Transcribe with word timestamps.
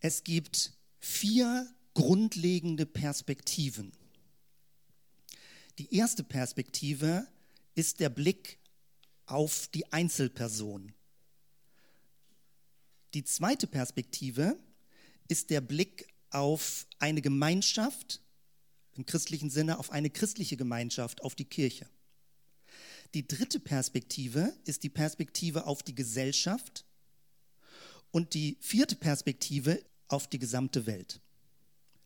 Es 0.00 0.22
gibt 0.24 0.72
vier 1.00 1.68
grundlegende 1.94 2.86
Perspektiven. 2.86 3.92
Die 5.78 5.94
erste 5.94 6.22
Perspektive 6.22 7.26
ist 7.74 8.00
der 8.00 8.08
Blick 8.08 8.58
auf 9.26 9.68
die 9.68 9.92
Einzelperson. 9.92 10.92
Die 13.14 13.24
zweite 13.24 13.66
Perspektive 13.66 14.56
ist 15.28 15.50
der 15.50 15.60
Blick 15.60 16.08
auf 16.30 16.86
eine 16.98 17.22
Gemeinschaft, 17.22 18.20
im 18.94 19.06
christlichen 19.06 19.50
Sinne 19.50 19.78
auf 19.78 19.90
eine 19.90 20.10
christliche 20.10 20.56
Gemeinschaft, 20.56 21.22
auf 21.22 21.34
die 21.34 21.44
Kirche. 21.44 21.88
Die 23.14 23.26
dritte 23.26 23.60
Perspektive 23.60 24.54
ist 24.64 24.82
die 24.82 24.90
Perspektive 24.90 25.66
auf 25.66 25.82
die 25.82 25.94
Gesellschaft 25.94 26.84
und 28.10 28.34
die 28.34 28.56
vierte 28.60 28.96
Perspektive 28.96 29.84
auf 30.08 30.28
die 30.28 30.38
gesamte 30.38 30.86
Welt. 30.86 31.20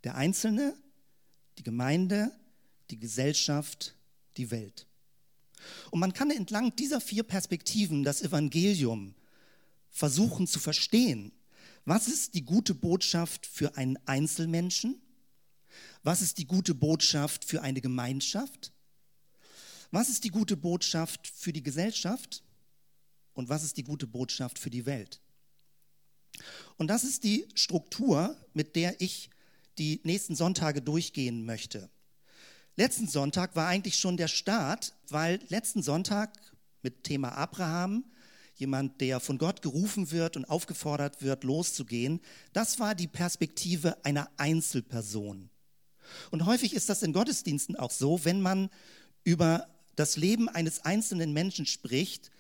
Der 0.04 0.16
Einzelne, 0.16 0.74
die 1.58 1.62
Gemeinde, 1.62 2.32
die 2.90 2.98
Gesellschaft, 2.98 3.94
die 4.36 4.50
Welt. 4.50 4.86
Und 5.90 6.00
man 6.00 6.12
kann 6.12 6.30
entlang 6.30 6.74
dieser 6.74 7.00
vier 7.00 7.22
Perspektiven 7.22 8.02
das 8.02 8.22
Evangelium 8.22 9.14
versuchen 9.90 10.46
zu 10.46 10.58
verstehen. 10.58 11.32
Was 11.84 12.08
ist 12.08 12.34
die 12.34 12.44
gute 12.44 12.74
Botschaft 12.74 13.46
für 13.46 13.76
einen 13.76 13.98
Einzelmenschen? 14.06 15.00
Was 16.02 16.22
ist 16.22 16.38
die 16.38 16.46
gute 16.46 16.74
Botschaft 16.74 17.44
für 17.44 17.62
eine 17.62 17.80
Gemeinschaft? 17.80 18.72
Was 19.90 20.08
ist 20.08 20.24
die 20.24 20.30
gute 20.30 20.56
Botschaft 20.56 21.26
für 21.28 21.52
die 21.52 21.62
Gesellschaft? 21.62 22.42
Und 23.34 23.48
was 23.48 23.62
ist 23.62 23.76
die 23.76 23.84
gute 23.84 24.06
Botschaft 24.06 24.58
für 24.58 24.70
die 24.70 24.86
Welt? 24.86 25.20
Und 26.76 26.88
das 26.88 27.04
ist 27.04 27.24
die 27.24 27.46
Struktur, 27.54 28.36
mit 28.54 28.76
der 28.76 29.00
ich 29.00 29.30
die 29.78 30.00
nächsten 30.04 30.34
Sonntage 30.34 30.82
durchgehen 30.82 31.44
möchte. 31.44 31.88
Letzten 32.76 33.06
Sonntag 33.06 33.54
war 33.54 33.68
eigentlich 33.68 33.96
schon 33.96 34.16
der 34.16 34.28
Start, 34.28 34.94
weil 35.08 35.40
letzten 35.48 35.82
Sonntag 35.82 36.30
mit 36.82 37.04
Thema 37.04 37.32
Abraham, 37.32 38.04
jemand, 38.54 39.00
der 39.00 39.20
von 39.20 39.38
Gott 39.38 39.62
gerufen 39.62 40.10
wird 40.10 40.36
und 40.36 40.46
aufgefordert 40.46 41.22
wird, 41.22 41.44
loszugehen, 41.44 42.20
das 42.52 42.78
war 42.78 42.94
die 42.94 43.08
Perspektive 43.08 44.02
einer 44.04 44.30
Einzelperson. 44.36 45.50
Und 46.30 46.46
häufig 46.46 46.74
ist 46.74 46.88
das 46.88 47.02
in 47.02 47.12
Gottesdiensten 47.12 47.76
auch 47.76 47.90
so, 47.90 48.24
wenn 48.24 48.40
man 48.40 48.70
über 49.24 49.68
das 49.96 50.16
Leben 50.16 50.48
eines 50.48 50.84
einzelnen 50.84 51.32
Menschen 51.32 51.66
spricht, 51.66 52.30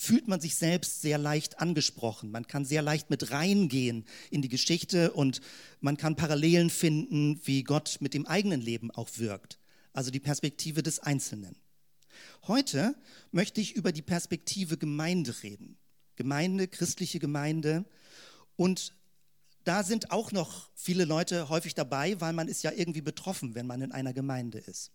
fühlt 0.00 0.28
man 0.28 0.40
sich 0.40 0.54
selbst 0.54 1.02
sehr 1.02 1.18
leicht 1.18 1.60
angesprochen. 1.60 2.30
Man 2.30 2.46
kann 2.46 2.64
sehr 2.64 2.82
leicht 2.82 3.10
mit 3.10 3.30
reingehen 3.30 4.04
in 4.30 4.42
die 4.42 4.48
Geschichte 4.48 5.12
und 5.12 5.40
man 5.80 5.96
kann 5.96 6.16
Parallelen 6.16 6.70
finden, 6.70 7.40
wie 7.44 7.62
Gott 7.64 7.98
mit 8.00 8.14
dem 8.14 8.26
eigenen 8.26 8.60
Leben 8.60 8.90
auch 8.90 9.10
wirkt 9.16 9.60
also 9.92 10.10
die 10.10 10.20
Perspektive 10.20 10.82
des 10.82 11.00
Einzelnen. 11.00 11.56
Heute 12.46 12.94
möchte 13.32 13.60
ich 13.60 13.74
über 13.74 13.92
die 13.92 14.02
Perspektive 14.02 14.76
Gemeinde 14.76 15.42
reden. 15.42 15.78
Gemeinde, 16.16 16.68
christliche 16.68 17.18
Gemeinde. 17.18 17.84
Und 18.56 18.94
da 19.64 19.82
sind 19.82 20.10
auch 20.10 20.32
noch 20.32 20.70
viele 20.74 21.04
Leute 21.04 21.48
häufig 21.48 21.74
dabei, 21.74 22.20
weil 22.20 22.32
man 22.32 22.48
ist 22.48 22.62
ja 22.62 22.72
irgendwie 22.72 23.02
betroffen, 23.02 23.54
wenn 23.54 23.66
man 23.66 23.82
in 23.82 23.92
einer 23.92 24.12
Gemeinde 24.12 24.58
ist. 24.58 24.92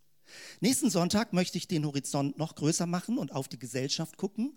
Nächsten 0.60 0.90
Sonntag 0.90 1.34
möchte 1.34 1.58
ich 1.58 1.68
den 1.68 1.86
Horizont 1.86 2.38
noch 2.38 2.56
größer 2.56 2.88
machen 2.88 3.18
und 3.18 3.32
auf 3.32 3.48
die 3.48 3.60
Gesellschaft 3.60 4.18
gucken. 4.18 4.54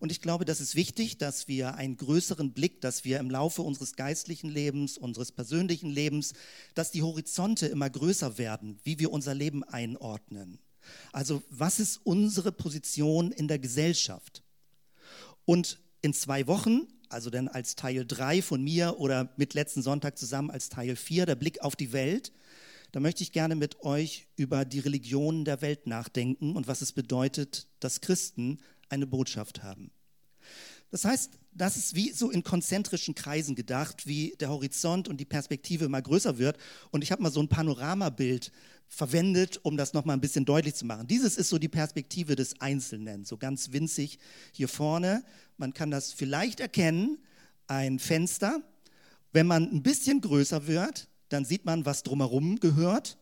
Und 0.00 0.12
ich 0.12 0.20
glaube, 0.20 0.44
das 0.44 0.60
ist 0.60 0.74
wichtig, 0.74 1.18
dass 1.18 1.48
wir 1.48 1.74
einen 1.74 1.96
größeren 1.96 2.52
Blick, 2.52 2.80
dass 2.80 3.04
wir 3.04 3.18
im 3.18 3.30
Laufe 3.30 3.62
unseres 3.62 3.96
geistlichen 3.96 4.48
Lebens, 4.48 4.96
unseres 4.96 5.32
persönlichen 5.32 5.90
Lebens, 5.90 6.34
dass 6.74 6.90
die 6.90 7.02
Horizonte 7.02 7.66
immer 7.66 7.90
größer 7.90 8.38
werden, 8.38 8.78
wie 8.84 8.98
wir 8.98 9.10
unser 9.10 9.34
Leben 9.34 9.64
einordnen. 9.64 10.58
Also 11.12 11.42
was 11.50 11.80
ist 11.80 12.00
unsere 12.04 12.52
Position 12.52 13.32
in 13.32 13.48
der 13.48 13.58
Gesellschaft? 13.58 14.42
Und 15.44 15.80
in 16.00 16.14
zwei 16.14 16.46
Wochen, 16.46 16.86
also 17.08 17.30
dann 17.30 17.48
als 17.48 17.74
Teil 17.74 18.06
drei 18.06 18.42
von 18.42 18.62
mir 18.62 18.98
oder 18.98 19.32
mit 19.36 19.54
letzten 19.54 19.82
Sonntag 19.82 20.18
zusammen 20.18 20.50
als 20.50 20.68
Teil 20.68 20.94
vier, 20.94 21.26
der 21.26 21.34
Blick 21.34 21.62
auf 21.62 21.74
die 21.74 21.92
Welt, 21.92 22.32
da 22.92 23.00
möchte 23.00 23.22
ich 23.22 23.32
gerne 23.32 23.54
mit 23.54 23.82
euch 23.82 24.28
über 24.36 24.64
die 24.64 24.78
Religionen 24.78 25.44
der 25.44 25.60
Welt 25.60 25.86
nachdenken 25.86 26.56
und 26.56 26.68
was 26.68 26.80
es 26.80 26.92
bedeutet, 26.92 27.66
dass 27.80 28.00
Christen 28.00 28.60
eine 28.88 29.06
Botschaft 29.06 29.62
haben. 29.62 29.90
Das 30.90 31.04
heißt, 31.04 31.38
das 31.52 31.76
ist 31.76 31.94
wie 31.94 32.12
so 32.12 32.30
in 32.30 32.42
konzentrischen 32.42 33.14
Kreisen 33.14 33.54
gedacht, 33.54 34.06
wie 34.06 34.34
der 34.40 34.48
Horizont 34.48 35.08
und 35.08 35.18
die 35.18 35.26
Perspektive 35.26 35.84
immer 35.84 36.00
größer 36.00 36.38
wird. 36.38 36.56
Und 36.90 37.02
ich 37.02 37.12
habe 37.12 37.22
mal 37.22 37.30
so 37.30 37.40
ein 37.40 37.48
Panoramabild 37.48 38.52
verwendet, 38.86 39.60
um 39.62 39.76
das 39.76 39.92
nochmal 39.92 40.16
ein 40.16 40.20
bisschen 40.22 40.46
deutlich 40.46 40.74
zu 40.74 40.86
machen. 40.86 41.06
Dieses 41.06 41.36
ist 41.36 41.50
so 41.50 41.58
die 41.58 41.68
Perspektive 41.68 42.36
des 42.36 42.60
Einzelnen, 42.60 43.24
so 43.24 43.36
ganz 43.36 43.72
winzig 43.72 44.18
hier 44.52 44.68
vorne. 44.68 45.24
Man 45.58 45.74
kann 45.74 45.90
das 45.90 46.12
vielleicht 46.12 46.60
erkennen, 46.60 47.18
ein 47.66 47.98
Fenster. 47.98 48.62
Wenn 49.32 49.46
man 49.46 49.70
ein 49.70 49.82
bisschen 49.82 50.22
größer 50.22 50.66
wird, 50.66 51.08
dann 51.28 51.44
sieht 51.44 51.66
man, 51.66 51.84
was 51.84 52.02
drumherum 52.02 52.60
gehört. 52.60 53.18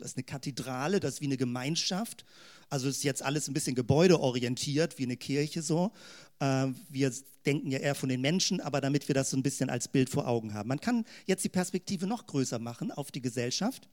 Das 0.00 0.12
ist 0.12 0.16
eine 0.16 0.24
Kathedrale, 0.24 1.00
das 1.00 1.14
ist 1.14 1.20
wie 1.20 1.26
eine 1.26 1.36
Gemeinschaft. 1.36 2.24
Also 2.68 2.88
ist 2.88 3.04
jetzt 3.04 3.22
alles 3.22 3.48
ein 3.48 3.54
bisschen 3.54 3.74
gebäudeorientiert, 3.74 4.98
wie 4.98 5.04
eine 5.04 5.16
Kirche 5.16 5.62
so. 5.62 5.92
Äh, 6.38 6.68
wir 6.88 7.12
denken 7.44 7.70
ja 7.70 7.78
eher 7.78 7.94
von 7.94 8.08
den 8.08 8.20
Menschen, 8.20 8.60
aber 8.60 8.80
damit 8.80 9.08
wir 9.08 9.14
das 9.14 9.30
so 9.30 9.36
ein 9.36 9.42
bisschen 9.42 9.70
als 9.70 9.88
Bild 9.88 10.08
vor 10.08 10.26
Augen 10.28 10.54
haben. 10.54 10.68
Man 10.68 10.80
kann 10.80 11.04
jetzt 11.26 11.44
die 11.44 11.48
Perspektive 11.48 12.06
noch 12.06 12.26
größer 12.26 12.58
machen 12.58 12.90
auf 12.90 13.10
die 13.10 13.22
Gesellschaft 13.22 13.88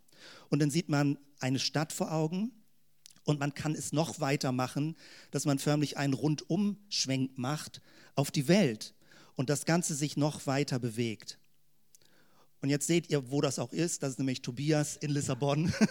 und 0.50 0.60
dann 0.60 0.70
sieht 0.70 0.90
man 0.90 1.18
eine 1.40 1.60
Stadt 1.60 1.92
vor 1.92 2.12
Augen 2.12 2.52
und 3.24 3.40
man 3.40 3.54
kann 3.54 3.76
es 3.76 3.92
noch 3.92 4.20
weiter 4.20 4.52
machen, 4.52 4.96
dass 5.32 5.46
man 5.46 5.60
förmlich 5.60 5.98
einen 5.98 6.14
Rundumschwenk 6.14 7.38
macht 7.38 7.82
auf 8.16 8.32
die 8.32 8.48
Welt 8.48 8.94
und 9.36 9.50
das 9.50 9.66
Ganze 9.66 9.96
sich 9.96 10.18
noch 10.18 10.48
weiter 10.48 10.80
bewegt. 10.80 11.40
Und 12.62 12.70
jetzt 12.70 12.88
seht 12.88 13.10
ihr, 13.10 13.32
wo 13.32 13.42
das 13.42 13.60
auch 13.60 13.72
ist. 13.72 14.04
Das 14.04 14.12
ist 14.12 14.18
nämlich 14.20 14.42
Tobias 14.42 14.98
in 14.98 15.12
Lissabon. 15.12 15.72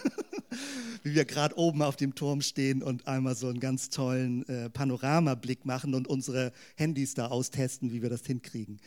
wie 1.03 1.15
wir 1.15 1.25
gerade 1.25 1.57
oben 1.57 1.81
auf 1.81 1.95
dem 1.95 2.15
Turm 2.15 2.41
stehen 2.41 2.83
und 2.83 3.07
einmal 3.07 3.35
so 3.35 3.47
einen 3.47 3.59
ganz 3.59 3.89
tollen 3.89 4.47
äh, 4.49 4.69
Panoramablick 4.69 5.65
machen 5.65 5.93
und 5.93 6.07
unsere 6.07 6.51
Handys 6.75 7.13
da 7.13 7.27
austesten, 7.27 7.91
wie 7.91 8.01
wir 8.01 8.09
das 8.09 8.25
hinkriegen. 8.25 8.79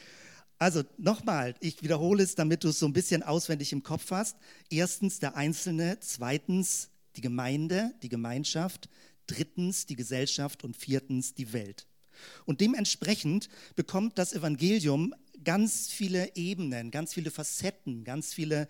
Also 0.59 0.83
nochmal, 0.99 1.55
ich 1.61 1.83
wiederhole 1.83 2.23
es, 2.23 2.35
damit 2.35 2.65
du 2.65 2.69
es 2.69 2.79
so 2.79 2.87
ein 2.87 2.93
bisschen 2.93 3.23
auswendig 3.23 3.73
im 3.73 3.83
Kopf 3.83 4.11
hast. 4.11 4.37
Erstens 4.69 5.19
der 5.19 5.37
Einzelne, 5.37 5.99
zweitens 6.01 6.91
die 7.17 7.23
Gemeinde, 7.23 7.95
die 8.03 8.11
Gemeinschaft, 8.11 8.91
drittens 9.27 9.87
die 9.87 9.97
Gesellschaft 9.97 10.63
und 10.63 10.77
viertens 10.77 11.35
die 11.35 11.53
Welt. 11.55 11.87
Und 12.45 12.61
dementsprechend 12.61 13.49
bekommt 13.75 14.19
das 14.19 14.35
Evangelium 14.35 15.15
ganz 15.45 15.89
viele 15.89 16.37
Ebenen, 16.37 16.91
ganz 16.91 17.15
viele 17.15 17.31
Facetten, 17.31 18.05
ganz 18.05 18.35
viele 18.35 18.69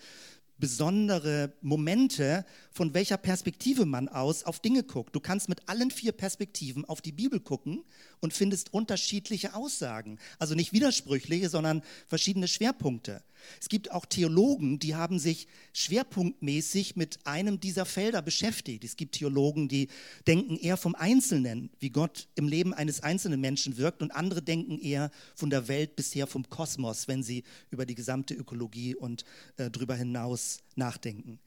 besondere 0.58 1.54
Momente, 1.62 2.44
von 2.70 2.94
welcher 2.94 3.16
Perspektive 3.16 3.86
man 3.86 4.08
aus 4.08 4.44
auf 4.44 4.60
Dinge 4.60 4.82
guckt. 4.84 5.16
Du 5.16 5.20
kannst 5.20 5.48
mit 5.48 5.68
allen 5.68 5.90
vier 5.90 6.12
Perspektiven 6.12 6.84
auf 6.84 7.00
die 7.00 7.12
Bibel 7.12 7.40
gucken 7.40 7.84
und 8.20 8.32
findest 8.32 8.72
unterschiedliche 8.72 9.54
Aussagen. 9.54 10.18
Also 10.38 10.54
nicht 10.54 10.72
widersprüchliche, 10.72 11.48
sondern 11.48 11.82
verschiedene 12.06 12.48
Schwerpunkte. 12.48 13.22
Es 13.60 13.68
gibt 13.68 13.90
auch 13.90 14.04
Theologen, 14.04 14.78
die 14.78 14.94
haben 14.94 15.18
sich 15.18 15.48
schwerpunktmäßig 15.72 16.96
mit 16.96 17.18
einem 17.24 17.58
dieser 17.58 17.86
Felder 17.86 18.20
beschäftigt. 18.22 18.84
Es 18.84 18.96
gibt 18.96 19.16
Theologen, 19.16 19.68
die 19.68 19.88
denken 20.26 20.56
eher 20.56 20.76
vom 20.76 20.94
Einzelnen, 20.94 21.70
wie 21.80 21.90
Gott 21.90 22.28
im 22.34 22.48
Leben 22.48 22.74
eines 22.74 23.02
einzelnen 23.02 23.40
Menschen 23.40 23.78
wirkt, 23.78 24.02
und 24.02 24.10
andere 24.10 24.42
denken 24.42 24.78
eher 24.78 25.10
von 25.34 25.50
der 25.50 25.68
Welt 25.68 25.96
bisher 25.96 26.26
vom 26.26 26.48
Kosmos, 26.50 27.08
wenn 27.08 27.22
sie 27.22 27.44
über 27.70 27.86
die 27.86 27.94
gesamte 27.94 28.34
Ökologie 28.34 28.94
und 28.94 29.24
äh, 29.56 29.70
darüber 29.70 29.94
hinaus 29.94 30.58
nachdenken. 30.76 31.40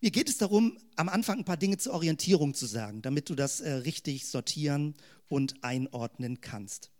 Mir 0.00 0.10
geht 0.10 0.28
es 0.28 0.36
darum, 0.36 0.78
am 0.96 1.08
Anfang 1.08 1.38
ein 1.38 1.44
paar 1.44 1.56
Dinge 1.56 1.78
zur 1.78 1.92
Orientierung 1.92 2.54
zu 2.54 2.66
sagen, 2.66 3.02
damit 3.02 3.30
du 3.30 3.36
das 3.36 3.60
äh, 3.60 3.72
richtig 3.72 4.26
sortieren 4.26 4.94
und 5.32 5.64
einordnen 5.64 6.42
kannst. 6.42 6.90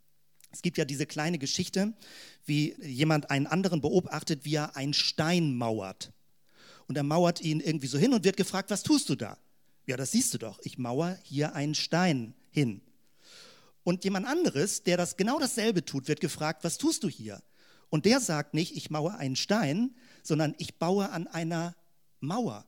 Es 0.51 0.63
gibt 0.63 0.79
ja 0.79 0.87
diese 0.87 1.05
kleine 1.05 1.39
Geschichte, 1.39 1.93
wie 2.47 2.75
jemand 2.83 3.31
einen 3.31 3.47
anderen 3.47 3.83
beobachtet, 3.83 4.47
wie 4.47 4.55
er 4.55 4.75
einen 4.75 4.95
Stein 4.95 5.55
mauert. 5.55 6.13
Und 6.87 6.97
er 6.97 7.03
mauert 7.03 7.43
ihn 7.43 7.61
irgendwie 7.61 7.89
so 7.89 7.99
hin 7.99 8.15
und 8.15 8.25
wird 8.25 8.39
gefragt, 8.39 8.71
was 8.71 8.83
tust 8.83 9.11
du 9.11 9.17
da? 9.17 9.37
Ja, 9.87 9.99
das 9.99 10.13
siehst 10.13 10.33
du 10.33 10.39
doch. 10.39 10.61
Ich 10.63 10.79
mauer 10.79 11.19
hier 11.23 11.55
einen 11.55 11.75
Stein 11.75 12.35
hin. 12.51 12.81
Und 13.85 14.03
jemand 14.05 14.27
anderes, 14.27 14.83
der 14.83 14.97
das 14.97 15.19
genau 15.19 15.39
dasselbe 15.39 15.85
tut, 15.85 16.09
wird 16.09 16.21
gefragt, 16.21 16.65
was 16.65 16.79
tust 16.79 17.03
du 17.03 17.11
hier? 17.11 17.43
Und 17.91 18.07
der 18.07 18.21
sagt 18.21 18.55
nicht, 18.55 18.75
ich 18.75 18.89
mauere 18.89 19.19
einen 19.19 19.37
Stein, 19.37 19.95
sondern 20.23 20.55
ich 20.57 20.79
baue 20.79 21.11
an 21.11 21.27
einer 21.27 21.75
Mauer. 22.21 22.65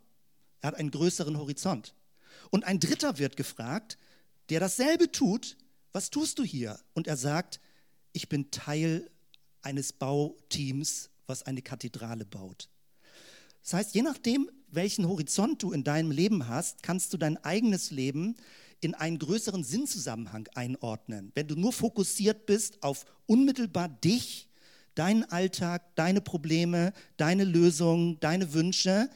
Er 0.60 0.68
hat 0.68 0.74
einen 0.74 0.90
größeren 0.90 1.38
Horizont. 1.38 1.94
Und 2.50 2.64
ein 2.64 2.80
Dritter 2.80 3.18
wird 3.18 3.36
gefragt, 3.36 3.96
der 4.50 4.60
dasselbe 4.60 5.10
tut, 5.10 5.56
was 5.92 6.10
tust 6.10 6.38
du 6.38 6.44
hier? 6.44 6.78
Und 6.92 7.06
er 7.06 7.16
sagt, 7.16 7.60
ich 8.12 8.28
bin 8.28 8.50
Teil 8.50 9.10
eines 9.62 9.92
Bauteams, 9.92 11.10
was 11.26 11.42
eine 11.44 11.62
Kathedrale 11.62 12.24
baut. 12.24 12.68
Das 13.62 13.72
heißt, 13.72 13.94
je 13.94 14.02
nachdem, 14.02 14.50
welchen 14.68 15.08
Horizont 15.08 15.62
du 15.62 15.72
in 15.72 15.84
deinem 15.84 16.10
Leben 16.10 16.48
hast, 16.48 16.82
kannst 16.82 17.12
du 17.12 17.16
dein 17.16 17.42
eigenes 17.44 17.90
Leben 17.90 18.36
in 18.80 18.94
einen 18.94 19.18
größeren 19.18 19.64
Sinnzusammenhang 19.64 20.48
einordnen. 20.54 21.32
Wenn 21.34 21.48
du 21.48 21.54
nur 21.54 21.72
fokussiert 21.72 22.44
bist 22.44 22.82
auf 22.82 23.06
unmittelbar 23.26 23.88
dich, 23.88 24.48
deinen 24.94 25.24
Alltag, 25.24 25.94
deine 25.96 26.20
Probleme, 26.20 26.92
deine 27.16 27.44
Lösungen, 27.44 28.20
deine 28.20 28.52
Wünsche, 28.52 29.08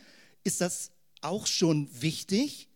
ist 0.45 0.61
das 0.61 0.91
auch 1.21 1.47
schon 1.47 1.89
wichtig. 2.01 2.68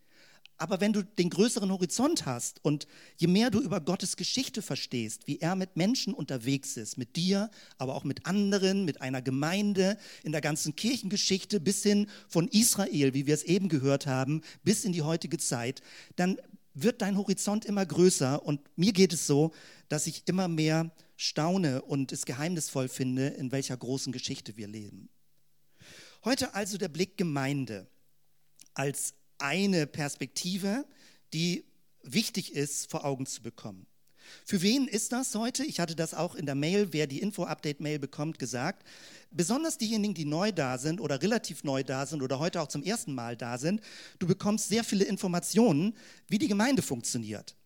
Aber 0.62 0.81
wenn 0.81 0.93
du 0.93 1.03
den 1.03 1.29
größeren 1.29 1.73
Horizont 1.73 2.25
hast 2.25 2.64
und 2.64 2.87
je 3.17 3.26
mehr 3.26 3.50
du 3.50 3.61
über 3.61 3.81
Gottes 3.81 4.17
Geschichte 4.17 4.62
verstehst, 4.62 5.26
wie 5.26 5.41
er 5.41 5.56
mit 5.56 5.76
Menschen 5.76 6.14
unterwegs 6.14 6.76
ist, 6.76 6.97
mit 6.97 7.17
dir, 7.17 7.50
aber 7.79 7.97
auch 7.97 8.05
mit 8.05 8.26
anderen, 8.26 8.85
mit 8.85 9.00
einer 9.00 9.23
Gemeinde, 9.23 9.99
in 10.23 10.31
der 10.31 10.41
ganzen 10.41 10.76
Kirchengeschichte 10.76 11.59
bis 11.59 11.82
hin 11.82 12.06
von 12.29 12.47
Israel, 12.47 13.12
wie 13.12 13.26
wir 13.26 13.35
es 13.35 13.43
eben 13.43 13.69
gehört 13.69 14.06
haben, 14.06 14.43
bis 14.62 14.85
in 14.85 14.93
die 14.93 15.03
heutige 15.03 15.37
Zeit, 15.37 15.82
dann 16.14 16.38
wird 16.75 17.03
dein 17.03 17.17
Horizont 17.17 17.64
immer 17.64 17.85
größer 17.85 18.47
und 18.47 18.61
mir 18.79 18.93
geht 18.93 19.12
es 19.12 19.26
so, 19.26 19.50
dass 19.88 20.06
ich 20.06 20.23
immer 20.26 20.47
mehr 20.47 20.93
staune 21.17 21.82
und 21.82 22.12
es 22.12 22.25
geheimnisvoll 22.25 22.87
finde, 22.87 23.26
in 23.26 23.50
welcher 23.50 23.76
großen 23.76 24.12
Geschichte 24.12 24.56
wir 24.56 24.69
leben. 24.69 25.09
Heute 26.25 26.55
also 26.55 26.79
der 26.79 26.87
Blick 26.87 27.17
Gemeinde 27.17 27.88
als 28.75 29.14
eine 29.43 29.87
Perspektive, 29.87 30.85
die 31.33 31.65
wichtig 32.03 32.55
ist, 32.55 32.91
vor 32.91 33.05
Augen 33.05 33.27
zu 33.27 33.43
bekommen. 33.43 33.87
Für 34.44 34.62
wen 34.62 34.89
ist 34.89 35.12
das 35.12 35.35
heute? 35.35 35.65
Ich 35.65 35.81
hatte 35.81 35.94
das 35.94 36.15
auch 36.15 36.35
in 36.35 36.47
der 36.47 36.55
Mail, 36.55 36.93
wer 36.93 37.06
die 37.06 37.21
Info-Update-Mail 37.21 37.99
bekommt, 37.99 38.39
gesagt. 38.39 38.87
Besonders 39.31 39.79
diejenigen, 39.79 40.15
die 40.15 40.25
neu 40.25 40.53
da 40.53 40.79
sind 40.79 41.00
oder 41.00 41.23
relativ 41.23 41.65
neu 41.65 41.83
da 41.83 42.06
sind 42.06 42.23
oder 42.23 42.39
heute 42.39 42.61
auch 42.61 42.69
zum 42.69 42.83
ersten 42.83 43.15
Mal 43.15 43.37
da 43.37 43.59
sind, 43.59 43.81
du 44.19 44.27
bekommst 44.27 44.69
sehr 44.69 44.85
viele 44.85 45.05
Informationen, 45.05 45.95
wie 46.29 46.38
die 46.38 46.49
Gemeinde 46.49 46.83
funktioniert, 46.83 47.56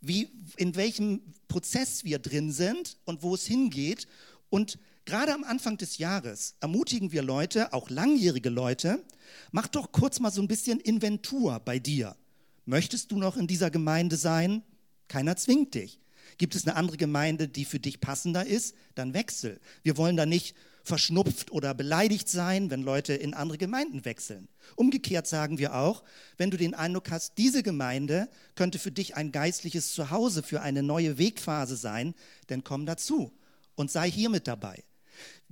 wie, 0.00 0.28
in 0.56 0.74
welchem 0.74 1.22
Prozess 1.48 2.04
wir 2.04 2.18
drin 2.18 2.52
sind 2.52 2.98
und 3.04 3.22
wo 3.22 3.34
es 3.34 3.46
hingeht. 3.46 4.06
Und 4.50 4.78
gerade 5.04 5.34
am 5.34 5.44
Anfang 5.44 5.76
des 5.76 5.98
Jahres 5.98 6.56
ermutigen 6.60 7.12
wir 7.12 7.22
Leute, 7.22 7.72
auch 7.72 7.90
langjährige 7.90 8.50
Leute, 8.50 9.02
Mach 9.50 9.68
doch 9.68 9.92
kurz 9.92 10.20
mal 10.20 10.30
so 10.30 10.40
ein 10.42 10.48
bisschen 10.48 10.80
Inventur 10.80 11.60
bei 11.60 11.78
dir. 11.78 12.16
Möchtest 12.64 13.10
du 13.10 13.18
noch 13.18 13.36
in 13.36 13.46
dieser 13.46 13.70
Gemeinde 13.70 14.16
sein? 14.16 14.62
Keiner 15.08 15.36
zwingt 15.36 15.74
dich. 15.74 16.00
Gibt 16.38 16.54
es 16.54 16.66
eine 16.66 16.76
andere 16.76 16.96
Gemeinde, 16.96 17.48
die 17.48 17.64
für 17.64 17.80
dich 17.80 18.00
passender 18.00 18.46
ist? 18.46 18.74
Dann 18.94 19.14
wechsel. 19.14 19.60
Wir 19.82 19.96
wollen 19.96 20.16
da 20.16 20.26
nicht 20.26 20.54
verschnupft 20.84 21.52
oder 21.52 21.74
beleidigt 21.74 22.28
sein, 22.28 22.70
wenn 22.70 22.82
Leute 22.82 23.14
in 23.14 23.34
andere 23.34 23.58
Gemeinden 23.58 24.04
wechseln. 24.04 24.48
Umgekehrt 24.74 25.26
sagen 25.26 25.58
wir 25.58 25.74
auch, 25.74 26.02
wenn 26.38 26.50
du 26.50 26.56
den 26.56 26.74
Eindruck 26.74 27.10
hast, 27.10 27.38
diese 27.38 27.62
Gemeinde 27.62 28.28
könnte 28.56 28.78
für 28.78 28.90
dich 28.90 29.14
ein 29.14 29.30
geistliches 29.30 29.92
Zuhause 29.92 30.42
für 30.42 30.60
eine 30.60 30.82
neue 30.82 31.18
Wegphase 31.18 31.76
sein, 31.76 32.14
dann 32.48 32.64
komm 32.64 32.86
dazu 32.86 33.32
und 33.76 33.92
sei 33.92 34.10
hier 34.10 34.28
mit 34.28 34.48
dabei. 34.48 34.82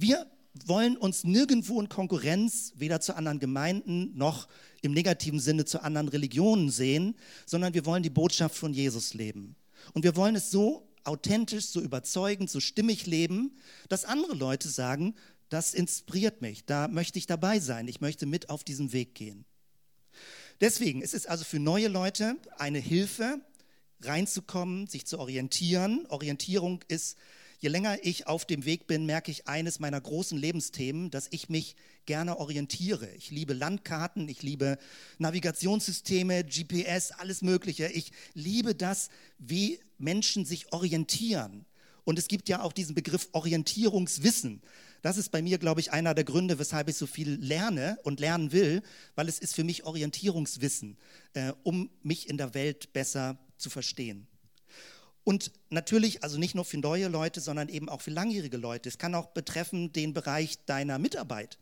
Wir 0.00 0.26
wollen 0.64 0.97
uns 0.97 1.25
nirgendwo 1.25 1.79
in 1.79 1.91
Konkurrenz, 1.91 2.73
weder 2.76 3.02
zu 3.02 3.14
anderen 3.14 3.38
Gemeinden 3.38 4.17
noch 4.17 4.49
im 4.81 4.93
negativen 4.93 5.41
Sinne 5.41 5.67
zu 5.67 5.82
anderen 5.82 6.08
Religionen 6.08 6.70
sehen, 6.70 7.17
sondern 7.44 7.75
wir 7.75 7.85
wollen 7.85 8.02
die 8.02 8.08
Botschaft 8.08 8.56
von 8.56 8.73
Jesus 8.73 9.12
leben. 9.12 9.56
Und 9.93 10.02
wir 10.02 10.17
wollen 10.17 10.37
es 10.37 10.50
so 10.50 10.88
authentisch, 11.05 11.67
so 11.67 11.82
überzeugend, 11.82 12.49
so 12.49 12.61
stimmig 12.61 13.05
leben, 13.05 13.58
dass 13.91 14.06
andere 14.06 14.35
Leute 14.35 14.70
sagen, 14.70 15.17
das 15.50 15.75
inspiriert 15.75 16.41
mich, 16.41 16.64
da 16.64 16.88
möchte 16.88 17.19
ich 17.19 17.26
dabei 17.26 17.58
sein, 17.61 17.87
ich 17.87 18.00
möchte 18.00 18.25
mit 18.25 18.49
auf 18.49 18.64
diesem 18.64 18.94
Weg 18.94 19.14
gehen. 19.14 19.44
Deswegen 20.62 21.02
ist 21.02 21.12
es 21.12 21.26
also 21.26 21.44
für 21.44 21.58
neue 21.58 21.88
Leute 21.88 22.37
eine 22.56 22.79
Hilfe, 22.79 23.38
reinzukommen, 24.00 24.87
sich 24.87 25.05
zu 25.05 25.19
orientieren. 25.19 26.06
Orientierung 26.08 26.82
ist 26.88 27.19
je 27.61 27.69
länger 27.69 27.99
ich 28.03 28.27
auf 28.27 28.47
dem 28.47 28.65
Weg 28.65 28.87
bin, 28.87 29.07
merke 29.07 29.31
ich 29.31 29.47
eines 29.47 29.79
meiner 29.79 30.01
großen 30.01 30.37
Lebensthemen, 30.37 31.11
dass 31.11 31.29
ich 31.31 31.49
mich 31.49 31.77
gerne 32.07 32.39
orientiere. 32.39 33.09
Ich 33.17 33.31
liebe 33.31 33.53
Landkarten, 33.53 34.29
ich 34.29 34.43
liebe 34.43 34.79
Navigationssysteme, 35.19 36.43
GPS, 36.45 37.12
alles 37.12 37.43
Mögliche. 37.43 37.87
Ich 37.89 38.12
liebe 38.35 38.75
das, 38.75 39.11
wie 39.39 39.79
Menschen 39.99 40.47
sich 40.47 40.73
orientieren. 40.73 41.67
Und 42.05 42.19
es 42.19 42.29
gibt 42.29 42.49
ja 42.49 42.62
auch 42.62 42.73
diesen 42.73 42.95
Begriff 42.95 43.29
Orientierungswissen. 43.33 44.62
Das 45.03 45.19
ist 45.19 45.31
bei 45.31 45.43
mir, 45.43 45.59
glaube 45.59 45.81
ich, 45.81 45.93
einer 45.93 46.15
der 46.15 46.25
Gründe, 46.25 46.59
weshalb 46.59 46.89
ich 46.89 46.97
so 46.97 47.07
viel 47.07 47.35
lerne 47.35 47.99
und 48.05 48.21
lernen 48.21 48.53
will, 48.53 48.83
weil 49.15 49.29
es 49.29 49.39
ist 49.39 49.55
für 49.55 49.65
mich 49.65 49.85
Orientierungswissen, 49.85 50.97
äh, 51.35 51.53
um 51.62 51.91
mich 52.03 52.29
in 52.29 52.39
der 52.39 52.55
Welt 52.55 52.93
besser 52.95 53.39
zu 53.59 53.69
verstehen. 53.69 54.27
Und 55.31 55.53
natürlich, 55.69 56.25
also 56.25 56.38
nicht 56.41 56.56
nur 56.56 56.65
für 56.65 56.79
neue 56.79 57.06
Leute, 57.06 57.41
sondern 57.41 57.69
eben 57.69 57.88
auch 57.88 58.00
für 58.00 58.11
langjährige 58.11 58.56
Leute. 58.56 58.88
Es 58.88 58.99
kann 58.99 59.15
auch 59.15 59.29
betreffen 59.29 59.93
den 59.93 60.12
Bereich 60.12 60.59
deiner 60.67 60.99
Mitarbeit. 60.99 61.56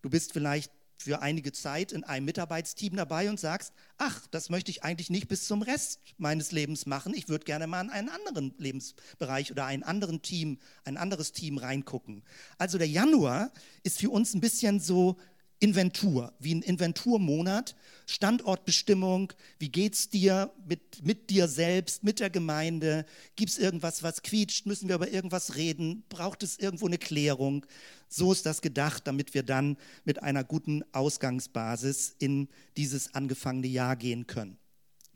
Du 0.00 0.10
bist 0.10 0.32
vielleicht 0.32 0.70
für 0.96 1.20
einige 1.20 1.50
Zeit 1.50 1.90
in 1.90 2.04
einem 2.04 2.26
Mitarbeitsteam 2.26 2.94
dabei 2.94 3.28
und 3.28 3.40
sagst, 3.40 3.72
ach, 3.98 4.28
das 4.30 4.48
möchte 4.48 4.70
ich 4.70 4.84
eigentlich 4.84 5.10
nicht 5.10 5.26
bis 5.26 5.48
zum 5.48 5.62
Rest 5.62 5.98
meines 6.18 6.52
Lebens 6.52 6.86
machen. 6.86 7.12
Ich 7.12 7.28
würde 7.28 7.44
gerne 7.44 7.66
mal 7.66 7.80
in 7.80 7.90
einen 7.90 8.10
anderen 8.10 8.54
Lebensbereich 8.58 9.50
oder 9.50 9.64
einen 9.64 9.82
anderen 9.82 10.22
Team, 10.22 10.60
ein 10.84 10.96
anderes 10.96 11.32
Team 11.32 11.58
reingucken. 11.58 12.22
Also 12.58 12.78
der 12.78 12.86
Januar 12.86 13.50
ist 13.82 13.98
für 13.98 14.10
uns 14.10 14.34
ein 14.34 14.40
bisschen 14.40 14.78
so 14.78 15.16
Inventur, 15.62 16.32
wie 16.38 16.54
ein 16.54 16.62
Inventurmonat, 16.62 17.76
Standortbestimmung, 18.06 19.34
wie 19.58 19.68
geht's 19.68 20.08
dir 20.08 20.50
mit, 20.66 21.04
mit 21.04 21.28
dir 21.28 21.48
selbst, 21.48 22.02
mit 22.02 22.18
der 22.18 22.30
Gemeinde, 22.30 23.04
gibt 23.36 23.50
es 23.50 23.58
irgendwas, 23.58 24.02
was 24.02 24.22
quietscht, 24.22 24.64
müssen 24.64 24.88
wir 24.88 24.94
über 24.94 25.10
irgendwas 25.10 25.56
reden, 25.56 26.02
braucht 26.08 26.42
es 26.42 26.58
irgendwo 26.58 26.86
eine 26.86 26.96
Klärung. 26.96 27.66
So 28.08 28.32
ist 28.32 28.46
das 28.46 28.62
gedacht, 28.62 29.06
damit 29.06 29.34
wir 29.34 29.42
dann 29.42 29.76
mit 30.04 30.22
einer 30.22 30.44
guten 30.44 30.82
Ausgangsbasis 30.92 32.16
in 32.18 32.48
dieses 32.78 33.14
angefangene 33.14 33.68
Jahr 33.68 33.96
gehen 33.96 34.26
können. 34.26 34.56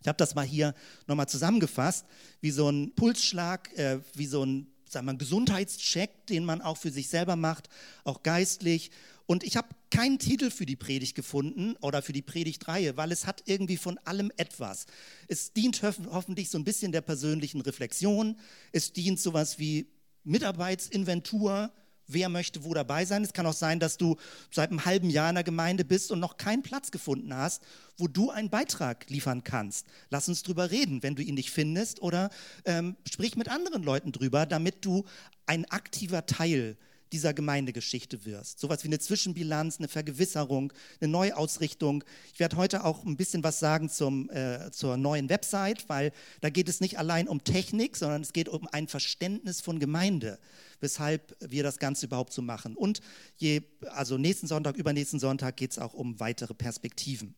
Ich 0.03 0.09
habe 0.09 0.19
das 0.19 0.35
mal 0.35 0.45
hier 0.45 0.75
nochmal 1.07 1.29
zusammengefasst, 1.29 2.05
wie 2.43 2.51
so 2.51 2.69
ein 2.69 2.95
Pulsschlag, 2.95 3.73
äh, 3.79 4.01
wie 4.13 4.27
so 4.27 4.45
ein 4.45 4.67
sagen 4.95 5.07
wir, 5.07 5.15
Gesundheitscheck, 5.15 6.27
den 6.27 6.45
man 6.45 6.63
auch 6.63 6.77
für 6.77 6.91
sich 6.91 7.09
selber 7.09 7.37
macht, 7.37 7.69
auch 8.05 8.23
geistlich 8.23 8.91
und 9.27 9.43
ich 9.43 9.57
habe 9.57 9.69
keinen 9.91 10.19
Titel 10.19 10.51
für 10.51 10.67
die 10.67 10.77
Predigt 10.77 11.15
gefunden 11.15 11.77
oder 11.81 12.03
für 12.03 12.13
die 12.13 12.23
Predigtreihe, 12.23 12.97
weil 12.97 13.11
es 13.11 13.27
hat 13.27 13.43
irgendwie 13.47 13.77
von 13.77 13.99
allem 14.05 14.31
etwas. 14.37 14.87
Es 15.29 15.53
dient 15.53 15.83
hoffentlich 15.83 16.51
so 16.51 16.59
ein 16.59 16.65
bisschen 16.65 16.93
der 16.93 17.01
persönlichen 17.01 17.61
Reflexion. 17.61 18.37
Es 18.73 18.93
dient 18.93 19.19
sowas 19.19 19.59
wie 19.59 19.87
Mitarbeitsinventur. 20.25 21.73
Wer 22.07 22.29
möchte 22.29 22.65
wo 22.65 22.75
dabei 22.75 23.07
sein? 23.07 23.25
Es 23.25 23.33
kann 23.33 23.47
auch 23.47 23.55
sein, 23.55 23.81
dass 23.81 23.97
du 23.97 24.17
seit 24.51 24.69
einem 24.69 24.85
halben 24.85 25.09
Jahr 25.09 25.31
in 25.31 25.37
der 25.37 25.45
Gemeinde 25.45 25.87
bist 25.87 26.13
und 26.13 26.21
noch 26.21 26.37
keinen 26.37 26.63
Platz 26.63 26.91
gefunden 26.91 27.33
hast, 27.35 27.63
wo 27.97 28.09
du 28.09 28.31
einen 28.31 28.51
Beitrag 28.51 29.09
liefern 29.09 29.43
kannst. 29.43 29.87
Lass 30.11 30.29
uns 30.29 30.43
drüber 30.43 30.71
reden, 30.71 31.03
wenn 31.03 31.15
du 31.15 31.23
ihn 31.23 31.35
nicht 31.35 31.51
findest, 31.51 32.03
oder 32.03 32.29
ähm, 32.67 32.97
sprich 33.11 33.37
mit 33.37 33.49
anderen 33.49 33.83
Leuten 33.83 34.13
drüber, 34.13 34.45
damit 34.45 34.85
du 34.85 35.05
ein 35.47 35.65
aktiver 35.71 36.27
Teil 36.27 36.75
bist 36.75 36.94
dieser 37.15 37.33
Gemeindegeschichte 37.33 38.25
wirst. 38.25 38.59
Sowas 38.59 38.83
wie 38.83 38.89
eine 38.89 38.99
Zwischenbilanz, 38.99 39.79
eine 39.79 39.87
Vergewisserung, 39.87 40.73
eine 41.01 41.13
Neuausrichtung. 41.13 42.03
Ich 42.33 42.41
werde 42.41 42.57
heute 42.57 42.85
auch 42.85 43.05
ein 43.05 43.17
bisschen 43.17 43.45
was 43.45 43.61
sagen 43.61 43.89
zum, 43.89 44.29
äh, 44.31 44.73
zur 44.73 44.97
neuen 44.97 45.29
Website, 45.29 45.89
weil 45.89 46.11
da 46.41 46.51
geht 46.51 46.69
es 46.69 46.81
nicht 46.81 46.99
allein 46.99 47.29
um 47.29 47.45
Technik, 47.45 47.97
sondern 47.97 48.23
es 48.23 48.33
geht 48.33 48.49
um 48.49 48.67
ein 48.73 48.89
Verständnis 48.89 49.61
von 49.61 49.79
Gemeinde, 49.79 50.41
weshalb 50.81 51.37
wir 51.39 51.63
das 51.63 51.79
Ganze 51.79 52.07
überhaupt 52.07 52.33
so 52.33 52.43
machen. 52.43 52.75
Und 52.75 53.01
je, 53.37 53.63
also 53.93 54.19
nächsten 54.19 54.49
Sonntag, 54.49 54.77
übernächsten 54.77 55.21
Sonntag 55.21 55.57
geht 55.57 55.71
es 55.71 55.79
auch 55.79 55.95
um 55.95 56.19
weitere 56.19 56.53
Perspektiven. 56.53 57.37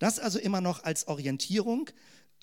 Das 0.00 0.18
also 0.18 0.40
immer 0.40 0.60
noch 0.60 0.82
als 0.82 1.06
Orientierung 1.06 1.88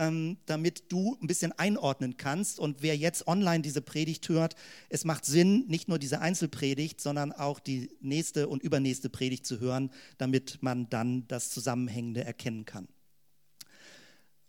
ähm, 0.01 0.38
damit 0.48 0.91
du 0.91 1.15
ein 1.22 1.27
bisschen 1.27 1.51
einordnen 1.53 2.17
kannst. 2.17 2.60
Und 2.60 2.81
wer 2.81 2.98
jetzt 2.98 3.27
online 3.27 3.62
diese 3.62 3.81
Predigt 3.81 4.27
hört, 4.29 4.55
es 4.89 5.05
macht 5.05 5.25
Sinn, 5.25 5.67
nicht 5.67 5.88
nur 5.88 6.00
diese 6.00 6.20
Einzelpredigt, 6.20 7.00
sondern 7.00 7.31
auch 7.31 7.60
die 7.60 7.91
nächste 8.01 8.50
und 8.50 8.63
übernächste 8.63 9.10
Predigt 9.10 9.46
zu 9.46 9.60
hören, 9.60 9.91
damit 10.17 10.58
man 10.62 10.89
dann 10.89 11.27
das 11.27 11.51
Zusammenhängende 11.51 12.24
erkennen 12.24 12.65
kann. 12.65 12.88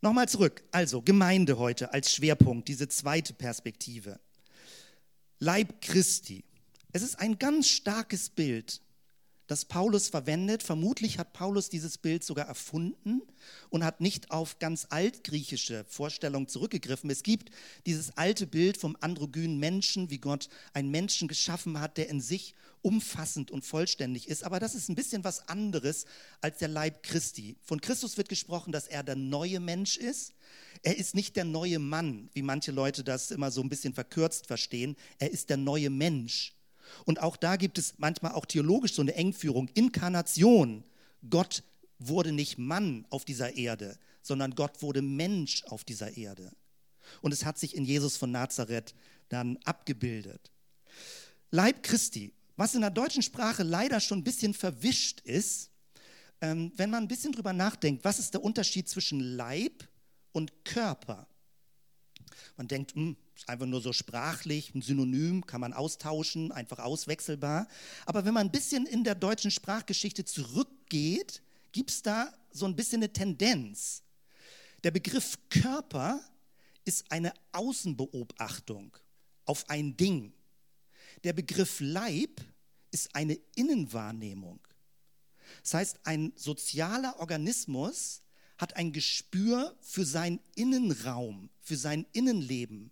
Nochmal 0.01 0.29
zurück. 0.29 0.65
Also 0.73 1.03
Gemeinde 1.03 1.59
heute 1.59 1.93
als 1.93 2.13
Schwerpunkt, 2.13 2.67
diese 2.69 2.89
zweite 2.89 3.35
Perspektive. 3.35 4.19
Leib 5.39 5.81
Christi. 5.81 6.45
Es 6.93 7.03
ist 7.03 7.19
ein 7.21 7.39
ganz 7.39 7.69
starkes 7.69 8.31
Bild, 8.31 8.82
das 9.53 9.67
Paulus 9.67 10.09
verwendet. 10.09 10.63
Vermutlich 10.63 11.19
hat 11.19 11.35
Paulus 11.35 11.69
dieses 11.69 11.99
Bild 11.99 12.25
sogar 12.25 12.47
erfunden 12.47 13.21
und 13.69 13.85
hat 13.85 14.01
nicht 14.01 14.31
auf 14.31 14.59
ganz 14.59 14.87
altgriechische 14.89 15.85
Vorstellungen 15.89 16.49
zurückgegriffen. 16.49 17.11
Es 17.11 17.23
gibt 17.23 17.51
dieses 17.85 18.17
alte 18.17 18.47
Bild 18.47 18.79
vom 18.79 18.97
androgynen 19.03 19.59
Menschen, 19.59 20.09
wie 20.09 20.17
Gott 20.17 20.49
einen 20.73 20.91
Menschen 20.91 21.29
geschaffen 21.29 21.81
hat, 21.81 21.99
der 21.99 22.09
in 22.09 22.23
sich 22.23 22.55
umfassend 22.81 23.51
und 23.51 23.63
vollständig 23.63 24.27
ist. 24.27 24.43
Aber 24.43 24.59
das 24.59 24.75
ist 24.75 24.89
ein 24.89 24.95
bisschen 24.95 25.23
was 25.23 25.47
anderes 25.51 26.07
als 26.41 26.59
der 26.59 26.69
Leib 26.69 27.03
Christi. 27.03 27.57
Von 27.63 27.83
Christus 27.83 28.17
wird 28.17 28.31
gesprochen, 28.31 28.73
dass 28.73 28.87
er 28.87 29.03
der 29.03 29.17
neue 29.17 29.61
Mensch 29.61 29.99
ist. 29.99 30.33
Er 30.83 30.97
ist 30.97 31.15
nicht 31.15 31.37
der 31.37 31.45
neue 31.45 31.79
Mann, 31.79 32.31
wie 32.33 32.43
manche 32.43 32.73
Leute 32.73 33.05
das 33.05 33.31
immer 33.31 33.51
so 33.51 33.61
ein 33.61 33.69
bisschen 33.69 33.93
verkürzt 33.93 34.47
verstehen. 34.47 34.97
Er 35.19 35.31
ist 35.31 35.51
der 35.51 35.59
neue 35.59 35.91
Mensch. 35.91 36.55
Und 37.05 37.21
auch 37.21 37.37
da 37.37 37.57
gibt 37.57 37.79
es 37.79 37.95
manchmal 37.99 38.33
auch 38.33 38.47
theologisch 38.47 38.95
so 38.95 39.03
eine 39.03 39.15
Engführung. 39.15 39.69
Inkarnation. 39.75 40.85
Gott 41.29 41.63
wurde 41.99 42.33
nicht 42.33 42.59
Mann 42.59 43.07
auf 43.11 43.25
dieser 43.25 43.57
Erde, 43.57 43.99
sondern 44.23 44.55
Gott 44.55 44.83
wurde 44.83 45.03
Mensch 45.03 45.65
auf 45.65 45.85
dieser 45.85 46.17
Erde. 46.17 46.53
Und 47.21 47.33
es 47.33 47.45
hat 47.45 47.59
sich 47.59 47.77
in 47.77 47.85
Jesus 47.85 48.17
von 48.17 48.31
Nazareth 48.31 48.95
dann 49.29 49.57
abgebildet. 49.65 50.51
Leib 51.51 51.83
Christi, 51.83 52.33
was 52.57 52.75
in 52.75 52.81
der 52.81 52.91
deutschen 52.91 53.23
Sprache 53.23 53.63
leider 53.63 54.01
schon 54.01 54.19
ein 54.19 54.25
bisschen 54.25 54.55
verwischt 54.55 55.21
ist, 55.21 55.71
ähm, 56.41 56.73
wenn 56.77 56.91
man 56.91 57.05
ein 57.05 57.09
bisschen 57.09 57.33
drüber 57.33 57.53
nachdenkt, 57.53 58.05
was 58.05 58.19
ist 58.19 58.35
der 58.35 58.43
Unterschied 58.43 58.89
zwischen 58.89 59.21
Leib 59.21 59.89
und 60.33 60.65
Körper? 60.65 61.27
Man 62.57 62.69
denkt, 62.69 62.97
mh, 62.97 63.03
hm, 63.03 63.17
einfach 63.47 63.67
nur 63.67 63.81
so 63.81 63.93
sprachlich, 63.93 64.75
ein 64.75 64.83
Synonym, 64.83 65.47
kann 65.47 65.61
man 65.61 65.73
austauschen, 65.73 66.53
einfach 66.53 66.79
auswechselbar. 66.79 67.67
Aber 68.07 68.25
wenn 68.25 68.35
man 68.35 68.47
ein 68.47 68.53
bisschen 68.53 68.87
in 68.87 69.05
der 69.05 69.15
deutschen 69.15 69.51
Sprachgeschichte 69.51 70.25
zurückgeht, 70.25 71.43
gibt 71.73 71.91
es 71.91 72.03
da 72.03 72.33
so 72.51 72.67
ein 72.67 72.77
bisschen 72.77 73.03
eine 73.03 73.13
Tendenz. 73.13 74.03
Der 74.85 74.91
Begriff 74.91 75.39
Körper 75.49 76.21
ist 76.85 77.11
eine 77.11 77.33
Außenbeobachtung 77.53 78.97
auf 79.45 79.69
ein 79.69 79.97
Ding. 79.97 80.33
Der 81.25 81.33
Begriff 81.33 81.81
Leib 81.81 82.41
ist 82.91 83.15
eine 83.15 83.39
Innenwahrnehmung. 83.55 84.61
Das 85.63 85.75
heißt, 85.75 86.01
ein 86.05 86.33
sozialer 86.37 87.19
Organismus 87.21 88.23
hat 88.59 88.77
ein 88.77 88.93
Gespür 88.93 89.77
für 89.81 90.05
seinen 90.05 90.41
Innenraum, 90.55 91.51
für 91.61 91.77
sein 91.77 92.07
Innenleben. 92.13 92.91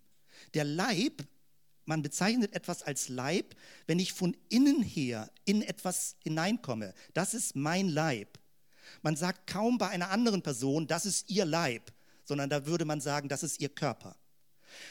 Der 0.53 0.63
Leib, 0.63 1.23
man 1.85 2.01
bezeichnet 2.01 2.53
etwas 2.53 2.83
als 2.83 3.09
Leib, 3.09 3.55
wenn 3.87 3.99
ich 3.99 4.13
von 4.13 4.35
innen 4.49 4.81
her 4.83 5.31
in 5.45 5.61
etwas 5.61 6.15
hineinkomme. 6.23 6.93
Das 7.13 7.33
ist 7.33 7.55
mein 7.55 7.89
Leib. 7.89 8.39
Man 9.01 9.15
sagt 9.15 9.47
kaum 9.47 9.77
bei 9.77 9.89
einer 9.89 10.09
anderen 10.09 10.41
Person, 10.41 10.87
das 10.87 11.05
ist 11.05 11.29
ihr 11.29 11.45
Leib, 11.45 11.91
sondern 12.25 12.49
da 12.49 12.65
würde 12.65 12.85
man 12.85 13.01
sagen, 13.01 13.29
das 13.29 13.43
ist 13.43 13.61
ihr 13.61 13.69
Körper. 13.69 14.15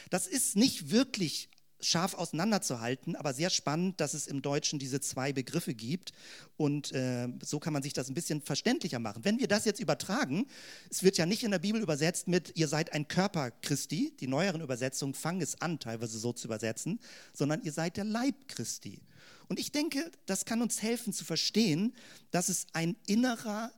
Das 0.09 0.27
ist 0.27 0.55
nicht 0.55 0.91
wirklich 0.91 1.49
scharf 1.81 2.13
auseinanderzuhalten, 2.13 3.15
aber 3.15 3.33
sehr 3.33 3.49
spannend, 3.49 3.99
dass 3.99 4.13
es 4.13 4.27
im 4.27 4.41
Deutschen 4.41 4.79
diese 4.79 5.01
zwei 5.01 5.33
Begriffe 5.33 5.73
gibt. 5.73 6.11
Und 6.57 6.91
äh, 6.91 7.27
so 7.43 7.59
kann 7.59 7.73
man 7.73 7.83
sich 7.83 7.93
das 7.93 8.09
ein 8.09 8.13
bisschen 8.13 8.41
verständlicher 8.41 8.99
machen. 8.99 9.23
Wenn 9.25 9.39
wir 9.39 9.47
das 9.47 9.65
jetzt 9.65 9.79
übertragen, 9.79 10.47
es 10.89 11.03
wird 11.03 11.17
ja 11.17 11.25
nicht 11.25 11.43
in 11.43 11.51
der 11.51 11.59
Bibel 11.59 11.81
übersetzt 11.81 12.27
mit, 12.27 12.57
ihr 12.57 12.67
seid 12.67 12.93
ein 12.93 13.07
Körper 13.07 13.51
Christi, 13.51 14.15
die 14.19 14.27
neueren 14.27 14.61
Übersetzungen 14.61 15.13
fangen 15.13 15.41
es 15.41 15.61
an, 15.61 15.79
teilweise 15.79 16.19
so 16.19 16.33
zu 16.33 16.47
übersetzen, 16.47 16.99
sondern 17.33 17.61
ihr 17.63 17.71
seid 17.71 17.97
der 17.97 18.05
Leib 18.05 18.47
Christi. 18.47 19.01
Und 19.47 19.59
ich 19.59 19.71
denke, 19.71 20.11
das 20.27 20.45
kann 20.45 20.61
uns 20.61 20.81
helfen 20.81 21.11
zu 21.11 21.25
verstehen, 21.25 21.93
dass 22.31 22.47
es 22.47 22.67
ein 22.73 22.95
innerer 23.05 23.71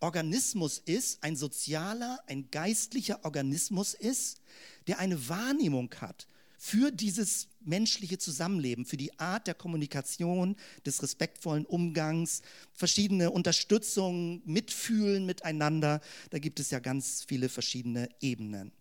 Organismus 0.00 0.82
ist, 0.84 1.24
ein 1.24 1.34
sozialer, 1.34 2.18
ein 2.26 2.50
geistlicher 2.50 3.24
Organismus 3.24 3.94
ist, 3.94 4.42
der 4.86 4.98
eine 4.98 5.30
Wahrnehmung 5.30 5.90
hat, 5.98 6.28
für 6.66 6.90
dieses 6.90 7.48
menschliche 7.60 8.16
Zusammenleben, 8.16 8.86
für 8.86 8.96
die 8.96 9.18
Art 9.18 9.46
der 9.46 9.52
Kommunikation, 9.52 10.56
des 10.86 11.02
respektvollen 11.02 11.66
Umgangs, 11.66 12.40
verschiedene 12.72 13.30
Unterstützung, 13.32 14.40
Mitfühlen 14.46 15.26
miteinander. 15.26 16.00
Da 16.30 16.38
gibt 16.38 16.60
es 16.60 16.70
ja 16.70 16.78
ganz 16.78 17.22
viele 17.28 17.50
verschiedene 17.50 18.08
Ebenen. 18.22 18.72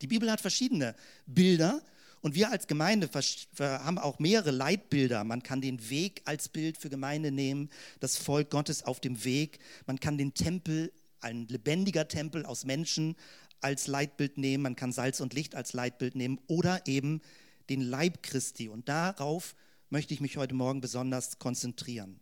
Die 0.00 0.06
Bibel 0.06 0.30
hat 0.30 0.40
verschiedene 0.40 0.94
Bilder 1.26 1.82
und 2.20 2.36
wir 2.36 2.52
als 2.52 2.68
Gemeinde 2.68 3.10
haben 3.58 3.98
auch 3.98 4.20
mehrere 4.20 4.52
Leitbilder. 4.52 5.24
Man 5.24 5.42
kann 5.42 5.60
den 5.60 5.90
Weg 5.90 6.22
als 6.24 6.48
Bild 6.48 6.78
für 6.78 6.88
Gemeinde 6.88 7.32
nehmen, 7.32 7.68
das 7.98 8.16
Volk 8.16 8.48
Gottes 8.48 8.84
auf 8.84 9.00
dem 9.00 9.24
Weg. 9.24 9.58
Man 9.86 9.98
kann 9.98 10.18
den 10.18 10.34
Tempel, 10.34 10.92
ein 11.18 11.48
lebendiger 11.48 12.06
Tempel 12.06 12.46
aus 12.46 12.64
Menschen, 12.64 13.16
als 13.60 13.86
Leitbild 13.86 14.38
nehmen, 14.38 14.62
man 14.62 14.76
kann 14.76 14.92
Salz 14.92 15.20
und 15.20 15.34
Licht 15.34 15.54
als 15.54 15.72
Leitbild 15.72 16.14
nehmen 16.14 16.40
oder 16.46 16.86
eben 16.86 17.20
den 17.68 17.80
Leib 17.80 18.22
Christi. 18.22 18.68
Und 18.68 18.88
darauf 18.88 19.54
möchte 19.90 20.14
ich 20.14 20.20
mich 20.20 20.36
heute 20.36 20.54
Morgen 20.54 20.80
besonders 20.80 21.38
konzentrieren. 21.38 22.20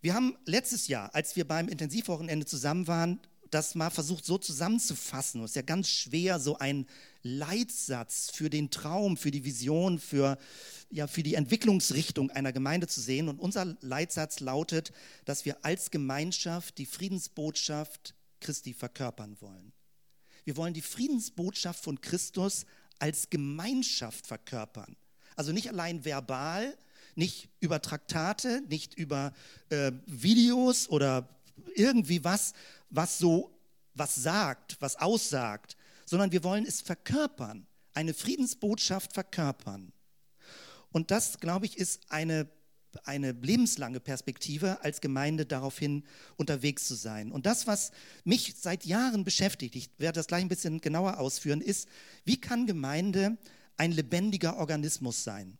Wir 0.00 0.14
haben 0.14 0.36
letztes 0.44 0.88
Jahr, 0.88 1.14
als 1.14 1.36
wir 1.36 1.46
beim 1.46 1.68
Intensivwochenende 1.68 2.46
zusammen 2.46 2.86
waren, 2.86 3.20
das 3.50 3.74
mal 3.74 3.90
versucht 3.90 4.24
so 4.24 4.38
zusammenzufassen. 4.38 5.42
Es 5.42 5.52
ist 5.52 5.56
ja 5.56 5.62
ganz 5.62 5.88
schwer, 5.88 6.40
so 6.40 6.58
einen 6.58 6.86
Leitsatz 7.22 8.30
für 8.32 8.50
den 8.50 8.70
Traum, 8.70 9.16
für 9.16 9.30
die 9.30 9.44
Vision, 9.44 9.98
für, 9.98 10.36
ja, 10.90 11.06
für 11.06 11.22
die 11.22 11.34
Entwicklungsrichtung 11.34 12.30
einer 12.30 12.52
Gemeinde 12.52 12.88
zu 12.88 13.00
sehen. 13.00 13.28
Und 13.28 13.38
unser 13.38 13.76
Leitsatz 13.80 14.40
lautet, 14.40 14.92
dass 15.24 15.44
wir 15.44 15.64
als 15.64 15.90
Gemeinschaft 15.90 16.78
die 16.78 16.86
Friedensbotschaft 16.86 18.14
Christi 18.40 18.74
verkörpern 18.74 19.36
wollen. 19.40 19.72
Wir 20.44 20.56
wollen 20.56 20.74
die 20.74 20.82
Friedensbotschaft 20.82 21.82
von 21.82 22.00
Christus 22.00 22.66
als 22.98 23.30
Gemeinschaft 23.30 24.26
verkörpern. 24.26 24.96
Also 25.34 25.52
nicht 25.52 25.68
allein 25.68 26.04
verbal, 26.04 26.76
nicht 27.14 27.48
über 27.60 27.82
Traktate, 27.82 28.62
nicht 28.68 28.94
über 28.94 29.32
äh, 29.70 29.92
Videos 30.06 30.88
oder 30.88 31.28
irgendwie 31.74 32.24
was, 32.24 32.52
was 32.90 33.18
so 33.18 33.56
was 33.96 34.14
sagt, 34.14 34.76
was 34.80 34.96
aussagt, 34.96 35.76
sondern 36.04 36.32
wir 36.32 36.44
wollen 36.44 36.66
es 36.66 36.80
verkörpern, 36.80 37.66
eine 37.94 38.14
Friedensbotschaft 38.14 39.12
verkörpern. 39.12 39.92
Und 40.92 41.10
das, 41.10 41.40
glaube 41.40 41.66
ich, 41.66 41.78
ist 41.78 42.02
eine 42.10 42.48
eine 43.04 43.32
lebenslange 43.32 44.00
Perspektive 44.00 44.82
als 44.82 45.00
Gemeinde 45.00 45.46
daraufhin 45.46 46.04
unterwegs 46.36 46.86
zu 46.86 46.94
sein. 46.94 47.32
Und 47.32 47.46
das, 47.46 47.66
was 47.66 47.92
mich 48.24 48.54
seit 48.60 48.84
Jahren 48.84 49.24
beschäftigt, 49.24 49.76
ich 49.76 49.90
werde 49.98 50.16
das 50.16 50.26
gleich 50.26 50.42
ein 50.42 50.48
bisschen 50.48 50.80
genauer 50.80 51.18
ausführen, 51.18 51.60
ist, 51.60 51.88
wie 52.24 52.40
kann 52.40 52.66
Gemeinde 52.66 53.36
ein 53.76 53.92
lebendiger 53.92 54.56
Organismus 54.56 55.24
sein? 55.24 55.58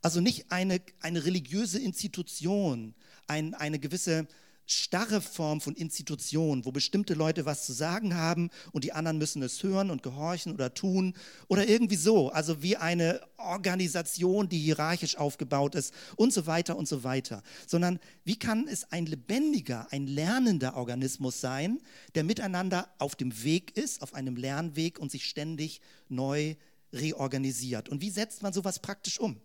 Also 0.00 0.20
nicht 0.20 0.50
eine, 0.50 0.80
eine 1.00 1.24
religiöse 1.24 1.78
Institution, 1.78 2.94
ein, 3.28 3.54
eine 3.54 3.78
gewisse 3.78 4.26
starre 4.66 5.20
Form 5.20 5.60
von 5.60 5.74
Institution, 5.74 6.64
wo 6.64 6.72
bestimmte 6.72 7.14
Leute 7.14 7.44
was 7.46 7.66
zu 7.66 7.72
sagen 7.72 8.14
haben 8.14 8.50
und 8.72 8.84
die 8.84 8.92
anderen 8.92 9.18
müssen 9.18 9.42
es 9.42 9.62
hören 9.62 9.90
und 9.90 10.02
gehorchen 10.02 10.52
oder 10.52 10.74
tun 10.74 11.14
oder 11.48 11.68
irgendwie 11.68 11.96
so. 11.96 12.30
Also 12.30 12.62
wie 12.62 12.76
eine 12.76 13.20
Organisation, 13.36 14.48
die 14.48 14.58
hierarchisch 14.58 15.16
aufgebaut 15.16 15.74
ist 15.74 15.92
und 16.16 16.32
so 16.32 16.46
weiter 16.46 16.76
und 16.76 16.86
so 16.86 17.04
weiter. 17.04 17.42
Sondern 17.66 17.98
wie 18.24 18.38
kann 18.38 18.68
es 18.68 18.90
ein 18.92 19.06
lebendiger, 19.06 19.88
ein 19.90 20.06
lernender 20.06 20.76
Organismus 20.76 21.40
sein, 21.40 21.80
der 22.14 22.24
miteinander 22.24 22.88
auf 22.98 23.16
dem 23.16 23.42
Weg 23.44 23.76
ist, 23.76 24.02
auf 24.02 24.14
einem 24.14 24.36
Lernweg 24.36 24.98
und 24.98 25.10
sich 25.10 25.26
ständig 25.26 25.80
neu 26.08 26.54
reorganisiert. 26.92 27.88
Und 27.88 28.00
wie 28.00 28.10
setzt 28.10 28.42
man 28.42 28.52
sowas 28.52 28.78
praktisch 28.78 29.18
um? 29.18 29.40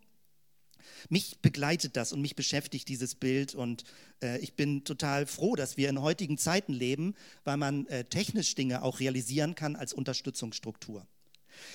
Mich 1.10 1.38
begleitet 1.42 1.96
das 1.96 2.14
und 2.14 2.22
mich 2.22 2.36
beschäftigt 2.36 2.88
dieses 2.90 3.16
Bild 3.16 3.56
und 3.56 3.84
äh, 4.22 4.40
ich 4.40 4.54
bin 4.54 4.84
total 4.84 5.26
froh, 5.26 5.56
dass 5.56 5.78
wir 5.78 5.90
in 5.90 6.02
heutigen 6.02 6.38
Zeiten 6.38 6.74
leben, 6.74 7.16
weil 7.44 7.58
man 7.58 7.86
äh, 7.88 8.06
technisch 8.06 8.56
Dinge 8.56 8.82
auch 8.82 9.00
realisieren 9.00 9.56
kann 9.56 9.76
als 9.76 9.94
Unterstützungsstruktur. 9.94 11.06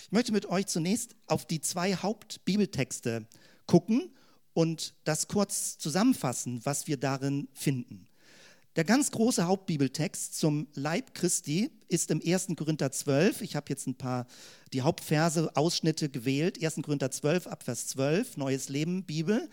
Ich 0.04 0.12
möchte 0.12 0.32
mit 0.32 0.46
euch 0.46 0.66
zunächst 0.66 1.16
auf 1.26 1.46
die 1.46 1.60
zwei 1.60 1.94
Hauptbibeltexte 1.94 3.26
gucken 3.66 4.10
und 4.54 4.94
das 5.04 5.28
kurz 5.28 5.78
zusammenfassen, 5.78 6.60
was 6.64 6.86
wir 6.86 6.96
darin 6.96 7.48
finden. 7.52 8.06
Der 8.74 8.84
ganz 8.84 9.10
große 9.10 9.46
Hauptbibeltext 9.46 10.38
zum 10.38 10.66
Leib 10.72 11.14
Christi 11.14 11.70
ist 11.88 12.10
im 12.10 12.22
1. 12.24 12.48
Korinther 12.56 12.90
12. 12.90 13.42
Ich 13.42 13.54
habe 13.54 13.66
jetzt 13.68 13.86
ein 13.86 13.96
paar 13.96 14.26
die 14.72 14.80
Hauptverse, 14.80 15.54
Ausschnitte 15.56 16.08
gewählt. 16.08 16.64
1. 16.64 16.76
Korinther 16.76 17.10
12, 17.10 17.48
Abvers 17.48 17.88
12, 17.88 18.38
Neues 18.38 18.70
Leben, 18.70 19.04
Bibel. 19.04 19.50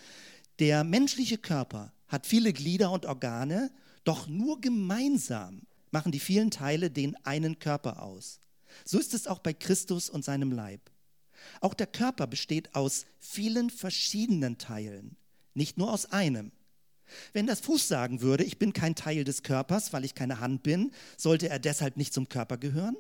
Der 0.59 0.85
menschliche 0.85 1.37
Körper 1.37 1.91
hat 2.07 2.27
viele 2.27 2.53
Glieder 2.53 2.91
und 2.91 3.05
Organe, 3.05 3.71
doch 4.05 4.27
nur 4.27 4.61
gemeinsam 4.61 5.63
machen 5.91 6.13
die 6.13 6.21
vielen 6.21 6.49
Teile 6.49 6.89
den 6.89 7.17
einen 7.25 7.59
Körper 7.59 8.01
aus. 8.01 8.39
So 8.85 8.99
ist 8.99 9.13
es 9.13 9.27
auch 9.27 9.39
bei 9.39 9.51
Christus 9.51 10.09
und 10.09 10.23
seinem 10.23 10.53
Leib. 10.53 10.91
Auch 11.59 11.73
der 11.73 11.87
Körper 11.87 12.25
besteht 12.25 12.73
aus 12.73 13.05
vielen 13.19 13.69
verschiedenen 13.69 14.57
Teilen, 14.57 15.17
nicht 15.53 15.77
nur 15.77 15.91
aus 15.91 16.05
einem. 16.05 16.53
Wenn 17.33 17.47
das 17.47 17.59
Fuß 17.61 17.87
sagen 17.87 18.21
würde, 18.21 18.43
ich 18.43 18.59
bin 18.59 18.73
kein 18.73 18.95
Teil 18.95 19.23
des 19.23 19.43
Körpers, 19.43 19.93
weil 19.93 20.05
ich 20.05 20.15
keine 20.15 20.39
Hand 20.39 20.63
bin, 20.63 20.91
sollte 21.17 21.49
er 21.49 21.59
deshalb 21.59 21.97
nicht 21.97 22.13
zum 22.13 22.29
Körper 22.29 22.57
gehören? 22.57 22.95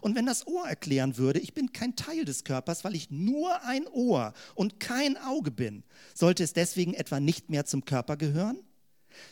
Und 0.00 0.14
wenn 0.14 0.26
das 0.26 0.46
Ohr 0.46 0.68
erklären 0.68 1.16
würde, 1.16 1.40
ich 1.40 1.54
bin 1.54 1.72
kein 1.72 1.96
Teil 1.96 2.24
des 2.24 2.44
Körpers, 2.44 2.84
weil 2.84 2.94
ich 2.94 3.10
nur 3.10 3.62
ein 3.64 3.86
Ohr 3.88 4.32
und 4.54 4.80
kein 4.80 5.16
Auge 5.16 5.50
bin, 5.50 5.82
sollte 6.14 6.44
es 6.44 6.52
deswegen 6.52 6.94
etwa 6.94 7.20
nicht 7.20 7.50
mehr 7.50 7.64
zum 7.64 7.84
Körper 7.84 8.16
gehören? 8.16 8.58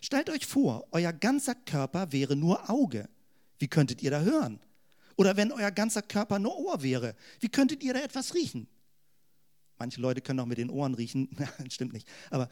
Stellt 0.03 0.29
euch 0.31 0.47
vor, 0.47 0.87
euer 0.91 1.13
ganzer 1.13 1.55
Körper 1.55 2.13
wäre 2.13 2.37
nur 2.37 2.69
Auge. 2.69 3.09
Wie 3.59 3.69
könntet 3.69 4.03
ihr 4.03 4.11
da 4.11 4.21
hören? 4.21 4.61
Oder 5.17 5.37
wenn 5.37 5.53
euer 5.53 5.71
ganzer 5.71 6.03
Körper 6.03 6.39
nur 6.39 6.59
Ohr 6.59 6.83
wäre, 6.83 7.15
wie 7.41 7.49
könntet 7.49 7.83
ihr 7.83 7.95
da 7.95 8.01
etwas 8.01 8.35
riechen? 8.35 8.69
Manche 9.79 10.01
Leute 10.01 10.21
können 10.21 10.41
auch 10.41 10.47
mit 10.47 10.59
den 10.59 10.71
Ohren 10.71 10.95
riechen, 10.95 11.29
stimmt 11.71 11.93
nicht. 11.93 12.07
Aber 12.31 12.49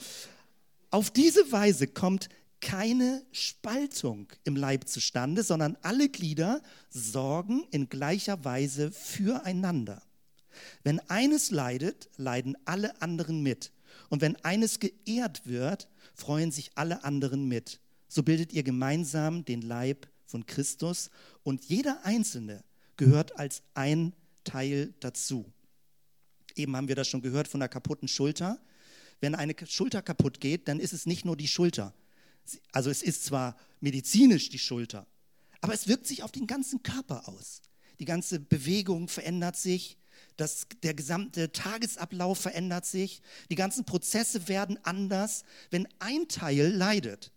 auf 0.91 1.11
diese 1.11 1.51
Weise 1.53 1.87
kommt 1.87 2.29
keine 2.61 3.25
Spaltung 3.31 4.29
im 4.45 4.57
Leib 4.57 4.89
zustande, 4.89 5.43
sondern 5.43 5.77
alle 5.83 6.09
Glieder 6.09 6.63
sorgen 6.91 7.65
in 7.71 7.89
gleicher 7.89 8.45
Weise 8.45 8.91
füreinander. 8.91 10.03
Wenn 10.83 10.99
eines 11.09 11.51
leidet, 11.51 12.09
leiden 12.17 12.57
alle 12.65 13.01
anderen 13.01 13.43
mit. 13.43 13.71
Und 14.09 14.23
wenn 14.23 14.37
eines 14.45 14.81
geehrt 14.81 15.47
wird, 15.47 15.89
freuen 16.15 16.51
sich 16.51 16.73
alle 16.75 17.05
anderen 17.05 17.47
mit. 17.47 17.81
So 18.09 18.23
bildet 18.23 18.53
ihr 18.53 18.63
gemeinsam 18.63 19.45
den 19.45 19.63
Leib 19.63 20.09
von 20.25 20.47
Christus 20.47 21.11
und 21.43 21.65
jeder 21.67 22.05
Einzelne 22.05 22.65
gehört 22.97 23.39
als 23.39 23.63
ein 23.75 24.15
Teil 24.45 24.95
dazu. 25.01 25.53
Eben 26.57 26.75
haben 26.77 26.89
wir 26.89 26.97
das 26.97 27.09
schon 27.09 27.23
gehört 27.23 27.49
von 27.49 27.61
der 27.61 27.69
kaputten 27.69 28.09
Schulter. 28.09 28.59
Wenn 29.21 29.35
eine 29.35 29.55
Schulter 29.67 30.03
kaputt 30.03 30.41
geht, 30.41 30.69
dann 30.69 30.81
ist 30.81 30.93
es 30.93 31.07
nicht 31.07 31.25
nur 31.25 31.37
die 31.37 31.49
Schulter, 31.49 31.95
also 32.73 32.91
es 32.91 33.03
ist 33.03 33.25
zwar 33.25 33.57
medizinisch 33.81 34.49
die 34.49 34.59
Schulter, 34.59 35.07
aber 35.61 35.75
es 35.75 35.89
wirkt 35.89 36.07
sich 36.07 36.23
auf 36.23 36.33
den 36.33 36.47
ganzen 36.47 36.83
Körper 36.83 37.29
aus. 37.29 37.63
Die 37.99 38.05
ganze 38.05 38.39
Bewegung 38.39 39.09
verändert 39.09 39.57
sich, 39.57 39.99
das, 40.37 40.69
der 40.83 40.95
gesamte 40.95 41.51
Tagesablauf 41.51 42.39
verändert 42.39 42.87
sich, 42.87 43.23
die 43.51 43.57
ganzen 43.57 43.85
Prozesse 43.85 44.47
werden 44.49 44.79
anders, 44.85 45.45
wenn 45.71 45.89
ein 45.99 46.29
Teil 46.29 46.69
leidet. 46.69 47.33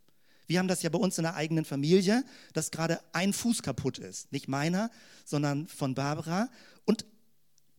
Wir 0.45 0.59
haben 0.59 0.67
das 0.67 0.83
ja 0.83 0.89
bei 0.89 1.00
uns 1.00 1.17
in 1.17 1.23
der 1.23 1.35
eigenen 1.35 1.65
Familie, 1.65 2.23
dass 2.53 2.71
gerade 2.71 3.00
ein 3.13 3.33
Fuß 3.33 3.63
kaputt 3.63 3.97
ist. 3.97 4.31
Nicht 4.31 4.47
meiner, 4.47 4.91
sondern 5.25 5.67
von 5.67 5.95
Barbara. 5.95 6.50
Und 6.85 7.05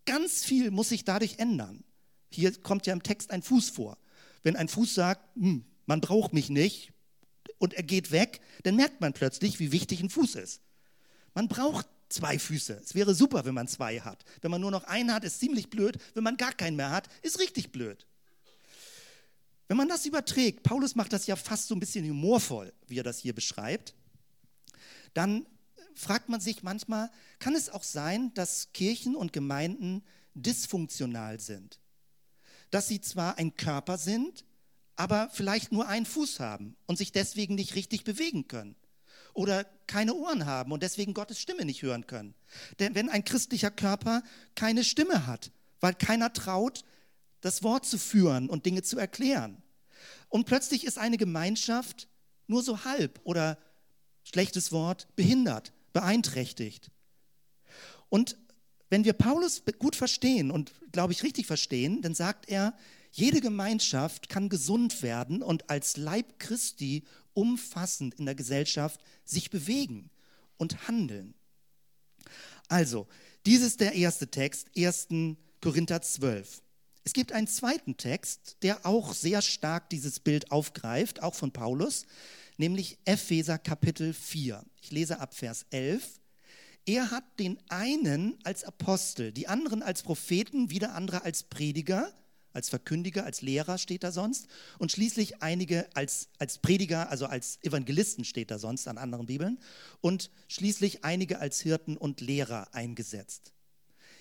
ganz 0.07 0.45
viel 0.45 0.71
muss 0.71 0.89
sich 0.89 1.05
dadurch 1.05 1.39
ändern. 1.39 1.85
Hier 2.35 2.53
kommt 2.63 2.87
ja 2.87 2.93
im 2.93 3.03
Text 3.03 3.31
ein 3.31 3.43
Fuß 3.43 3.71
vor. 3.71 3.99
Wenn 4.43 4.57
ein 4.57 4.69
Fuß 4.69 4.95
sagt, 4.95 5.37
hm, 5.37 5.65
man 5.87 6.01
braucht 6.01 6.33
mich 6.33 6.51
nicht, 6.51 6.93
und 7.63 7.75
er 7.75 7.85
geht 7.85 8.11
weg, 8.11 8.41
dann 8.65 8.75
merkt 8.75 9.01
man 9.01 9.13
plötzlich, 9.13 9.61
wie 9.61 9.71
wichtig 9.71 10.01
ein 10.03 10.11
Fuß 10.11 10.35
ist. 10.35 10.61
Man 11.33 11.47
braucht 11.47 11.87
zwei 12.09 12.37
Füße. 12.37 12.81
Es 12.83 12.97
wäre 12.97 13.15
super, 13.15 13.45
wenn 13.45 13.55
man 13.55 13.69
zwei 13.69 14.01
hat. 14.01 14.25
Wenn 14.41 14.51
man 14.51 14.61
nur 14.61 14.73
noch 14.73 14.83
einen 14.83 15.15
hat, 15.15 15.23
ist 15.23 15.39
ziemlich 15.39 15.71
blöd. 15.71 15.97
Wenn 16.15 16.25
man 16.25 16.37
gar 16.37 16.53
keinen 16.53 16.75
mehr 16.75 16.91
hat, 16.91 17.09
ist 17.23 17.39
richtig 17.39 17.71
blöd. 17.71 18.05
Wenn 19.69 19.77
man 19.77 19.89
das 19.89 20.05
überträgt, 20.07 20.65
Paulus 20.65 20.97
macht 20.97 21.13
das 21.13 21.29
ja 21.29 21.37
fast 21.37 21.69
so 21.69 21.77
ein 21.77 21.81
bisschen 21.81 22.05
humorvoll, 22.05 22.73
wie 22.89 22.99
er 22.99 23.05
das 23.05 23.21
hier 23.21 23.33
beschreibt, 23.33 23.95
dann 25.15 25.47
fragt 25.95 26.29
man 26.29 26.41
sich 26.41 26.65
manchmal, 26.65 27.13
kann 27.39 27.55
es 27.55 27.71
auch 27.71 27.85
sein, 27.85 28.35
dass 28.35 28.73
Kirchen 28.73 29.15
und 29.15 29.33
Gemeinden 29.33 30.03
dysfunktional 30.35 31.39
sind? 31.39 31.79
Dass 32.73 32.89
sie 32.89 33.01
zwar 33.01 33.39
ein 33.39 33.57
Körper 33.57 33.97
sind, 33.97 34.45
aber 34.97 35.31
vielleicht 35.33 35.71
nur 35.71 35.87
einen 35.87 36.07
Fuß 36.07 36.41
haben 36.41 36.75
und 36.87 36.99
sich 36.99 37.13
deswegen 37.13 37.55
nicht 37.55 37.77
richtig 37.77 38.03
bewegen 38.03 38.49
können. 38.49 38.75
Oder 39.35 39.65
keine 39.87 40.15
Ohren 40.15 40.47
haben 40.47 40.73
und 40.73 40.83
deswegen 40.83 41.15
Gottes 41.15 41.39
Stimme 41.39 41.65
nicht 41.65 41.83
hören 41.83 42.09
können. 42.09 42.35
Denn 42.81 42.97
wenn 42.97 43.09
ein 43.09 43.25
christlicher 43.25 43.71
Körper 43.71 44.23
keine 44.57 44.83
Stimme 44.83 45.27
hat, 45.27 45.53
weil 45.81 45.95
keiner 45.95 46.33
traut, 46.33 46.85
das 47.41 47.63
Wort 47.63 47.87
zu 47.87 47.99
führen 47.99 48.49
und 48.49 48.67
Dinge 48.67 48.83
zu 48.83 48.99
erklären. 48.99 49.63
Und 50.29 50.47
plötzlich 50.47 50.85
ist 50.85 50.99
eine 50.99 51.19
Gemeinschaft 51.19 52.09
nur 52.47 52.63
so 52.63 52.85
halb 52.85 53.21
oder 53.25 53.59
schlechtes 54.25 54.73
Wort 54.73 55.09
behindert, 55.17 55.73
beeinträchtigt. 55.93 56.91
Und 58.09 58.37
wenn 58.93 59.07
wir 59.07 59.15
Paulus 59.15 59.63
gut 59.79 59.97
verstehen 59.97 60.51
und 60.51 60.75
glaube 60.93 61.15
ich 61.15 61.23
richtig 61.23 61.47
verstehen, 61.47 62.03
dann 62.03 62.15
sagt 62.15 62.51
er, 62.51 62.75
jede 63.11 63.41
Gemeinschaft 63.41 64.29
kann 64.29 64.51
gesund 64.51 65.03
werden 65.03 65.43
und 65.43 65.71
als 65.71 65.97
Leib 65.97 66.39
Christi 66.39 67.05
umfassend 67.33 68.13
in 68.17 68.27
der 68.27 68.35
Gesellschaft 68.35 69.01
sich 69.25 69.49
bewegen 69.49 70.11
und 70.59 70.89
handeln. 70.89 71.33
Also, 72.69 73.09
dies 73.47 73.63
ist 73.63 73.81
der 73.81 73.95
erste 73.95 74.29
Text, 74.29 74.69
1. 74.77 75.09
Korinther 75.63 76.03
12. 76.03 76.61
Es 77.03 77.15
gibt 77.15 77.33
einen 77.33 77.49
zweiten 77.49 77.97
Text, 77.97 78.59
der 78.61 78.85
auch 78.85 79.15
sehr 79.15 79.41
stark 79.41 79.89
dieses 79.89 80.21
Bild 80.21 80.51
aufgreift, 80.51 81.23
auch 81.23 81.35
von 81.35 81.51
Paulus, 81.51 82.05
nämlich 82.59 82.99
Epheser 83.07 83.57
Kapitel 83.57 84.13
4. 84.13 84.63
Ich 84.83 84.91
lese 84.91 85.19
ab 85.19 85.33
Vers 85.33 85.65
11. 85.71 86.21
Er 86.85 87.11
hat 87.11 87.25
den 87.39 87.59
einen 87.69 88.39
als 88.45 88.65
Apostel, 88.65 89.33
die 89.33 89.47
anderen 89.49 89.83
als 89.83 90.03
Propheten, 90.03 90.71
wieder 90.71 90.95
andere 90.95 91.23
als 91.23 91.45
Prediger 91.45 92.13
als 92.53 92.69
Verkündiger, 92.69 93.25
als 93.25 93.43
Lehrer 93.43 93.79
steht 93.79 94.05
da 94.05 94.13
sonst 94.13 94.47
und 94.79 94.93
schließlich 94.93 95.43
einige 95.43 95.89
als, 95.95 96.29
als 96.39 96.59
Prediger, 96.59 97.11
also 97.11 97.27
als 97.27 97.59
Evangelisten 97.63 98.25
steht 98.25 98.51
da 98.51 98.59
sonst 98.59 98.89
an 98.89 98.99
anderen 98.99 99.27
Bibeln 99.27 99.59
und 100.01 100.31
schließlich 100.49 101.05
einige 101.05 101.39
als 101.39 101.61
Hirten 101.61 101.97
und 101.97 102.21
Lehrer 102.21 102.75
eingesetzt. 102.75 103.53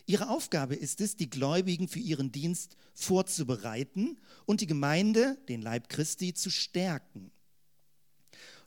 Ihre 0.05 0.29
Aufgabe 0.29 0.75
ist 0.75 0.99
es, 0.99 1.15
die 1.15 1.29
Gläubigen 1.29 1.87
für 1.87 1.99
ihren 1.99 2.31
Dienst 2.31 2.75
vorzubereiten 2.95 4.17
und 4.45 4.61
die 4.61 4.67
Gemeinde, 4.67 5.37
den 5.47 5.61
Leib 5.61 5.89
Christi, 5.89 6.33
zu 6.33 6.49
stärken. 6.49 7.31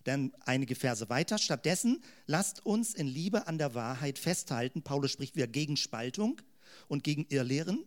Dann 0.04 0.32
einige 0.40 0.74
Verse 0.74 1.08
weiter. 1.08 1.38
Stattdessen 1.38 2.02
lasst 2.26 2.64
uns 2.64 2.94
in 2.94 3.06
Liebe 3.06 3.46
an 3.46 3.58
der 3.58 3.74
Wahrheit 3.74 4.18
festhalten. 4.18 4.82
Paulus 4.82 5.12
spricht 5.12 5.36
wieder 5.36 5.46
gegen 5.46 5.76
Spaltung 5.76 6.40
und 6.88 7.04
gegen 7.04 7.26
Irrlehren 7.28 7.84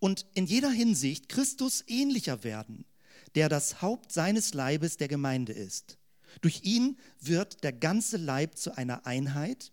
und 0.00 0.26
in 0.34 0.46
jeder 0.46 0.70
Hinsicht 0.70 1.28
Christus 1.28 1.84
ähnlicher 1.86 2.42
werden, 2.42 2.84
der 3.36 3.48
das 3.48 3.82
Haupt 3.82 4.10
seines 4.10 4.54
Leibes 4.54 4.96
der 4.96 5.08
Gemeinde 5.08 5.52
ist. 5.52 5.98
Durch 6.40 6.62
ihn 6.64 6.98
wird 7.20 7.62
der 7.62 7.72
ganze 7.72 8.16
Leib 8.16 8.56
zu 8.56 8.76
einer 8.76 9.06
Einheit 9.06 9.72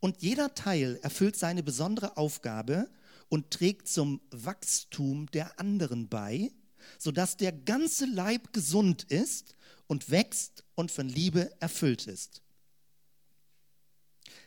und 0.00 0.22
jeder 0.22 0.54
Teil 0.54 0.98
erfüllt 1.02 1.36
seine 1.36 1.62
besondere 1.62 2.16
Aufgabe 2.16 2.88
und 3.28 3.50
trägt 3.50 3.88
zum 3.88 4.20
Wachstum 4.30 5.26
der 5.32 5.58
anderen 5.60 6.08
bei, 6.08 6.50
sodass 6.98 7.36
der 7.36 7.52
ganze 7.52 8.06
Leib 8.06 8.52
gesund 8.52 9.04
ist 9.04 9.56
und 9.86 10.10
wächst 10.10 10.64
und 10.74 10.90
von 10.90 11.08
Liebe 11.08 11.50
erfüllt 11.60 12.06
ist. 12.06 12.42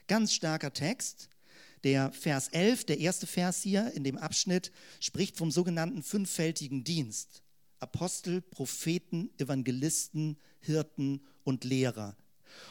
Ganz 0.08 0.34
starker 0.34 0.74
Text. 0.74 1.30
Der 1.84 2.12
Vers 2.12 2.50
11, 2.50 2.86
der 2.86 3.00
erste 3.00 3.26
Vers 3.26 3.62
hier 3.62 3.94
in 3.94 4.04
dem 4.04 4.18
Abschnitt, 4.18 4.72
spricht 5.00 5.38
vom 5.38 5.50
sogenannten 5.50 6.04
fünffältigen 6.04 6.84
Dienst. 6.84 7.44
Apostel, 7.80 8.42
Propheten, 8.42 9.30
Evangelisten, 9.38 10.38
Hirten 10.60 11.22
und 11.44 11.64
Lehrer. 11.64 12.18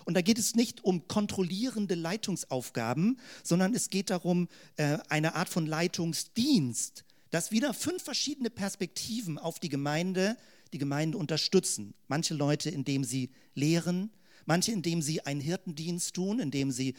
Und 0.05 0.15
da 0.15 0.21
geht 0.21 0.39
es 0.39 0.55
nicht 0.55 0.85
um 0.85 1.09
kontrollierende 1.09 1.95
Leitungsaufgaben, 1.95 3.19
sondern 3.43 3.75
es 3.75 3.91
geht 3.91 4.11
darum, 4.11 4.49
äh, 4.77 4.99
eine 5.09 5.35
Art 5.35 5.49
von 5.49 5.67
Leitungsdienst, 5.67 7.05
dass 7.31 7.51
wieder 7.51 7.75
fünf 7.75 8.03
verschiedene 8.03 8.51
Perspektiven 8.51 9.39
auf 9.39 9.59
die 9.59 9.69
Gemeinde, 9.69 10.37
die 10.73 10.79
Gemeinde 10.79 11.19
unterstützen. 11.19 11.95
Manche 12.09 12.35
Leute, 12.35 12.71
indem 12.71 13.05
sie 13.05 13.31
lehren, 13.55 14.11
manche, 14.47 14.73
indem 14.73 15.03
sie 15.03 15.25
einen 15.27 15.41
Hirtendienst 15.41 16.15
tun, 16.15 16.41
indem 16.41 16.71
sie 16.71 16.95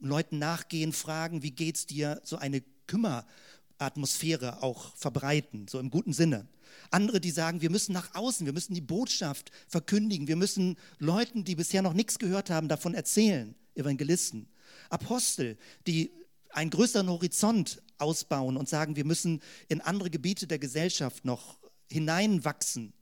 Leuten 0.00 0.38
nachgehen, 0.38 0.92
fragen, 0.92 1.42
wie 1.42 1.50
geht's 1.52 1.86
dir, 1.86 2.20
so 2.22 2.36
eine 2.36 2.62
Kümmeratmosphäre 2.86 4.62
auch 4.62 4.94
verbreiten, 4.96 5.68
so 5.68 5.78
im 5.78 5.90
guten 5.90 6.12
Sinne. 6.12 6.46
Andere, 6.90 7.20
die 7.20 7.30
sagen, 7.30 7.62
wir 7.62 7.70
müssen 7.70 7.92
nach 7.92 8.14
außen, 8.14 8.44
wir 8.44 8.52
müssen 8.52 8.74
die 8.74 8.80
Botschaft 8.80 9.50
verkündigen, 9.68 10.28
wir 10.28 10.36
müssen 10.36 10.76
Leuten, 10.98 11.44
die 11.44 11.54
bisher 11.54 11.82
noch 11.82 11.94
nichts 11.94 12.18
gehört 12.18 12.50
haben, 12.50 12.68
davon 12.68 12.94
erzählen, 12.94 13.54
Evangelisten. 13.74 14.48
Apostel, 14.90 15.56
die 15.86 16.12
einen 16.50 16.70
größeren 16.70 17.08
Horizont 17.08 17.82
ausbauen 17.98 18.56
und 18.56 18.68
sagen, 18.68 18.96
wir 18.96 19.04
müssen 19.04 19.42
in 19.68 19.80
andere 19.80 20.10
Gebiete 20.10 20.46
der 20.46 20.58
Gesellschaft 20.58 21.24
noch 21.24 21.58
hineinwachsen. 21.90 22.92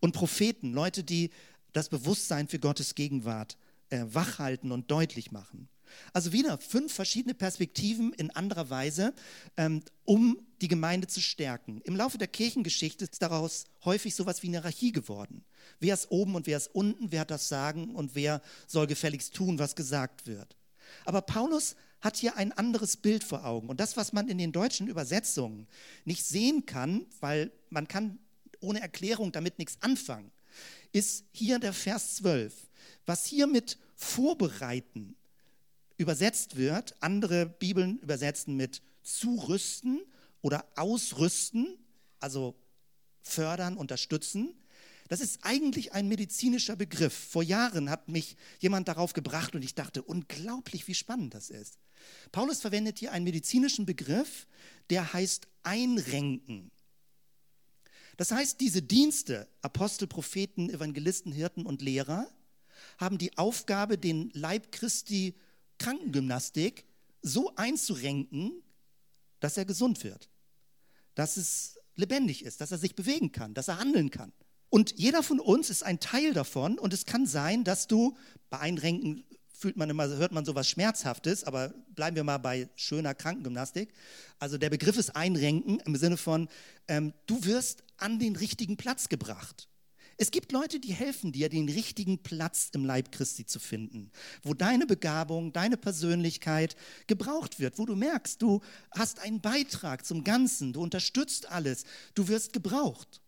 Und 0.00 0.12
Propheten, 0.12 0.72
Leute, 0.72 1.04
die 1.04 1.30
das 1.72 1.88
Bewusstsein 1.88 2.48
für 2.48 2.58
Gottes 2.58 2.94
Gegenwart 2.94 3.56
äh, 3.90 4.04
wachhalten 4.06 4.72
und 4.72 4.90
deutlich 4.90 5.32
machen. 5.32 5.68
Also 6.12 6.32
wieder 6.32 6.58
fünf 6.58 6.92
verschiedene 6.92 7.34
Perspektiven 7.34 8.12
in 8.14 8.30
anderer 8.30 8.70
Weise, 8.70 9.14
ähm, 9.56 9.82
um 10.04 10.38
die 10.60 10.68
Gemeinde 10.68 11.06
zu 11.06 11.20
stärken. 11.20 11.80
Im 11.82 11.96
Laufe 11.96 12.18
der 12.18 12.28
Kirchengeschichte 12.28 13.04
ist 13.04 13.22
daraus 13.22 13.64
häufig 13.84 14.14
sowas 14.14 14.42
wie 14.42 14.48
eine 14.48 14.58
Hierarchie 14.58 14.92
geworden. 14.92 15.44
Wer 15.80 15.94
ist 15.94 16.10
oben 16.10 16.34
und 16.34 16.46
wer 16.46 16.56
ist 16.56 16.74
unten, 16.74 17.12
wer 17.12 17.20
hat 17.20 17.30
das 17.30 17.48
Sagen 17.48 17.94
und 17.94 18.14
wer 18.14 18.40
soll 18.66 18.86
gefälligst 18.86 19.34
tun, 19.34 19.58
was 19.58 19.76
gesagt 19.76 20.26
wird. 20.26 20.56
Aber 21.04 21.22
Paulus 21.22 21.76
hat 22.04 22.18
hier 22.18 22.36
ein 22.36 22.52
anderes 22.52 22.98
Bild 22.98 23.24
vor 23.24 23.46
Augen. 23.46 23.70
Und 23.70 23.80
das, 23.80 23.96
was 23.96 24.12
man 24.12 24.28
in 24.28 24.36
den 24.36 24.52
deutschen 24.52 24.88
Übersetzungen 24.88 25.66
nicht 26.04 26.24
sehen 26.24 26.66
kann, 26.66 27.06
weil 27.20 27.50
man 27.70 27.88
kann 27.88 28.18
ohne 28.60 28.80
Erklärung 28.80 29.32
damit 29.32 29.58
nichts 29.58 29.78
anfangen, 29.80 30.30
ist 30.92 31.24
hier 31.32 31.58
der 31.58 31.72
Vers 31.72 32.16
12. 32.16 32.52
Was 33.06 33.24
hier 33.24 33.46
mit 33.46 33.78
vorbereiten 33.96 35.16
übersetzt 35.96 36.56
wird, 36.56 36.94
andere 37.00 37.46
Bibeln 37.46 37.98
übersetzen 38.00 38.54
mit 38.54 38.82
zurüsten 39.02 40.02
oder 40.42 40.66
ausrüsten, 40.76 41.78
also 42.20 42.54
fördern, 43.22 43.78
unterstützen. 43.78 44.54
Das 45.08 45.20
ist 45.20 45.40
eigentlich 45.42 45.92
ein 45.92 46.08
medizinischer 46.08 46.76
Begriff. 46.76 47.14
Vor 47.14 47.42
Jahren 47.42 47.88
hat 47.88 48.08
mich 48.08 48.36
jemand 48.58 48.88
darauf 48.88 49.14
gebracht 49.14 49.54
und 49.54 49.64
ich 49.64 49.74
dachte, 49.74 50.02
unglaublich, 50.02 50.86
wie 50.86 50.94
spannend 50.94 51.34
das 51.34 51.48
ist. 51.48 51.78
Paulus 52.32 52.60
verwendet 52.60 52.98
hier 52.98 53.12
einen 53.12 53.24
medizinischen 53.24 53.86
Begriff, 53.86 54.46
der 54.90 55.12
heißt 55.12 55.46
einrenken. 55.62 56.70
Das 58.16 58.30
heißt, 58.30 58.60
diese 58.60 58.82
Dienste, 58.82 59.48
Apostel, 59.62 60.06
Propheten, 60.06 60.70
Evangelisten, 60.70 61.32
Hirten 61.32 61.66
und 61.66 61.82
Lehrer, 61.82 62.28
haben 62.98 63.18
die 63.18 63.36
Aufgabe, 63.38 63.98
den 63.98 64.30
Leib 64.34 64.70
Christi 64.72 65.34
Krankengymnastik 65.78 66.84
so 67.22 67.54
einzurenken, 67.56 68.62
dass 69.40 69.56
er 69.56 69.64
gesund 69.64 70.04
wird, 70.04 70.28
dass 71.14 71.36
es 71.36 71.78
lebendig 71.96 72.44
ist, 72.44 72.60
dass 72.60 72.72
er 72.72 72.78
sich 72.78 72.94
bewegen 72.94 73.32
kann, 73.32 73.54
dass 73.54 73.68
er 73.68 73.78
handeln 73.78 74.10
kann. 74.10 74.32
Und 74.70 74.98
jeder 74.98 75.22
von 75.22 75.40
uns 75.40 75.70
ist 75.70 75.82
ein 75.82 76.00
Teil 76.00 76.32
davon 76.32 76.78
und 76.78 76.92
es 76.92 77.06
kann 77.06 77.26
sein, 77.26 77.64
dass 77.64 77.86
du 77.86 78.16
bei 78.50 78.58
Einrenken 78.58 79.24
fühlt 79.64 79.78
man 79.78 79.88
immer, 79.88 80.06
hört 80.06 80.32
man 80.32 80.44
sowas 80.44 80.68
Schmerzhaftes, 80.68 81.42
aber 81.42 81.70
bleiben 81.94 82.16
wir 82.16 82.22
mal 82.22 82.36
bei 82.36 82.68
schöner 82.76 83.14
Krankengymnastik. 83.14 83.94
Also 84.38 84.58
der 84.58 84.68
Begriff 84.68 84.98
ist 84.98 85.16
Einrenken 85.16 85.80
im 85.86 85.96
Sinne 85.96 86.18
von, 86.18 86.50
ähm, 86.86 87.14
du 87.24 87.46
wirst 87.46 87.82
an 87.96 88.18
den 88.18 88.36
richtigen 88.36 88.76
Platz 88.76 89.08
gebracht. 89.08 89.70
Es 90.18 90.30
gibt 90.30 90.52
Leute, 90.52 90.80
die 90.80 90.92
helfen 90.92 91.32
dir, 91.32 91.48
den 91.48 91.66
richtigen 91.66 92.22
Platz 92.22 92.68
im 92.74 92.84
Leib 92.84 93.10
Christi 93.10 93.46
zu 93.46 93.58
finden, 93.58 94.10
wo 94.42 94.52
deine 94.52 94.84
Begabung, 94.84 95.54
deine 95.54 95.78
Persönlichkeit 95.78 96.76
gebraucht 97.06 97.58
wird, 97.58 97.78
wo 97.78 97.86
du 97.86 97.96
merkst, 97.96 98.42
du 98.42 98.60
hast 98.90 99.20
einen 99.20 99.40
Beitrag 99.40 100.04
zum 100.04 100.24
Ganzen, 100.24 100.74
du 100.74 100.82
unterstützt 100.82 101.48
alles, 101.48 101.84
du 102.14 102.28
wirst 102.28 102.52
gebraucht. 102.52 103.22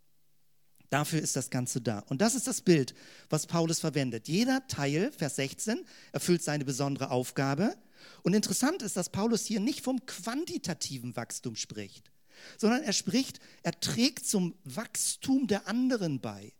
Dafür 0.90 1.20
ist 1.20 1.36
das 1.36 1.50
Ganze 1.50 1.80
da. 1.80 2.00
Und 2.08 2.20
das 2.20 2.34
ist 2.34 2.46
das 2.46 2.60
Bild, 2.60 2.94
was 3.28 3.46
Paulus 3.46 3.80
verwendet. 3.80 4.28
Jeder 4.28 4.66
Teil, 4.68 5.10
Vers 5.12 5.36
16, 5.36 5.84
erfüllt 6.12 6.42
seine 6.42 6.64
besondere 6.64 7.10
Aufgabe. 7.10 7.76
Und 8.22 8.34
interessant 8.34 8.82
ist, 8.82 8.96
dass 8.96 9.10
Paulus 9.10 9.44
hier 9.44 9.60
nicht 9.60 9.82
vom 9.82 10.04
quantitativen 10.06 11.16
Wachstum 11.16 11.56
spricht, 11.56 12.12
sondern 12.58 12.82
er 12.82 12.92
spricht, 12.92 13.40
er 13.62 13.78
trägt 13.80 14.26
zum 14.26 14.54
Wachstum 14.64 15.46
der 15.46 15.66
anderen 15.66 16.20
bei. 16.20 16.52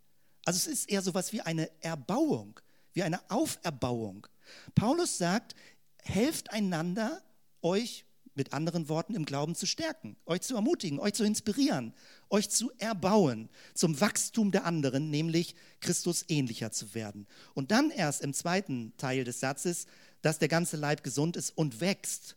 Also 0.44 0.58
es 0.58 0.66
ist 0.66 0.90
eher 0.90 1.02
so 1.02 1.10
etwas 1.10 1.32
wie 1.32 1.42
eine 1.42 1.70
Erbauung, 1.82 2.60
wie 2.94 3.02
eine 3.02 3.30
Auferbauung. 3.30 4.26
Paulus 4.74 5.18
sagt, 5.18 5.54
helft 6.02 6.50
einander, 6.50 7.22
euch 7.62 8.05
mit 8.36 8.52
anderen 8.52 8.88
Worten 8.88 9.14
im 9.14 9.24
Glauben 9.24 9.54
zu 9.54 9.66
stärken, 9.66 10.16
euch 10.26 10.42
zu 10.42 10.54
ermutigen, 10.54 10.98
euch 10.98 11.14
zu 11.14 11.24
inspirieren, 11.24 11.94
euch 12.30 12.50
zu 12.50 12.70
erbauen 12.78 13.48
zum 13.74 14.00
Wachstum 14.00 14.52
der 14.52 14.64
anderen, 14.64 15.10
nämlich 15.10 15.54
Christus 15.80 16.24
ähnlicher 16.28 16.70
zu 16.70 16.94
werden. 16.94 17.26
Und 17.54 17.70
dann 17.70 17.90
erst 17.90 18.22
im 18.22 18.32
zweiten 18.32 18.92
Teil 18.96 19.24
des 19.24 19.40
Satzes, 19.40 19.86
dass 20.22 20.38
der 20.38 20.48
ganze 20.48 20.76
Leib 20.76 21.02
gesund 21.02 21.36
ist 21.36 21.50
und 21.50 21.80
wächst, 21.80 22.36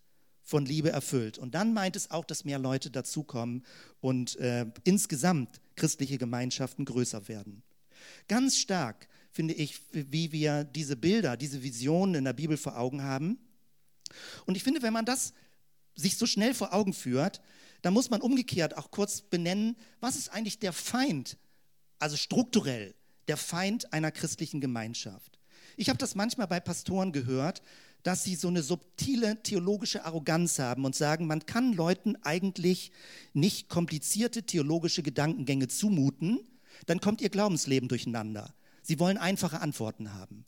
von 0.49 0.65
Liebe 0.65 0.89
erfüllt. 0.89 1.37
Und 1.37 1.53
dann 1.53 1.73
meint 1.73 1.95
es 1.95 2.09
auch, 2.09 2.25
dass 2.25 2.43
mehr 2.43 2.57
Leute 2.57 2.89
dazukommen 2.89 3.63
und 4.01 4.35
äh, 4.37 4.65
insgesamt 4.83 5.61
christliche 5.75 6.17
Gemeinschaften 6.17 6.85
größer 6.85 7.27
werden. 7.27 7.61
Ganz 8.27 8.57
stark 8.57 9.07
finde 9.31 9.53
ich, 9.53 9.79
wie 9.91 10.31
wir 10.31 10.63
diese 10.63 10.95
Bilder, 10.95 11.37
diese 11.37 11.61
Visionen 11.61 12.15
in 12.15 12.25
der 12.25 12.33
Bibel 12.33 12.57
vor 12.57 12.77
Augen 12.77 13.03
haben. 13.03 13.37
Und 14.47 14.57
ich 14.57 14.63
finde, 14.63 14.81
wenn 14.81 14.91
man 14.91 15.05
das 15.05 15.33
sich 15.99 16.17
so 16.17 16.25
schnell 16.25 16.53
vor 16.53 16.73
Augen 16.73 16.93
führt, 16.93 17.41
dann 17.81 17.93
muss 17.93 18.09
man 18.09 18.21
umgekehrt 18.21 18.77
auch 18.77 18.91
kurz 18.91 19.21
benennen, 19.21 19.75
was 19.99 20.15
ist 20.15 20.29
eigentlich 20.29 20.59
der 20.59 20.73
Feind, 20.73 21.37
also 21.99 22.17
strukturell 22.17 22.95
der 23.27 23.37
Feind 23.37 23.93
einer 23.93 24.11
christlichen 24.11 24.59
Gemeinschaft. 24.59 25.39
Ich 25.77 25.89
habe 25.89 25.99
das 25.99 26.15
manchmal 26.15 26.47
bei 26.47 26.59
Pastoren 26.59 27.11
gehört, 27.11 27.61
dass 28.03 28.23
sie 28.23 28.35
so 28.35 28.47
eine 28.47 28.63
subtile 28.63 29.41
theologische 29.43 30.05
Arroganz 30.05 30.59
haben 30.59 30.85
und 30.85 30.95
sagen, 30.95 31.27
man 31.27 31.45
kann 31.45 31.73
Leuten 31.73 32.15
eigentlich 32.23 32.91
nicht 33.33 33.69
komplizierte 33.69 34.43
theologische 34.43 35.03
Gedankengänge 35.03 35.67
zumuten, 35.67 36.39
dann 36.85 37.01
kommt 37.01 37.21
ihr 37.21 37.29
Glaubensleben 37.29 37.89
durcheinander. 37.89 38.53
Sie 38.81 38.99
wollen 38.99 39.17
einfache 39.17 39.59
Antworten 39.59 40.13
haben. 40.13 40.45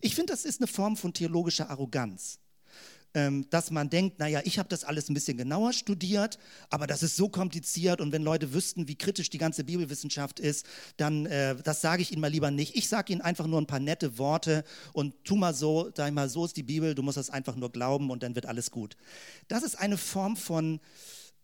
Ich 0.00 0.14
finde, 0.14 0.32
das 0.32 0.44
ist 0.44 0.60
eine 0.60 0.66
Form 0.66 0.96
von 0.96 1.12
theologischer 1.12 1.70
Arroganz, 1.70 2.40
dass 3.50 3.70
man 3.70 3.90
denkt, 3.90 4.18
naja, 4.18 4.40
ich 4.44 4.58
habe 4.58 4.68
das 4.68 4.82
alles 4.82 5.08
ein 5.08 5.14
bisschen 5.14 5.36
genauer 5.36 5.72
studiert, 5.72 6.38
aber 6.68 6.86
das 6.86 7.02
ist 7.02 7.16
so 7.16 7.28
kompliziert 7.28 8.00
und 8.00 8.10
wenn 8.10 8.22
Leute 8.22 8.52
wüssten, 8.52 8.88
wie 8.88 8.96
kritisch 8.96 9.30
die 9.30 9.38
ganze 9.38 9.62
Bibelwissenschaft 9.62 10.40
ist, 10.40 10.66
dann, 10.96 11.26
äh, 11.26 11.54
das 11.62 11.80
sage 11.80 12.02
ich 12.02 12.10
ihnen 12.10 12.20
mal 12.20 12.30
lieber 12.30 12.50
nicht. 12.50 12.74
Ich 12.76 12.88
sage 12.88 13.12
ihnen 13.12 13.22
einfach 13.22 13.46
nur 13.46 13.60
ein 13.60 13.66
paar 13.66 13.78
nette 13.78 14.18
Worte 14.18 14.64
und 14.92 15.14
tu 15.24 15.36
mal 15.36 15.54
so, 15.54 15.90
sag 15.94 16.12
mal, 16.12 16.28
so 16.28 16.44
ist 16.44 16.56
die 16.56 16.64
Bibel, 16.64 16.94
du 16.94 17.02
musst 17.02 17.16
das 17.16 17.30
einfach 17.30 17.54
nur 17.54 17.70
glauben 17.70 18.10
und 18.10 18.22
dann 18.22 18.34
wird 18.34 18.46
alles 18.46 18.70
gut. 18.70 18.96
Das 19.46 19.62
ist 19.62 19.78
eine 19.78 19.96
Form 19.96 20.36
von, 20.36 20.80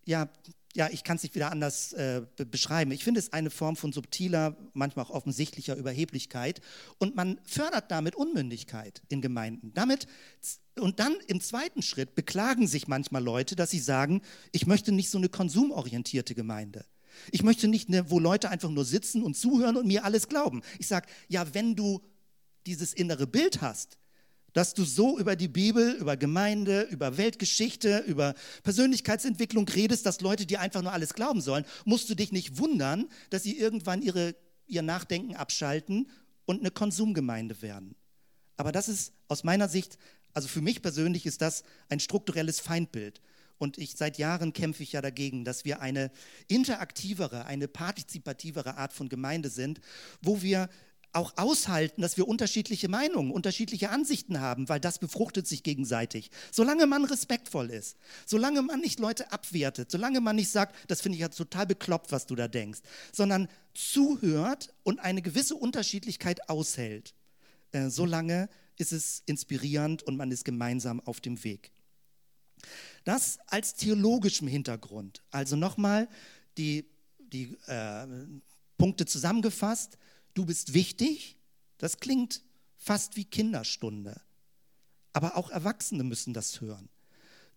ja, 0.05 0.29
ja, 0.77 0.89
ich 0.91 1.03
kann 1.03 1.17
es 1.17 1.25
nicht 1.25 1.35
wieder 1.35 1.51
anders 1.51 1.93
äh, 1.95 2.23
beschreiben. 2.37 2.93
Ich 2.93 3.03
finde 3.03 3.19
es 3.19 3.33
eine 3.33 3.51
Form 3.51 3.77
von 3.77 3.93
subtiler, 3.93 4.57
manchmal 4.73 5.05
auch 5.05 5.11
offensichtlicher 5.11 5.75
Überheblichkeit. 5.75 6.61
Und 6.99 7.17
man 7.17 7.41
fördert 7.45 7.91
damit 7.91 8.15
Unmündigkeit 8.15 9.03
in 9.09 9.21
Gemeinden. 9.21 9.73
Damit, 9.75 10.07
und 10.79 11.01
dann 11.01 11.17
im 11.27 11.41
zweiten 11.41 11.83
Schritt 11.83 12.15
beklagen 12.15 12.69
sich 12.69 12.87
manchmal 12.87 13.23
Leute, 13.23 13.57
dass 13.57 13.71
sie 13.71 13.81
sagen, 13.81 14.23
ich 14.53 14.67
möchte 14.67 14.93
nicht 14.93 15.11
so 15.11 15.19
eine 15.19 15.29
konsumorientierte 15.29 16.37
Gemeinde. 16.37 16.85
Ich 17.33 17.43
möchte 17.43 17.67
nicht, 17.67 17.89
eine, 17.89 18.09
wo 18.11 18.21
Leute 18.21 18.49
einfach 18.49 18.71
nur 18.71 18.85
sitzen 18.85 19.23
und 19.25 19.37
zuhören 19.37 19.77
und 19.77 19.87
mir 19.87 20.05
alles 20.05 20.29
glauben. 20.29 20.63
Ich 20.79 20.87
sage, 20.87 21.09
ja, 21.29 21.53
wenn 21.53 21.75
du 21.75 22.01
dieses 22.67 22.93
innere 22.93 23.27
Bild 23.27 23.61
hast, 23.61 23.99
dass 24.53 24.75
du 24.75 24.85
so 24.85 25.19
über 25.19 25.37
die 25.37 25.49
Bibel, 25.49 25.93
über 25.95 26.17
Gemeinde, 26.17 26.83
über 26.91 27.17
Weltgeschichte, 27.17 27.99
über 28.07 28.35
Persönlichkeitsentwicklung 28.63 29.69
redest, 29.69 30.07
dass 30.07 30.21
Leute 30.21 30.47
dir 30.47 30.61
einfach 30.61 30.83
nur 30.83 30.93
alles 30.93 31.15
glauben 31.15 31.41
sollen, 31.41 31.65
musst 31.85 32.11
du 32.11 32.15
dich 32.15 32.33
nicht 32.33 32.59
wundern, 32.59 33.09
dass 33.31 33.43
sie 33.43 33.59
irgendwann 33.59 34.03
ihre, 34.03 34.35
ihr 34.67 34.83
Nachdenken 34.83 35.37
abschalten 35.37 36.09
und 36.47 36.61
eine 36.61 36.71
Konsumgemeinde 36.71 37.63
werden. 37.63 37.95
Aber 38.57 38.73
das 38.73 38.89
ist 38.89 39.13
aus 39.29 39.45
meiner 39.45 39.69
Sicht, 39.69 39.99
also 40.35 40.49
für 40.49 40.61
mich 40.61 40.83
persönlich 40.83 41.27
ist 41.27 41.41
das 41.41 41.63
ein 41.89 42.01
strukturelles 42.01 42.61
Feindbild. 42.61 43.21
Und 43.59 43.77
ich 43.77 43.95
seit 43.97 44.17
Jahren 44.17 44.55
kämpfe 44.55 44.83
ich 44.83 44.93
ja 44.93 45.03
dagegen, 45.03 45.45
dass 45.45 45.67
wir 45.67 45.83
eine 45.83 46.11
interaktivere, 46.49 47.45
eine 47.45 47.69
partizipativere 47.69 48.79
Art 48.79 48.95
von 48.95 49.11
Gemeinde 49.11 49.51
sind, 49.51 49.83
wo 50.23 50.41
wir 50.41 50.71
auch 51.13 51.37
aushalten, 51.37 52.03
dass 52.03 52.17
wir 52.17 52.29
unterschiedliche 52.29 52.89
Meinungen, 52.89 53.33
unterschiedliche 53.33 53.91
Ansichten 53.91 54.41
haben, 54.41 54.69
weil 54.69 54.81
das 54.81 54.99
befruchtet 54.99 55.47
sich 55.47 55.63
gegenseitig. 55.63 56.31
Solange 56.53 56.87
man 56.87 57.05
respektvoll 57.05 57.71
ist, 57.71 57.97
solange 58.27 58.63
man 58.63 58.81
nicht 58.81 59.01
Leute 59.01 59.33
abwertet, 59.33 59.91
solange 59.91 60.21
man 60.21 60.37
nicht 60.37 60.51
sagt, 60.51 60.77
das 60.89 61.01
finde 61.01 61.17
ich 61.17 61.23
ja 61.23 61.29
total 61.29 61.67
bekloppt, 61.67 62.13
was 62.13 62.27
du 62.27 62.37
da 62.37 62.49
denkst, 62.49 62.81
sondern 63.13 63.49
zuhört 63.75 64.73
und 64.83 65.01
eine 65.01 65.23
gewisse 65.23 65.57
Unterschiedlichkeit 65.57 66.49
aushält, 66.49 67.15
äh, 67.73 67.89
solange 67.89 68.49
ist 68.77 68.93
es 68.93 69.23
inspirierend 69.27 70.03
und 70.03 70.17
man 70.17 70.31
ist 70.31 70.45
gemeinsam 70.45 71.01
auf 71.01 71.21
dem 71.21 71.43
Weg. 71.45 71.73
Das 73.05 73.39
als 73.47 73.75
theologischem 73.75 74.49
Hintergrund. 74.49 75.23
Also 75.31 75.57
nochmal 75.57 76.09
die, 76.59 76.87
die 77.19 77.57
äh, 77.67 78.07
Punkte 78.79 79.07
zusammengefasst. 79.07 79.99
Du 80.35 80.45
bist 80.47 80.75
wichtig, 80.75 81.37
das 81.79 81.99
klingt 81.99 82.43
fast 82.77 83.17
wie 83.17 83.25
Kinderstunde. 83.25 84.21
Aber 85.13 85.37
auch 85.37 85.51
Erwachsene 85.51 86.05
müssen 86.05 86.35
das 86.35 86.61
hören. 86.61 86.89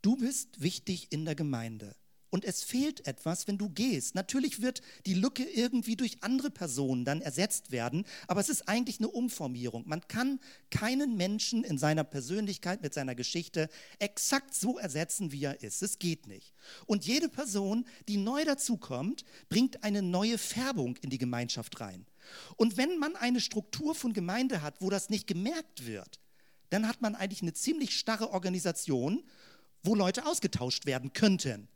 Du 0.02 0.16
bist 0.18 0.62
wichtig 0.62 1.12
in 1.12 1.24
der 1.26 1.36
Gemeinde. 1.36 1.96
und 2.34 2.46
es 2.46 2.64
fehlt 2.64 3.06
etwas, 3.06 3.48
wenn 3.48 3.60
du 3.60 3.70
gehst. 3.70 4.16
Natürlich 4.16 4.60
wird 4.60 4.82
die 5.06 5.14
Lücke 5.14 5.44
irgendwie 5.44 5.96
durch 5.96 6.24
andere 6.24 6.50
Personen 6.50 7.06
dann 7.06 7.22
ersetzt 7.22 7.72
werden, 7.72 8.06
aber 8.28 8.42
es 8.42 8.50
ist 8.50 8.68
eigentlich 8.68 8.98
eine 8.98 9.10
Umformierung. 9.10 9.88
Man 9.88 10.08
kann 10.08 10.40
keinen 10.72 11.16
Menschen 11.16 11.64
in 11.64 11.78
seiner 11.78 12.04
Persönlichkeit, 12.04 12.82
mit 12.82 12.92
seiner 12.92 13.14
Geschichte 13.14 13.70
exakt 14.00 14.56
so 14.56 14.80
ersetzen, 14.80 15.32
wie 15.32 15.44
er 15.44 15.62
ist. 15.62 15.84
Es 15.84 16.00
geht 16.00 16.26
nicht. 16.26 16.56
Und 16.88 17.06
jede 17.06 17.30
Person, 17.30 17.86
die 18.08 18.18
neu 18.18 18.44
dazukommt, 18.44 19.26
bringt 19.48 19.84
eine 19.84 20.02
neue 20.02 20.40
Färbung 20.40 20.98
in 21.04 21.12
die 21.12 21.20
Gemeinschaft 21.20 21.80
rein. 21.82 22.08
Und 22.56 22.78
wenn 22.78 22.98
man 23.00 23.16
eine 23.16 23.42
Struktur 23.42 23.96
von 23.96 24.14
Gemeinde 24.14 24.62
hat, 24.62 24.82
wo 24.82 24.90
das 24.90 25.10
nicht 25.10 25.28
gemerkt 25.28 25.86
wird, 25.86 26.20
dann 26.70 26.88
hat 26.88 27.02
man 27.02 27.16
eigentlich 27.16 27.42
eine 27.42 27.54
ziemlich 27.54 27.98
starre 27.98 28.32
Organisation, 28.32 29.24
wo 29.84 29.96
Leute 29.96 30.26
ausgetauscht 30.26 30.86
werden 30.86 31.14
könnten. 31.14 31.68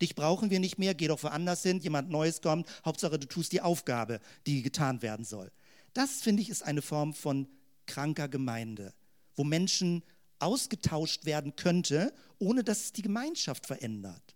Dich 0.00 0.14
brauchen 0.14 0.50
wir 0.50 0.60
nicht 0.60 0.78
mehr, 0.78 0.94
geh 0.94 1.08
doch 1.08 1.22
woanders 1.22 1.62
hin, 1.62 1.80
jemand 1.80 2.10
Neues 2.10 2.40
kommt, 2.40 2.68
Hauptsache 2.84 3.18
du 3.18 3.26
tust 3.26 3.52
die 3.52 3.60
Aufgabe, 3.60 4.20
die 4.46 4.62
getan 4.62 5.02
werden 5.02 5.24
soll. 5.24 5.50
Das, 5.92 6.22
finde 6.22 6.42
ich, 6.42 6.50
ist 6.50 6.62
eine 6.62 6.82
Form 6.82 7.14
von 7.14 7.48
kranker 7.86 8.28
Gemeinde, 8.28 8.92
wo 9.36 9.44
Menschen 9.44 10.02
ausgetauscht 10.40 11.24
werden 11.24 11.56
könnte, 11.56 12.12
ohne 12.38 12.64
dass 12.64 12.84
es 12.84 12.92
die 12.92 13.02
Gemeinschaft 13.02 13.66
verändert. 13.66 14.34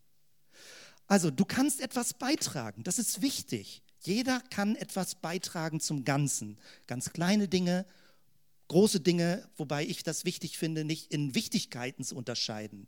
Also 1.07 1.31
du 1.31 1.45
kannst 1.45 1.81
etwas 1.81 2.15
beitragen, 2.15 2.83
das 2.83 2.99
ist 2.99 3.23
wichtig. 3.23 3.83
Jeder 4.01 4.41
kann 4.51 4.77
etwas 4.77 5.17
beitragen 5.17 5.81
zum 5.81 6.05
Ganzen. 6.05 6.59
Ganz 6.87 7.13
kleine 7.13 7.49
Dinge, 7.49 7.85
große 8.69 9.01
Dinge, 9.01 9.49
wobei 9.57 9.85
ich 9.85 10.03
das 10.03 10.25
wichtig 10.25 10.59
finde, 10.59 10.85
nicht 10.85 11.13
in 11.13 11.35
Wichtigkeiten 11.35 12.05
zu 12.05 12.17
unterscheiden. 12.17 12.87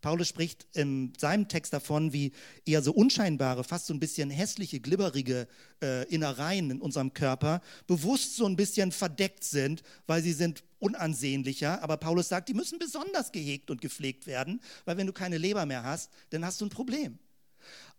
Paulus 0.00 0.28
spricht 0.28 0.66
in 0.72 1.12
seinem 1.18 1.48
Text 1.48 1.72
davon, 1.72 2.12
wie 2.12 2.32
eher 2.64 2.82
so 2.82 2.92
unscheinbare, 2.92 3.64
fast 3.64 3.86
so 3.86 3.92
ein 3.92 4.00
bisschen 4.00 4.30
hässliche, 4.30 4.80
glibberige 4.80 5.46
äh, 5.82 6.08
Innereien 6.08 6.70
in 6.70 6.80
unserem 6.80 7.12
Körper 7.12 7.60
bewusst 7.86 8.36
so 8.36 8.46
ein 8.46 8.56
bisschen 8.56 8.92
verdeckt 8.92 9.44
sind, 9.44 9.82
weil 10.06 10.22
sie 10.22 10.32
sind 10.32 10.64
unansehnlicher. 10.78 11.82
Aber 11.82 11.98
Paulus 11.98 12.28
sagt, 12.28 12.48
die 12.48 12.54
müssen 12.54 12.78
besonders 12.78 13.30
gehegt 13.30 13.70
und 13.70 13.82
gepflegt 13.82 14.26
werden, 14.26 14.62
weil 14.86 14.96
wenn 14.96 15.06
du 15.06 15.12
keine 15.12 15.36
Leber 15.36 15.66
mehr 15.66 15.82
hast, 15.82 16.10
dann 16.30 16.46
hast 16.46 16.60
du 16.62 16.66
ein 16.66 16.70
Problem. 16.70 17.18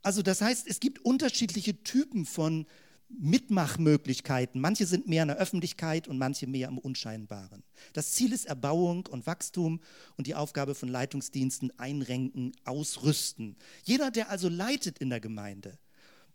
Also 0.02 0.22
das 0.22 0.42
heißt, 0.42 0.68
es 0.68 0.80
gibt 0.80 1.00
unterschiedliche 1.06 1.84
Typen 1.84 2.26
von 2.26 2.66
Mitmachmöglichkeiten. 3.20 4.62
Manche 4.62 4.86
sind 4.86 5.08
mehr 5.08 5.24
in 5.24 5.30
der 5.30 5.38
Öffentlichkeit 5.38 6.08
und 6.08 6.18
manche 6.18 6.48
mehr 6.48 6.68
im 6.68 6.78
Unscheinbaren. 6.78 7.64
Das 7.94 8.12
Ziel 8.12 8.34
ist 8.34 8.46
Erbauung 8.46 9.06
und 9.08 9.28
Wachstum 9.28 9.82
und 10.18 10.28
die 10.28 10.36
Aufgabe 10.36 10.76
von 10.76 10.90
Leitungsdiensten 10.90 11.78
einrenken, 11.78 12.54
ausrüsten. 12.64 13.58
Jeder, 13.84 14.12
der 14.12 14.30
also 14.30 14.50
leitet 14.50 15.00
in 15.00 15.10
der 15.10 15.20
Gemeinde, 15.20 15.78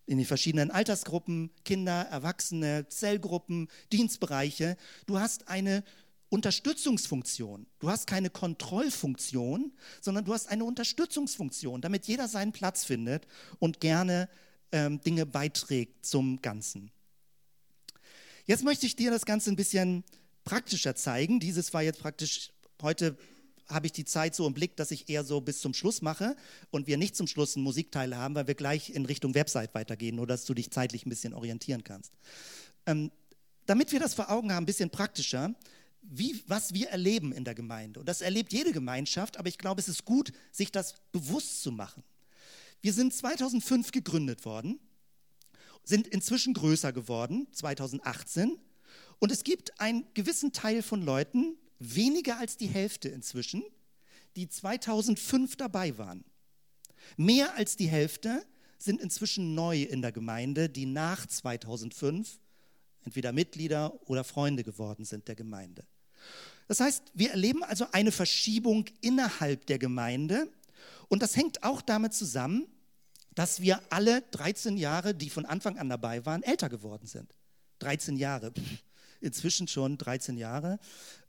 in 0.06 0.18
den 0.18 0.26
verschiedenen 0.26 0.70
Altersgruppen, 0.70 1.50
Kinder, 1.64 2.02
Erwachsene, 2.02 2.86
Zellgruppen, 2.88 3.68
Dienstbereiche, 3.92 4.76
du 5.06 5.18
hast 5.18 5.48
eine 5.48 5.82
Unterstützungsfunktion. 6.28 7.66
Du 7.78 7.88
hast 7.88 8.06
keine 8.06 8.30
Kontrollfunktion, 8.30 9.72
sondern 10.00 10.24
du 10.24 10.34
hast 10.34 10.48
eine 10.48 10.64
Unterstützungsfunktion, 10.64 11.80
damit 11.80 12.06
jeder 12.06 12.28
seinen 12.28 12.52
Platz 12.52 12.84
findet 12.84 13.26
und 13.58 13.80
gerne 13.80 14.28
ähm, 14.72 15.00
Dinge 15.00 15.26
beiträgt 15.26 16.04
zum 16.04 16.42
Ganzen. 16.42 16.90
Jetzt 18.44 18.64
möchte 18.64 18.86
ich 18.86 18.96
dir 18.96 19.10
das 19.10 19.24
Ganze 19.24 19.50
ein 19.50 19.56
bisschen 19.56 20.04
praktischer 20.44 20.94
zeigen. 20.94 21.40
Dieses 21.40 21.72
war 21.74 21.82
jetzt 21.82 22.00
praktisch, 22.00 22.52
heute 22.82 23.16
habe 23.68 23.86
ich 23.86 23.92
die 23.92 24.04
Zeit 24.04 24.34
so 24.34 24.46
im 24.46 24.54
Blick, 24.54 24.76
dass 24.76 24.90
ich 24.90 25.08
eher 25.08 25.24
so 25.24 25.40
bis 25.40 25.60
zum 25.60 25.74
Schluss 25.74 26.02
mache 26.02 26.36
und 26.70 26.86
wir 26.86 26.96
nicht 26.96 27.16
zum 27.16 27.26
Schluss 27.26 27.56
einen 27.56 27.64
Musikteil 27.64 28.16
haben, 28.16 28.34
weil 28.34 28.46
wir 28.46 28.54
gleich 28.54 28.90
in 28.90 29.04
Richtung 29.04 29.34
Website 29.34 29.74
weitergehen, 29.74 30.16
nur 30.16 30.26
dass 30.26 30.44
du 30.44 30.54
dich 30.54 30.70
zeitlich 30.70 31.04
ein 31.04 31.10
bisschen 31.10 31.34
orientieren 31.34 31.82
kannst. 31.82 32.12
Ähm, 32.86 33.10
damit 33.66 33.90
wir 33.90 33.98
das 33.98 34.14
vor 34.14 34.30
Augen 34.30 34.52
haben, 34.52 34.62
ein 34.62 34.66
bisschen 34.66 34.90
praktischer, 34.90 35.54
wie, 36.10 36.42
was 36.46 36.74
wir 36.74 36.88
erleben 36.88 37.32
in 37.32 37.44
der 37.44 37.54
Gemeinde. 37.54 38.00
Und 38.00 38.08
das 38.08 38.20
erlebt 38.20 38.52
jede 38.52 38.72
Gemeinschaft, 38.72 39.38
aber 39.38 39.48
ich 39.48 39.58
glaube, 39.58 39.80
es 39.80 39.88
ist 39.88 40.04
gut, 40.04 40.32
sich 40.52 40.72
das 40.72 40.94
bewusst 41.12 41.62
zu 41.62 41.72
machen. 41.72 42.02
Wir 42.82 42.92
sind 42.92 43.12
2005 43.12 43.90
gegründet 43.90 44.44
worden, 44.44 44.78
sind 45.84 46.06
inzwischen 46.06 46.54
größer 46.54 46.92
geworden, 46.92 47.46
2018. 47.52 48.58
Und 49.18 49.32
es 49.32 49.44
gibt 49.44 49.80
einen 49.80 50.06
gewissen 50.14 50.52
Teil 50.52 50.82
von 50.82 51.02
Leuten, 51.02 51.56
weniger 51.78 52.38
als 52.38 52.56
die 52.56 52.66
Hälfte 52.66 53.08
inzwischen, 53.08 53.62
die 54.36 54.48
2005 54.48 55.56
dabei 55.56 55.96
waren. 55.98 56.24
Mehr 57.16 57.54
als 57.54 57.76
die 57.76 57.88
Hälfte 57.88 58.44
sind 58.78 59.00
inzwischen 59.00 59.54
neu 59.54 59.82
in 59.82 60.02
der 60.02 60.12
Gemeinde, 60.12 60.68
die 60.68 60.86
nach 60.86 61.26
2005 61.26 62.38
entweder 63.04 63.32
Mitglieder 63.32 63.98
oder 64.08 64.24
Freunde 64.24 64.64
geworden 64.64 65.04
sind 65.04 65.28
der 65.28 65.36
Gemeinde. 65.36 65.86
Das 66.68 66.80
heißt, 66.80 67.02
wir 67.14 67.30
erleben 67.30 67.62
also 67.62 67.86
eine 67.92 68.12
Verschiebung 68.12 68.86
innerhalb 69.00 69.66
der 69.66 69.78
Gemeinde 69.78 70.48
und 71.08 71.22
das 71.22 71.36
hängt 71.36 71.62
auch 71.62 71.80
damit 71.80 72.14
zusammen, 72.14 72.66
dass 73.34 73.60
wir 73.60 73.80
alle 73.90 74.22
13 74.22 74.76
Jahre, 74.76 75.14
die 75.14 75.30
von 75.30 75.46
Anfang 75.46 75.78
an 75.78 75.88
dabei 75.88 76.24
waren, 76.26 76.42
älter 76.42 76.68
geworden 76.68 77.06
sind. 77.06 77.34
13 77.80 78.16
Jahre, 78.16 78.52
inzwischen 79.20 79.68
schon 79.68 79.98
13 79.98 80.38
Jahre. 80.38 80.78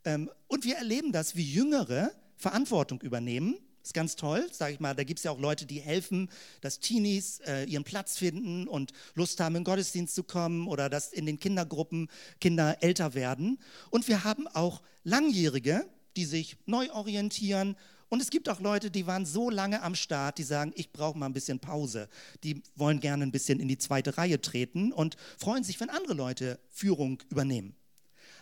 Ähm, 0.04 0.30
und 0.48 0.64
wir 0.64 0.76
erleben 0.76 1.12
das, 1.12 1.36
wie 1.36 1.44
Jüngere 1.44 2.10
Verantwortung 2.36 3.00
übernehmen. 3.02 3.58
Ist 3.88 3.94
ganz 3.94 4.16
toll, 4.16 4.46
sage 4.52 4.74
ich 4.74 4.80
mal. 4.80 4.94
Da 4.94 5.02
gibt 5.02 5.18
es 5.18 5.24
ja 5.24 5.30
auch 5.30 5.40
Leute, 5.40 5.64
die 5.64 5.80
helfen, 5.80 6.28
dass 6.60 6.78
Teenies 6.78 7.40
äh, 7.46 7.64
ihren 7.64 7.84
Platz 7.84 8.18
finden 8.18 8.68
und 8.68 8.92
Lust 9.14 9.40
haben, 9.40 9.54
in 9.54 9.60
den 9.60 9.64
Gottesdienst 9.64 10.14
zu 10.14 10.24
kommen 10.24 10.68
oder 10.68 10.90
dass 10.90 11.10
in 11.10 11.24
den 11.24 11.40
Kindergruppen 11.40 12.10
Kinder 12.38 12.76
älter 12.82 13.14
werden. 13.14 13.58
Und 13.88 14.06
wir 14.06 14.24
haben 14.24 14.46
auch 14.46 14.82
Langjährige, 15.04 15.88
die 16.18 16.26
sich 16.26 16.58
neu 16.66 16.92
orientieren 16.92 17.76
und 18.10 18.20
es 18.20 18.28
gibt 18.28 18.50
auch 18.50 18.60
Leute, 18.60 18.90
die 18.90 19.06
waren 19.06 19.24
so 19.24 19.48
lange 19.48 19.80
am 19.82 19.94
Start, 19.94 20.36
die 20.36 20.42
sagen, 20.42 20.72
ich 20.74 20.92
brauche 20.92 21.16
mal 21.16 21.24
ein 21.24 21.32
bisschen 21.32 21.58
Pause. 21.58 22.10
Die 22.44 22.62
wollen 22.74 23.00
gerne 23.00 23.24
ein 23.24 23.32
bisschen 23.32 23.58
in 23.58 23.68
die 23.68 23.78
zweite 23.78 24.18
Reihe 24.18 24.38
treten 24.38 24.92
und 24.92 25.16
freuen 25.38 25.64
sich, 25.64 25.80
wenn 25.80 25.88
andere 25.88 26.12
Leute 26.12 26.60
Führung 26.68 27.22
übernehmen. 27.30 27.74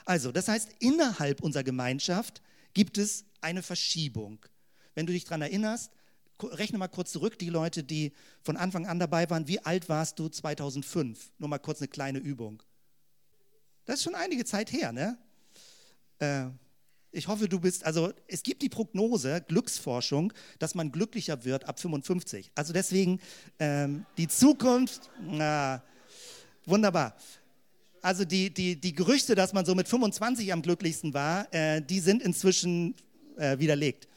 Also, 0.04 0.32
das 0.32 0.48
heißt, 0.48 0.70
innerhalb 0.80 1.40
unserer 1.40 1.62
Gemeinschaft 1.62 2.42
gibt 2.74 2.98
es 2.98 3.24
eine 3.40 3.62
Verschiebung. 3.62 4.44
Wenn 4.96 5.06
du 5.06 5.12
dich 5.12 5.24
daran 5.24 5.42
erinnerst, 5.42 5.92
rechne 6.42 6.78
mal 6.78 6.88
kurz 6.88 7.12
zurück, 7.12 7.38
die 7.38 7.50
Leute, 7.50 7.84
die 7.84 8.12
von 8.42 8.56
Anfang 8.56 8.86
an 8.86 8.98
dabei 8.98 9.28
waren, 9.28 9.46
wie 9.46 9.60
alt 9.60 9.90
warst 9.90 10.18
du 10.18 10.28
2005? 10.28 11.32
Nur 11.38 11.50
mal 11.50 11.58
kurz 11.58 11.80
eine 11.80 11.88
kleine 11.88 12.18
Übung. 12.18 12.62
Das 13.84 13.96
ist 13.96 14.04
schon 14.04 14.14
einige 14.14 14.46
Zeit 14.46 14.72
her, 14.72 14.92
ne? 14.92 15.18
Äh, 16.18 16.46
ich 17.12 17.28
hoffe, 17.28 17.46
du 17.46 17.60
bist, 17.60 17.84
also 17.84 18.12
es 18.26 18.42
gibt 18.42 18.62
die 18.62 18.70
Prognose, 18.70 19.44
Glücksforschung, 19.46 20.32
dass 20.58 20.74
man 20.74 20.90
glücklicher 20.90 21.44
wird 21.44 21.68
ab 21.68 21.78
55. 21.78 22.50
Also 22.54 22.72
deswegen 22.72 23.20
ähm, 23.58 24.06
die 24.16 24.28
Zukunft, 24.28 25.10
na, 25.20 25.82
wunderbar. 26.64 27.16
Also 28.00 28.24
die, 28.24 28.52
die, 28.52 28.80
die 28.80 28.94
Gerüchte, 28.94 29.34
dass 29.34 29.52
man 29.52 29.66
so 29.66 29.74
mit 29.74 29.88
25 29.88 30.52
am 30.54 30.62
glücklichsten 30.62 31.12
war, 31.12 31.52
äh, 31.52 31.82
die 31.82 32.00
sind 32.00 32.22
inzwischen 32.22 32.94
äh, 33.36 33.58
widerlegt 33.58 34.08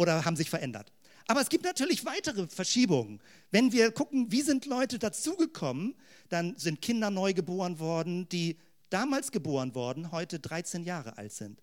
oder 0.00 0.24
haben 0.24 0.34
sich 0.34 0.48
verändert. 0.48 0.90
Aber 1.26 1.42
es 1.42 1.50
gibt 1.50 1.64
natürlich 1.64 2.06
weitere 2.06 2.48
Verschiebungen. 2.48 3.20
Wenn 3.50 3.70
wir 3.70 3.92
gucken, 3.92 4.32
wie 4.32 4.40
sind 4.40 4.64
Leute 4.64 4.98
dazugekommen, 4.98 5.94
dann 6.30 6.56
sind 6.56 6.80
Kinder 6.80 7.10
neu 7.10 7.34
geboren 7.34 7.78
worden, 7.78 8.26
die 8.30 8.56
damals 8.88 9.30
geboren 9.30 9.74
worden, 9.74 10.10
heute 10.10 10.40
13 10.40 10.84
Jahre 10.84 11.18
alt 11.18 11.32
sind. 11.32 11.62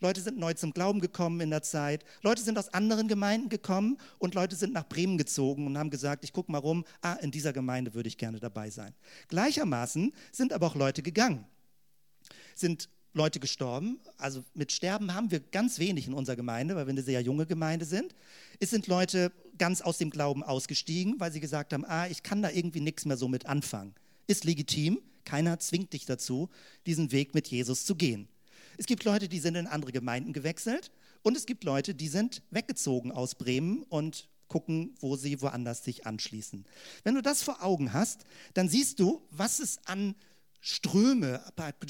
Leute 0.00 0.20
sind 0.20 0.36
neu 0.36 0.52
zum 0.54 0.72
Glauben 0.72 1.00
gekommen 1.00 1.40
in 1.40 1.50
der 1.50 1.62
Zeit. 1.62 2.04
Leute 2.22 2.42
sind 2.42 2.58
aus 2.58 2.74
anderen 2.74 3.06
Gemeinden 3.06 3.50
gekommen 3.50 3.98
und 4.18 4.34
Leute 4.34 4.56
sind 4.56 4.72
nach 4.72 4.88
Bremen 4.88 5.16
gezogen 5.16 5.64
und 5.64 5.78
haben 5.78 5.90
gesagt, 5.90 6.24
ich 6.24 6.32
gucke 6.32 6.50
mal 6.50 6.58
rum, 6.58 6.84
ah, 7.02 7.14
in 7.14 7.30
dieser 7.30 7.52
Gemeinde 7.52 7.94
würde 7.94 8.08
ich 8.08 8.18
gerne 8.18 8.40
dabei 8.40 8.68
sein. 8.68 8.94
Gleichermaßen 9.28 10.12
sind 10.32 10.52
aber 10.52 10.66
auch 10.66 10.74
Leute 10.74 11.02
gegangen. 11.02 11.46
Sind 12.56 12.88
Leute 13.16 13.40
gestorben. 13.40 13.98
Also 14.18 14.44
mit 14.54 14.70
Sterben 14.70 15.14
haben 15.14 15.30
wir 15.30 15.40
ganz 15.40 15.78
wenig 15.78 16.06
in 16.06 16.14
unserer 16.14 16.36
Gemeinde, 16.36 16.76
weil 16.76 16.86
wir 16.86 16.90
eine 16.90 17.02
sehr 17.02 17.20
junge 17.22 17.46
Gemeinde 17.46 17.84
sind. 17.84 18.14
Es 18.60 18.70
sind 18.70 18.86
Leute 18.86 19.32
ganz 19.58 19.80
aus 19.80 19.98
dem 19.98 20.10
Glauben 20.10 20.42
ausgestiegen, 20.42 21.18
weil 21.18 21.32
sie 21.32 21.40
gesagt 21.40 21.72
haben, 21.72 21.84
ah, 21.86 22.06
ich 22.06 22.22
kann 22.22 22.42
da 22.42 22.50
irgendwie 22.50 22.80
nichts 22.80 23.06
mehr 23.06 23.16
so 23.16 23.26
mit 23.26 23.46
anfangen. 23.46 23.94
Ist 24.26 24.44
legitim, 24.44 25.00
keiner 25.24 25.58
zwingt 25.58 25.92
dich 25.92 26.04
dazu, 26.04 26.50
diesen 26.86 27.10
Weg 27.10 27.34
mit 27.34 27.48
Jesus 27.48 27.86
zu 27.86 27.96
gehen. 27.96 28.28
Es 28.76 28.86
gibt 28.86 29.04
Leute, 29.04 29.28
die 29.28 29.40
sind 29.40 29.54
in 29.54 29.66
andere 29.66 29.92
Gemeinden 29.92 30.32
gewechselt 30.32 30.92
und 31.22 31.36
es 31.36 31.46
gibt 31.46 31.64
Leute, 31.64 31.94
die 31.94 32.08
sind 32.08 32.42
weggezogen 32.50 33.10
aus 33.10 33.34
Bremen 33.34 33.82
und 33.84 34.28
gucken, 34.48 34.94
wo 35.00 35.16
sie 35.16 35.40
woanders 35.40 35.82
sich 35.82 36.06
anschließen. 36.06 36.64
Wenn 37.02 37.14
du 37.14 37.22
das 37.22 37.42
vor 37.42 37.64
Augen 37.64 37.92
hast, 37.92 38.24
dann 38.54 38.68
siehst 38.68 39.00
du, 39.00 39.22
was 39.30 39.58
es 39.58 39.78
an 39.86 40.14
Ströme, 40.68 41.40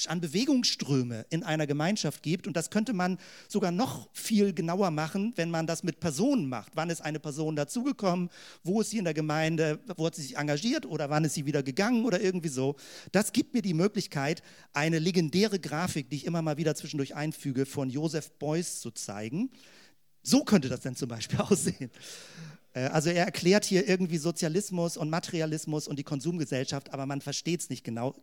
an 0.07 0.21
Bewegungsströme 0.21 1.25
in 1.31 1.43
einer 1.43 1.67
Gemeinschaft 1.67 2.23
gibt. 2.23 2.47
Und 2.47 2.59
das 2.59 2.69
könnte 2.69 2.93
man 2.93 3.17
sogar 3.49 3.71
noch 3.71 4.11
viel 4.13 4.53
genauer 4.53 4.91
machen, 4.91 5.33
wenn 5.37 5.51
man 5.51 5.67
das 5.67 5.83
mit 5.83 5.99
Personen 5.99 6.47
macht. 6.51 6.73
Wann 6.75 6.91
ist 6.91 7.01
eine 7.01 7.19
Person 7.19 7.57
dazugekommen? 7.57 8.29
Wo 8.63 8.83
ist 8.83 8.91
sie 8.91 8.99
in 8.99 9.05
der 9.05 9.15
Gemeinde? 9.15 9.81
Wo 9.97 10.05
hat 10.05 10.15
sie 10.15 10.21
sich 10.21 10.37
engagiert? 10.37 10.85
Oder 10.85 11.09
wann 11.09 11.25
ist 11.25 11.33
sie 11.33 11.47
wieder 11.47 11.63
gegangen? 11.63 12.05
Oder 12.05 12.21
irgendwie 12.21 12.51
so. 12.51 12.77
Das 13.13 13.33
gibt 13.33 13.55
mir 13.55 13.63
die 13.63 13.73
Möglichkeit, 13.73 14.43
eine 14.75 14.99
legendäre 14.99 15.59
Grafik, 15.59 16.11
die 16.11 16.17
ich 16.17 16.27
immer 16.27 16.43
mal 16.43 16.59
wieder 16.59 16.75
zwischendurch 16.75 17.15
einfüge, 17.15 17.65
von 17.65 17.89
Joseph 17.89 18.31
Beuys 18.33 18.81
zu 18.81 18.91
zeigen. 18.91 19.49
So 20.23 20.45
könnte 20.45 20.69
das 20.69 20.81
dann 20.81 20.97
zum 20.97 21.09
Beispiel 21.09 21.39
aussehen. 21.41 21.91
Äh, 22.77 22.89
also 22.89 23.11
er 23.11 23.25
erklärt 23.25 23.65
hier 23.65 23.89
irgendwie 23.89 24.19
Sozialismus 24.19 24.97
und 24.97 25.11
Materialismus 25.11 25.89
und 25.89 25.99
die 25.99 26.05
Konsumgesellschaft, 26.05 26.93
aber 26.93 27.07
man 27.07 27.21
versteht 27.21 27.61
es 27.63 27.71
nicht 27.71 27.83
genau. 27.83 28.15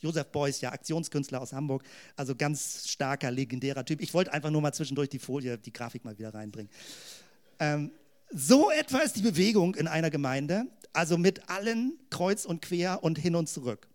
Josef 0.00 0.28
Beuys, 0.28 0.60
ja, 0.60 0.72
Aktionskünstler 0.72 1.40
aus 1.40 1.52
Hamburg, 1.52 1.82
also 2.14 2.34
ganz 2.34 2.88
starker, 2.88 3.30
legendärer 3.30 3.84
Typ. 3.84 4.00
Ich 4.00 4.14
wollte 4.14 4.32
einfach 4.32 4.50
nur 4.50 4.62
mal 4.62 4.72
zwischendurch 4.72 5.08
die 5.08 5.18
Folie, 5.18 5.58
die 5.58 5.72
Grafik 5.72 6.04
mal 6.04 6.18
wieder 6.18 6.32
reinbringen. 6.32 6.70
Ähm, 7.58 7.90
so 8.30 8.70
etwa 8.70 8.98
ist 8.98 9.16
die 9.16 9.22
Bewegung 9.22 9.74
in 9.74 9.88
einer 9.88 10.10
Gemeinde, 10.10 10.66
also 10.92 11.18
mit 11.18 11.48
allen 11.48 11.98
kreuz 12.10 12.44
und 12.44 12.62
quer 12.62 13.02
und 13.02 13.18
hin 13.18 13.34
und 13.34 13.48
zurück. 13.48 13.88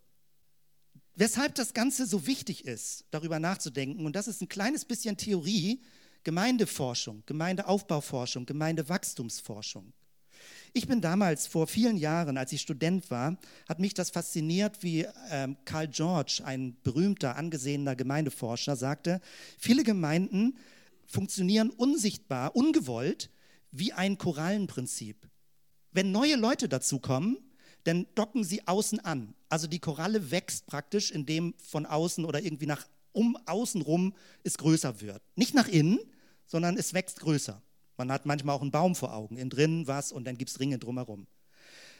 Weshalb 1.15 1.55
das 1.55 1.73
Ganze 1.73 2.05
so 2.05 2.25
wichtig 2.25 2.65
ist, 2.65 3.05
darüber 3.11 3.39
nachzudenken, 3.39 4.05
und 4.05 4.15
das 4.15 4.27
ist 4.27 4.41
ein 4.41 4.47
kleines 4.47 4.85
bisschen 4.85 5.17
Theorie, 5.17 5.81
Gemeindeforschung, 6.23 7.23
Gemeindeaufbauforschung, 7.25 8.45
Gemeindewachstumsforschung. 8.45 9.93
Ich 10.73 10.87
bin 10.87 11.01
damals 11.01 11.47
vor 11.47 11.67
vielen 11.67 11.97
Jahren, 11.97 12.37
als 12.37 12.53
ich 12.53 12.61
Student 12.61 13.11
war, 13.11 13.37
hat 13.67 13.79
mich 13.79 13.93
das 13.93 14.09
fasziniert, 14.09 14.83
wie 14.83 15.05
ähm, 15.29 15.57
Karl 15.65 15.89
George, 15.89 16.41
ein 16.45 16.77
berühmter, 16.83 17.35
angesehener 17.35 17.97
Gemeindeforscher, 17.97 18.77
sagte, 18.77 19.19
viele 19.59 19.83
Gemeinden 19.83 20.55
funktionieren 21.05 21.71
unsichtbar, 21.71 22.55
ungewollt, 22.55 23.29
wie 23.71 23.91
ein 23.91 24.17
Korallenprinzip. 24.17 25.27
Wenn 25.91 26.13
neue 26.13 26.37
Leute 26.37 26.69
dazukommen, 26.69 27.37
dann 27.83 28.05
docken 28.15 28.45
sie 28.45 28.65
außen 28.65 29.01
an. 29.01 29.33
Also 29.49 29.67
die 29.67 29.79
Koralle 29.79 30.31
wächst 30.31 30.67
praktisch, 30.67 31.11
indem 31.11 31.53
von 31.57 31.85
außen 31.85 32.23
oder 32.23 32.41
irgendwie 32.41 32.67
nach 32.67 32.87
um 33.11 33.37
außen 33.45 33.81
rum 33.81 34.13
es 34.43 34.57
größer 34.57 35.01
wird. 35.01 35.21
Nicht 35.35 35.53
nach 35.53 35.67
innen, 35.67 35.99
sondern 36.45 36.77
es 36.77 36.93
wächst 36.93 37.19
größer. 37.19 37.61
Man 37.97 38.11
hat 38.11 38.25
manchmal 38.25 38.55
auch 38.55 38.61
einen 38.61 38.71
Baum 38.71 38.95
vor 38.95 39.13
Augen, 39.13 39.37
innen 39.37 39.49
drin 39.49 39.87
was 39.87 40.11
und 40.11 40.25
dann 40.25 40.37
gibt 40.37 40.51
es 40.51 40.59
Ringe 40.59 40.79
drumherum. 40.79 41.27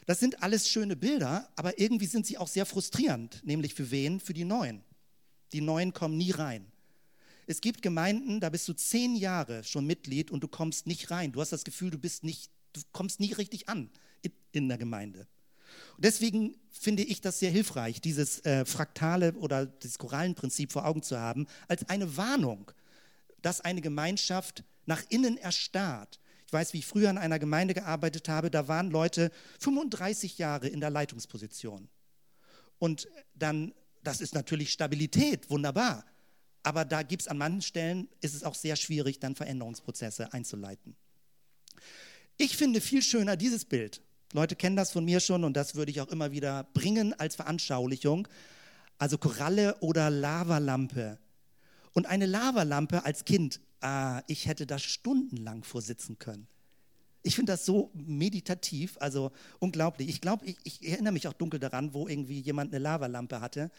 Das 0.06 0.18
sind 0.18 0.42
alles 0.42 0.68
schöne 0.68 0.96
Bilder, 0.96 1.48
aber 1.54 1.78
irgendwie 1.78 2.06
sind 2.06 2.26
sie 2.26 2.38
auch 2.38 2.48
sehr 2.48 2.66
frustrierend, 2.66 3.40
nämlich 3.44 3.74
für 3.74 3.90
wen? 3.90 4.18
Für 4.18 4.34
die 4.34 4.44
Neuen. 4.44 4.82
Die 5.52 5.60
Neuen 5.60 5.92
kommen 5.92 6.16
nie 6.16 6.32
rein. 6.32 6.66
Es 7.46 7.60
gibt 7.60 7.82
Gemeinden, 7.82 8.40
da 8.40 8.50
bist 8.50 8.66
du 8.68 8.72
zehn 8.72 9.14
Jahre 9.14 9.64
schon 9.64 9.86
Mitglied 9.86 10.30
und 10.30 10.42
du 10.42 10.48
kommst 10.48 10.86
nicht 10.86 11.10
rein. 11.10 11.32
Du 11.32 11.40
hast 11.40 11.52
das 11.52 11.64
Gefühl, 11.64 11.90
du 11.90 11.98
bist 11.98 12.24
nicht, 12.24 12.50
du 12.72 12.80
kommst 12.92 13.20
nie 13.20 13.32
richtig 13.32 13.68
an 13.68 13.90
in, 14.22 14.32
in 14.52 14.68
der 14.68 14.78
Gemeinde. 14.78 15.26
Und 15.96 16.04
deswegen 16.04 16.56
finde 16.70 17.02
ich 17.02 17.20
das 17.20 17.38
sehr 17.38 17.50
hilfreich, 17.50 18.00
dieses 18.00 18.44
äh, 18.44 18.64
fraktale 18.64 19.32
oder 19.34 19.66
das 19.66 19.98
Korallenprinzip 19.98 20.72
vor 20.72 20.86
Augen 20.86 21.02
zu 21.02 21.18
haben, 21.18 21.46
als 21.68 21.88
eine 21.88 22.16
Warnung, 22.16 22.70
dass 23.42 23.60
eine 23.60 23.80
Gemeinschaft 23.80 24.64
nach 24.86 25.02
innen 25.08 25.36
erstarrt. 25.36 26.20
Ich 26.46 26.52
weiß, 26.52 26.72
wie 26.72 26.78
ich 26.78 26.86
früher 26.86 27.10
in 27.10 27.18
einer 27.18 27.38
Gemeinde 27.38 27.74
gearbeitet 27.74 28.28
habe, 28.28 28.50
da 28.50 28.68
waren 28.68 28.90
Leute 28.90 29.30
35 29.60 30.38
Jahre 30.38 30.68
in 30.68 30.80
der 30.80 30.90
Leitungsposition. 30.90 31.88
Und 32.78 33.08
dann, 33.34 33.72
das 34.02 34.20
ist 34.20 34.34
natürlich 34.34 34.72
Stabilität, 34.72 35.50
wunderbar. 35.50 36.04
Aber 36.62 36.84
da 36.84 37.02
gibt 37.02 37.22
es 37.22 37.28
an 37.28 37.38
manchen 37.38 37.62
Stellen, 37.62 38.08
ist 38.20 38.34
es 38.34 38.44
auch 38.44 38.54
sehr 38.54 38.76
schwierig, 38.76 39.18
dann 39.18 39.34
Veränderungsprozesse 39.34 40.32
einzuleiten. 40.32 40.94
Ich 42.36 42.56
finde 42.56 42.80
viel 42.80 43.02
schöner 43.02 43.36
dieses 43.36 43.64
Bild. 43.64 44.00
Leute 44.32 44.56
kennen 44.56 44.76
das 44.76 44.90
von 44.90 45.04
mir 45.04 45.20
schon 45.20 45.44
und 45.44 45.54
das 45.54 45.74
würde 45.74 45.90
ich 45.90 46.00
auch 46.00 46.08
immer 46.08 46.32
wieder 46.32 46.64
bringen 46.74 47.12
als 47.14 47.36
Veranschaulichung. 47.36 48.26
Also 48.98 49.18
Koralle 49.18 49.76
oder 49.80 50.10
Lavalampe. 50.10 51.18
Und 51.92 52.06
eine 52.06 52.26
Lavalampe 52.26 53.04
als 53.04 53.24
Kind 53.24 53.60
ah, 53.82 54.22
ich 54.26 54.46
hätte 54.46 54.66
da 54.66 54.78
stundenlang 54.78 55.64
vorsitzen 55.64 56.18
können. 56.18 56.46
Ich 57.24 57.36
finde 57.36 57.52
das 57.52 57.64
so 57.64 57.90
meditativ, 57.94 58.96
also 58.98 59.30
unglaublich. 59.60 60.08
Ich 60.08 60.20
glaube, 60.20 60.44
ich, 60.46 60.56
ich, 60.64 60.88
erinnere 60.88 61.12
mich 61.12 61.28
auch 61.28 61.32
dunkel 61.32 61.60
daran, 61.60 61.94
wo 61.94 62.08
irgendwie 62.08 62.40
jemand 62.40 62.72
eine 62.72 62.82
Lavalampe 62.82 63.40
hatte. 63.40 63.70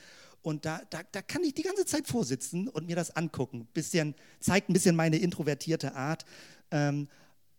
Und 0.42 0.66
da, 0.66 0.82
da, 0.90 1.02
da 1.12 1.22
kann 1.22 1.44
ich 1.44 1.54
die 1.54 1.64
ganze 1.64 1.86
Zeit 1.86 2.08
vorsitzen 2.08 2.70
und 2.70 2.88
mir 2.88 2.96
das 2.96 3.16
angucken. 3.16 3.68
Bisschen, 3.74 4.16
zeigt 4.40 4.70
ein 4.70 4.74
bisschen 4.74 4.96
meine 4.96 5.18
introvertierte 5.18 5.96
Art. 5.96 6.26
Ähm, 6.72 7.08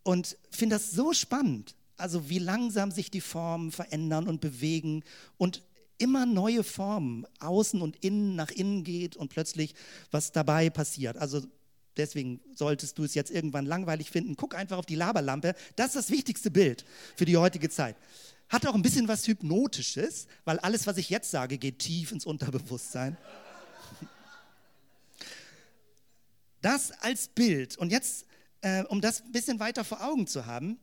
und 0.05 0.39
finde 0.51 0.77
das 0.77 0.91
so 0.91 1.13
spannend. 1.13 1.75
Also 1.97 2.29
wie 2.29 2.39
langsam 2.39 2.91
sich 2.91 3.11
die 3.11 3.21
Formen 3.21 3.71
verändern 3.71 4.27
und 4.27 4.41
bewegen 4.41 5.03
und 5.37 5.63
immer 5.99 6.27
neue 6.27 6.65
Formen, 6.65 7.27
außen 7.41 7.81
und 7.81 7.97
innen 8.05 8.37
nach 8.37 8.51
innen 8.51 8.85
geht 8.85 9.17
und 9.17 9.29
plötzlich 9.29 9.75
was 10.11 10.33
dabei 10.33 10.71
passiert. 10.71 11.17
Also 11.17 11.43
Deswegen 11.97 12.41
solltest 12.55 12.99
du 12.99 13.05
es 13.05 13.15
jetzt 13.15 13.31
irgendwann 13.31 13.67
langweilig 13.67 14.11
finden. 14.11 14.37
Guck 14.37 14.55
einfach 14.55 14.79
auf 14.79 14.87
die 14.87 14.97
Laberlampe. 14.97 15.55
Das 15.77 15.89
ist 15.89 15.97
das 15.97 16.11
wichtigste 16.11 16.51
Bild 16.51 16.85
für 17.17 17.25
die 17.25 17.37
heutige 17.37 17.71
Zeit. 17.71 17.97
Hat 18.49 18.67
auch 18.67 18.75
ein 18.75 18.83
bisschen 18.83 19.09
was 19.09 19.27
Hypnotisches, 19.27 20.27
weil 20.45 20.59
alles, 20.59 20.87
was 20.87 20.97
ich 20.97 21.09
jetzt 21.09 21.31
sage, 21.31 21.59
geht 21.59 21.79
tief 21.79 22.13
ins 22.13 22.27
Unterbewusstsein. 22.27 23.17
Das 26.61 26.93
als 27.03 27.29
Bild. 27.29 27.77
Und 27.77 27.93
jetzt, 27.93 28.27
äh, 28.63 28.85
um 28.85 29.01
das 29.01 29.23
ein 29.23 29.33
bisschen 29.33 29.61
weiter 29.61 29.85
vor 29.85 30.03
Augen 30.05 30.27
zu 30.27 30.47
haben, 30.47 30.79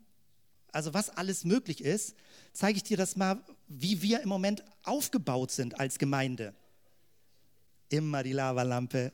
also 0.71 0.93
was 0.93 1.09
alles 1.09 1.43
möglich 1.43 1.83
ist, 1.83 2.15
zeige 2.53 2.77
ich 2.77 2.83
dir 2.83 2.97
das 2.97 3.15
mal, 3.15 3.43
wie 3.79 4.01
wir 4.01 4.21
im 4.21 4.29
Moment 4.29 4.63
aufgebaut 4.83 5.51
sind 5.51 5.79
als 5.79 5.99
Gemeinde. 5.99 6.53
Immer 7.89 8.23
die 8.23 8.33
Lavalampe 8.33 9.11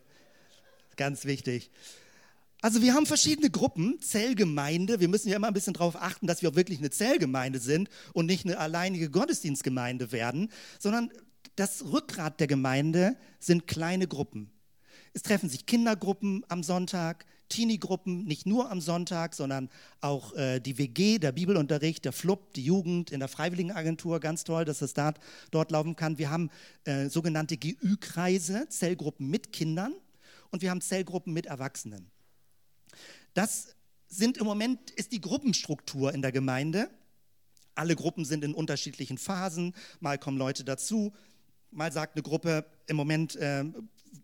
Ganz 0.98 1.26
wichtig. 1.26 1.70
Also 2.62 2.82
wir 2.82 2.96
haben 2.96 3.06
verschiedene 3.06 3.52
Gruppen, 3.52 4.02
Zellgemeinde. 4.02 5.00
Wir 5.00 5.08
müssen 5.08 5.30
ja 5.30 5.36
immer 5.36 5.48
ein 5.48 5.54
bisschen 5.54 5.74
darauf 5.74 5.96
achten, 5.96 6.26
dass 6.26 6.41
wir 6.41 6.50
auch 6.50 6.56
wirklich 6.56 6.80
eine 6.80 6.89
Zellgemeinde 6.89 7.60
sind 7.60 7.88
und 8.13 8.26
nicht 8.26 8.46
eine 8.46 8.58
alleinige 8.58 9.12
Gottesdienstgemeinde 9.12 10.12
werden, 10.12 10.52
sondern 10.80 11.12
das 11.56 11.86
Rückgrat 11.86 12.39
der 12.39 12.48
Gemeinde 12.48 13.15
sind 13.39 13.67
kleine 13.67 14.08
Gruppen. 14.08 14.52
Es 15.13 15.22
treffen 15.22 15.50
sich 15.50 15.67
Kindergruppen 15.67 16.43
am 16.50 16.63
Sonntag, 16.63 17.26
Teenie-Gruppen, 17.50 18.26
nicht 18.26 18.46
nur 18.46 18.70
am 18.70 18.82
Sonntag, 18.82 19.34
sondern 19.34 19.70
auch 20.02 20.34
äh, 20.34 20.60
die 20.60 20.78
WG, 20.78 21.18
der 21.18 21.32
Bibelunterricht, 21.32 22.06
der 22.06 22.12
FLUB, 22.12 22.54
die 22.54 22.64
Jugend 22.64 23.12
in 23.12 23.20
der 23.20 23.30
Freiwilligenagentur, 23.30 24.20
ganz 24.20 24.44
toll, 24.44 24.66
dass 24.66 24.80
das 24.80 24.94
dort, 24.94 25.20
dort 25.52 25.72
laufen 25.72 25.96
kann. 25.96 26.18
Wir 26.18 26.30
haben 26.30 26.50
äh, 26.86 27.10
sogenannte 27.10 27.58
GÜ-Kreise, 27.58 28.68
Zellgruppen 28.70 29.30
mit 29.30 29.52
Kindern 29.52 29.94
und 30.52 30.62
wir 30.62 30.70
haben 30.70 30.82
Zellgruppen 30.82 31.34
mit 31.34 31.46
Erwachsenen. 31.46 32.10
Das 33.34 33.76
sind 34.08 34.38
im 34.38 34.46
Moment 34.46 34.92
ist 34.92 35.12
die 35.12 35.22
Gruppenstruktur 35.22 36.14
in 36.14 36.22
der 36.22 36.32
Gemeinde. 36.32 36.90
Alle 37.76 37.96
Gruppen 37.96 38.26
sind 38.26 38.44
in 38.44 38.54
unterschiedlichen 38.54 39.18
Phasen. 39.18 39.76
Mal 40.00 40.18
kommen 40.18 40.38
Leute 40.38 40.64
dazu. 40.64 41.14
Mal 41.70 41.92
sagt 41.92 42.16
eine 42.16 42.24
Gruppe, 42.24 42.66
im 42.88 42.96
Moment 42.96 43.36
äh, 43.36 43.66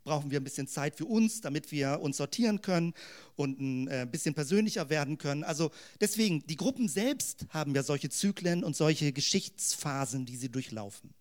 brauchen 0.03 0.31
wir 0.31 0.39
ein 0.39 0.43
bisschen 0.43 0.67
Zeit 0.67 0.95
für 0.95 1.05
uns, 1.05 1.41
damit 1.41 1.71
wir 1.71 1.99
uns 2.01 2.17
sortieren 2.17 2.61
können 2.61 2.93
und 3.35 3.59
ein 3.59 3.87
äh, 3.87 4.07
bisschen 4.09 4.33
persönlicher 4.33 4.89
werden 4.89 5.17
können. 5.17 5.43
Also 5.43 5.71
deswegen, 6.01 6.45
die 6.47 6.55
Gruppen 6.55 6.87
selbst 6.87 7.45
haben 7.49 7.73
ja 7.75 7.83
solche 7.83 8.09
Zyklen 8.09 8.63
und 8.63 8.75
solche 8.75 9.11
Geschichtsphasen, 9.11 10.25
die 10.25 10.37
sie 10.37 10.49
durchlaufen. 10.49 11.13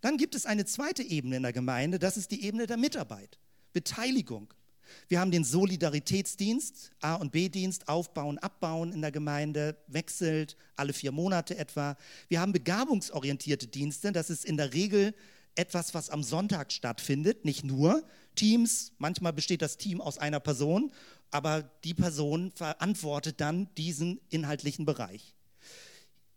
Dann 0.00 0.16
gibt 0.16 0.34
es 0.34 0.46
eine 0.46 0.64
zweite 0.64 1.02
Ebene 1.02 1.36
in 1.36 1.42
der 1.42 1.52
Gemeinde, 1.52 1.98
das 1.98 2.16
ist 2.16 2.30
die 2.30 2.44
Ebene 2.44 2.66
der 2.66 2.76
Mitarbeit. 2.76 3.38
Beteiligung. 3.72 4.52
Wir 5.08 5.20
haben 5.20 5.30
den 5.30 5.44
Solidaritätsdienst, 5.44 6.92
A- 7.00 7.16
und 7.16 7.32
B-Dienst, 7.32 7.88
Aufbauen, 7.88 8.38
Abbauen 8.38 8.92
in 8.92 9.00
der 9.00 9.12
Gemeinde, 9.12 9.76
wechselt 9.86 10.56
alle 10.76 10.92
vier 10.92 11.12
Monate 11.12 11.56
etwa. 11.56 11.96
Wir 12.28 12.40
haben 12.40 12.52
begabungsorientierte 12.52 13.66
Dienste, 13.66 14.12
das 14.12 14.30
ist 14.30 14.44
in 14.44 14.56
der 14.56 14.72
Regel 14.72 15.14
etwas, 15.56 15.94
was 15.94 16.10
am 16.10 16.22
Sonntag 16.22 16.72
stattfindet, 16.72 17.44
nicht 17.44 17.64
nur. 17.64 18.02
Teams, 18.34 18.92
manchmal 18.98 19.32
besteht 19.32 19.62
das 19.62 19.76
Team 19.76 20.00
aus 20.00 20.18
einer 20.18 20.40
Person, 20.40 20.92
aber 21.30 21.62
die 21.84 21.94
Person 21.94 22.50
verantwortet 22.52 23.40
dann 23.40 23.68
diesen 23.76 24.20
inhaltlichen 24.30 24.84
Bereich. 24.84 25.34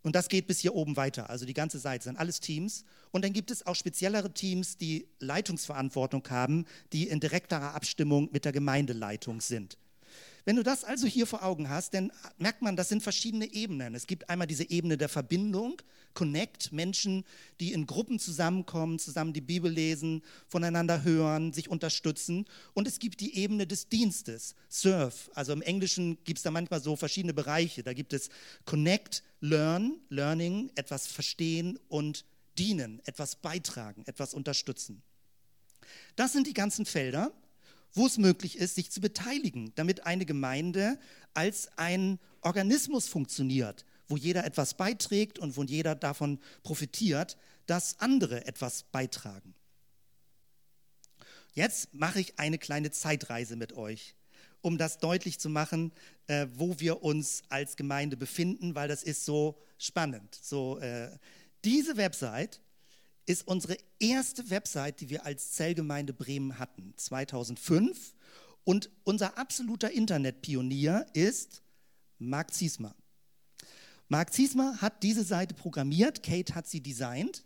Und 0.03 0.15
das 0.15 0.29
geht 0.29 0.47
bis 0.47 0.59
hier 0.59 0.73
oben 0.73 0.95
weiter. 0.95 1.29
Also 1.29 1.45
die 1.45 1.53
ganze 1.53 1.79
Seite 1.79 2.05
sind 2.05 2.17
alles 2.17 2.39
Teams. 2.39 2.85
Und 3.11 3.25
dann 3.25 3.33
gibt 3.33 3.51
es 3.51 3.65
auch 3.65 3.75
speziellere 3.75 4.33
Teams, 4.33 4.77
die 4.77 5.07
Leitungsverantwortung 5.19 6.23
haben, 6.29 6.65
die 6.93 7.09
in 7.09 7.19
direkterer 7.19 7.75
Abstimmung 7.75 8.29
mit 8.31 8.45
der 8.45 8.53
Gemeindeleitung 8.53 9.41
sind. 9.41 9.77
Wenn 10.47 10.55
du 10.55 10.63
das 10.63 10.85
also 10.85 11.07
hier 11.07 11.27
vor 11.27 11.43
Augen 11.43 11.67
hast, 11.67 11.93
dann 11.93 12.09
merkt 12.37 12.61
man, 12.61 12.77
das 12.77 12.87
sind 12.87 13.03
verschiedene 13.03 13.51
Ebenen. 13.51 13.93
Es 13.95 14.07
gibt 14.07 14.29
einmal 14.29 14.47
diese 14.47 14.69
Ebene 14.69 14.97
der 14.97 15.09
Verbindung, 15.09 15.81
Connect, 16.13 16.71
Menschen, 16.71 17.25
die 17.59 17.73
in 17.73 17.85
Gruppen 17.85 18.17
zusammenkommen, 18.17 18.97
zusammen 18.97 19.33
die 19.33 19.41
Bibel 19.41 19.69
lesen, 19.69 20.23
voneinander 20.47 21.03
hören, 21.03 21.51
sich 21.51 21.67
unterstützen. 21.69 22.45
Und 22.73 22.87
es 22.87 22.99
gibt 22.99 23.19
die 23.19 23.35
Ebene 23.35 23.67
des 23.67 23.89
Dienstes, 23.89 24.55
Serve. 24.69 25.15
Also 25.33 25.51
im 25.51 25.61
Englischen 25.61 26.17
gibt 26.23 26.39
es 26.39 26.43
da 26.43 26.51
manchmal 26.51 26.79
so 26.81 26.95
verschiedene 26.95 27.33
Bereiche. 27.33 27.83
Da 27.83 27.91
gibt 27.91 28.13
es 28.13 28.29
Connect, 28.63 29.23
Learn, 29.41 29.97
Learning, 30.07 30.71
etwas 30.75 31.07
verstehen 31.07 31.77
und 31.89 32.23
dienen, 32.57 33.01
etwas 33.03 33.35
beitragen, 33.35 34.03
etwas 34.05 34.33
unterstützen. 34.33 35.03
Das 36.15 36.31
sind 36.31 36.47
die 36.47 36.53
ganzen 36.53 36.85
Felder 36.85 37.33
wo 37.97 38.05
es 38.05 38.17
möglich 38.17 38.57
ist, 38.57 38.75
sich 38.75 38.91
zu 38.91 39.01
beteiligen, 39.01 39.73
damit 39.75 40.05
eine 40.05 40.25
Gemeinde 40.25 40.99
als 41.33 41.69
ein 41.77 42.19
Organismus 42.41 43.07
funktioniert, 43.07 43.85
wo 44.07 44.15
jeder 44.15 44.45
etwas 44.45 44.75
beiträgt 44.75 45.39
und 45.39 45.57
wo 45.57 45.63
jeder 45.63 45.95
davon 45.95 46.39
profitiert, 46.63 47.37
dass 47.65 47.99
andere 47.99 48.45
etwas 48.45 48.83
beitragen. 48.83 49.53
Jetzt 51.53 51.93
mache 51.93 52.19
ich 52.19 52.37
eine 52.37 52.59
kleine 52.59 52.91
Zeitreise 52.91 53.55
mit 53.55 53.73
euch, 53.73 54.15
um 54.61 54.77
das 54.77 54.99
deutlich 54.99 55.39
zu 55.39 55.49
machen, 55.49 55.91
äh, 56.27 56.45
wo 56.55 56.79
wir 56.79 57.03
uns 57.03 57.41
als 57.49 57.75
Gemeinde 57.75 58.15
befinden, 58.15 58.75
weil 58.75 58.87
das 58.87 59.01
ist 59.01 59.25
so 59.25 59.59
spannend. 59.79 60.35
So, 60.39 60.77
äh, 60.79 61.09
diese 61.65 61.97
Website 61.97 62.61
ist 63.27 63.47
unsere 63.47 63.77
erste 63.99 64.49
Website, 64.49 65.01
die 65.01 65.09
wir 65.09 65.25
als 65.25 65.51
Zellgemeinde 65.51 66.13
Bremen 66.13 66.57
hatten, 66.57 66.93
2005. 66.95 68.15
Und 68.63 68.89
unser 69.03 69.37
absoluter 69.37 69.91
Internetpionier 69.91 71.05
ist 71.13 71.61
Marc 72.17 72.53
Ziesmer. 72.53 72.95
Marc 74.07 74.33
Ziesmer 74.33 74.81
hat 74.81 75.03
diese 75.03 75.23
Seite 75.23 75.53
programmiert, 75.53 76.23
Kate 76.23 76.55
hat 76.55 76.67
sie 76.67 76.81
designt. 76.81 77.43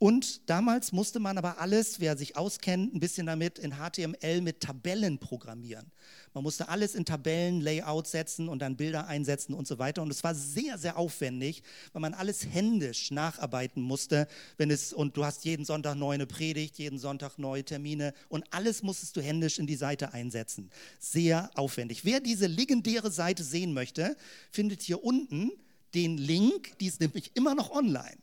Und 0.00 0.48
damals 0.48 0.92
musste 0.92 1.20
man 1.20 1.36
aber 1.36 1.60
alles, 1.60 2.00
wer 2.00 2.16
sich 2.16 2.34
auskennt, 2.34 2.94
ein 2.94 3.00
bisschen 3.00 3.26
damit 3.26 3.58
in 3.58 3.74
HTML 3.74 4.40
mit 4.40 4.60
Tabellen 4.60 5.18
programmieren. 5.18 5.92
Man 6.32 6.42
musste 6.42 6.70
alles 6.70 6.94
in 6.94 7.04
Tabellen, 7.04 7.60
Layout 7.60 8.06
setzen 8.06 8.48
und 8.48 8.60
dann 8.60 8.78
Bilder 8.78 9.08
einsetzen 9.08 9.52
und 9.52 9.68
so 9.68 9.78
weiter. 9.78 10.00
Und 10.00 10.10
es 10.10 10.24
war 10.24 10.34
sehr, 10.34 10.78
sehr 10.78 10.96
aufwendig, 10.96 11.62
weil 11.92 12.00
man 12.00 12.14
alles 12.14 12.46
händisch 12.46 13.10
nacharbeiten 13.10 13.82
musste. 13.82 14.26
Wenn 14.56 14.70
es, 14.70 14.94
und 14.94 15.18
du 15.18 15.24
hast 15.26 15.44
jeden 15.44 15.66
Sonntag 15.66 15.96
neu 15.96 16.14
eine 16.14 16.26
Predigt, 16.26 16.78
jeden 16.78 16.98
Sonntag 16.98 17.36
neue 17.36 17.62
Termine 17.62 18.14
und 18.30 18.46
alles 18.54 18.82
musstest 18.82 19.18
du 19.18 19.20
händisch 19.20 19.58
in 19.58 19.66
die 19.66 19.76
Seite 19.76 20.14
einsetzen. 20.14 20.70
Sehr 20.98 21.50
aufwendig. 21.56 22.06
Wer 22.06 22.20
diese 22.20 22.46
legendäre 22.46 23.10
Seite 23.10 23.44
sehen 23.44 23.74
möchte, 23.74 24.16
findet 24.50 24.80
hier 24.80 25.04
unten 25.04 25.50
den 25.92 26.16
Link, 26.16 26.78
die 26.78 26.86
ist 26.86 27.00
nämlich 27.00 27.32
immer 27.34 27.54
noch 27.54 27.70
online. 27.70 28.16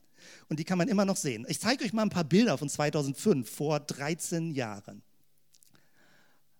Und 0.48 0.58
die 0.58 0.64
kann 0.64 0.78
man 0.78 0.88
immer 0.88 1.04
noch 1.04 1.16
sehen. 1.16 1.46
Ich 1.48 1.60
zeige 1.60 1.84
euch 1.84 1.92
mal 1.92 2.02
ein 2.02 2.10
paar 2.10 2.24
Bilder 2.24 2.56
von 2.58 2.68
2005, 2.68 3.48
vor 3.48 3.80
13 3.80 4.52
Jahren. 4.52 5.02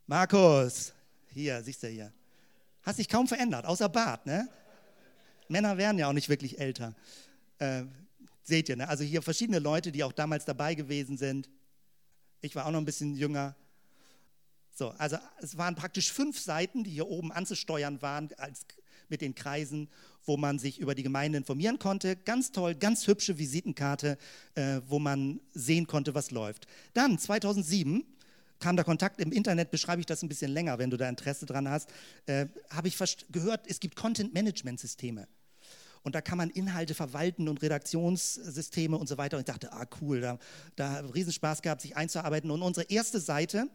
Markus, 0.07 0.93
hier, 1.29 1.63
siehst 1.63 1.83
du 1.83 1.89
hier. 1.89 2.13
Hast 2.83 2.99
dich 2.99 3.09
kaum 3.09 3.29
verändert, 3.29 3.67
außer 3.67 3.89
Bart, 3.89 4.25
ne? 4.27 4.49
Männer 5.49 5.77
werden 5.77 5.99
ja 5.99 6.09
auch 6.09 6.13
nicht 6.13 6.29
wirklich 6.29 6.59
älter. 6.59 6.95
Äh, 7.59 7.85
seht 8.43 8.69
ihr, 8.69 8.77
ne? 8.77 8.89
Also 8.89 9.05
hier 9.05 9.23
verschiedene 9.23 9.59
Leute, 9.59 9.93
die 9.93 10.05
auch 10.05 10.13
damals 10.13 10.45
dabei 10.45 10.75
gewesen 10.75 11.19
sind. 11.19 11.51
Ich 12.41 12.55
war 12.55 12.67
auch 12.67 12.71
noch 12.71 12.79
ein 12.79 12.85
bisschen 12.85 13.15
jünger. 13.15 13.57
So, 14.73 14.91
also 14.91 15.19
es 15.41 15.59
waren 15.59 15.75
praktisch 15.75 16.13
fünf 16.13 16.39
Seiten, 16.39 16.85
die 16.85 16.91
hier 16.91 17.09
oben 17.09 17.33
anzusteuern 17.33 18.01
waren 18.01 18.31
als, 18.39 18.65
mit 19.09 19.21
den 19.21 19.35
Kreisen, 19.35 19.91
wo 20.25 20.37
man 20.37 20.59
sich 20.59 20.79
über 20.79 20.95
die 20.95 21.03
Gemeinde 21.03 21.39
informieren 21.39 21.79
konnte. 21.79 22.17
Ganz 22.17 22.53
toll, 22.53 22.75
ganz 22.75 23.07
hübsche 23.07 23.39
Visitenkarte, 23.39 24.19
äh, 24.55 24.81
wo 24.87 24.99
man 24.99 25.41
sehen 25.53 25.87
konnte, 25.87 26.15
was 26.15 26.31
läuft. 26.31 26.67
Dann 26.95 27.19
2007 27.19 28.05
kam 28.59 28.77
der 28.77 28.85
Kontakt 28.85 29.21
im 29.21 29.33
Internet, 29.33 29.71
beschreibe 29.71 30.01
ich 30.01 30.07
das 30.07 30.23
ein 30.23 30.29
bisschen 30.29 30.51
länger, 30.51 30.79
wenn 30.79 30.91
du 30.91 30.97
da 30.97 31.09
Interesse 31.09 31.47
dran 31.47 31.69
hast, 31.69 31.91
äh, 32.27 32.47
habe 32.71 32.89
ich 32.89 32.99
gehört, 33.31 33.67
es 33.69 33.81
gibt 33.81 33.97
Content-Management-Systeme. 33.97 35.29
Und 36.03 36.15
da 36.15 36.21
kann 36.21 36.39
man 36.39 36.51
Inhalte 36.51 36.95
verwalten 36.95 37.49
und 37.49 37.61
Redaktionssysteme 37.61 38.97
und 38.97 39.09
so 39.09 39.19
weiter. 39.19 39.37
Und 39.37 39.43
ich 39.43 39.47
dachte, 39.47 39.73
ah 39.73 39.87
cool, 40.01 40.21
da, 40.21 40.39
da 40.77 41.01
Riesenspaß 41.01 41.61
gehabt, 41.63 41.83
sich 41.83 41.97
einzuarbeiten. 41.97 42.51
Und 42.51 42.63
unsere 42.63 42.87
erste 42.89 43.21
Seite 43.21 43.69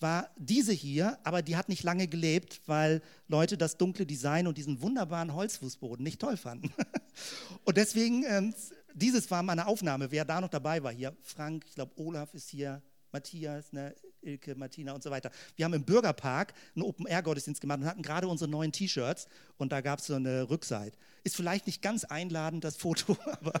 war 0.00 0.30
diese 0.36 0.72
hier, 0.72 1.18
aber 1.24 1.42
die 1.42 1.56
hat 1.56 1.68
nicht 1.68 1.82
lange 1.82 2.08
gelebt, 2.08 2.60
weil 2.66 3.02
Leute 3.28 3.56
das 3.56 3.76
dunkle 3.76 4.06
Design 4.06 4.46
und 4.46 4.58
diesen 4.58 4.82
wunderbaren 4.82 5.34
Holzfußboden 5.34 6.02
nicht 6.02 6.20
toll 6.20 6.36
fanden. 6.36 6.72
und 7.64 7.76
deswegen, 7.76 8.24
ähm, 8.24 8.54
dieses 8.94 9.30
war 9.30 9.42
meine 9.42 9.66
Aufnahme, 9.66 10.10
wer 10.10 10.24
da 10.24 10.40
noch 10.40 10.48
dabei 10.48 10.82
war 10.82 10.92
hier. 10.92 11.16
Frank, 11.22 11.64
ich 11.66 11.74
glaube, 11.74 11.92
Olaf 11.96 12.34
ist 12.34 12.48
hier, 12.48 12.82
Matthias, 13.12 13.72
ne, 13.72 13.94
Ilke, 14.22 14.54
Martina 14.54 14.92
und 14.92 15.02
so 15.02 15.10
weiter. 15.10 15.30
Wir 15.56 15.64
haben 15.64 15.74
im 15.74 15.84
Bürgerpark 15.84 16.54
einen 16.74 16.84
Open-Air-Gottesdienst 16.84 17.60
gemacht 17.60 17.80
und 17.80 17.86
hatten 17.86 18.02
gerade 18.02 18.28
unsere 18.28 18.50
neuen 18.50 18.72
T-Shirts 18.72 19.26
und 19.58 19.72
da 19.72 19.80
gab 19.80 19.98
es 19.98 20.06
so 20.06 20.14
eine 20.14 20.48
Rückseite. 20.48 20.96
Ist 21.24 21.36
vielleicht 21.36 21.66
nicht 21.66 21.82
ganz 21.82 22.04
einladend, 22.04 22.64
das 22.64 22.76
Foto, 22.76 23.16
aber 23.40 23.60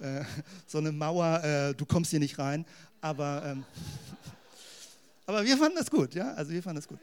äh, 0.00 0.24
so 0.66 0.78
eine 0.78 0.92
Mauer, 0.92 1.42
äh, 1.42 1.74
du 1.74 1.86
kommst 1.86 2.10
hier 2.10 2.20
nicht 2.20 2.38
rein, 2.38 2.66
aber, 3.00 3.42
ähm, 3.46 3.64
aber 5.26 5.44
wir 5.44 5.56
fanden 5.56 5.76
das 5.76 5.90
gut, 5.90 6.14
ja, 6.14 6.32
also 6.34 6.52
wir 6.52 6.62
fanden 6.62 6.76
das 6.76 6.88
gut. 6.88 6.98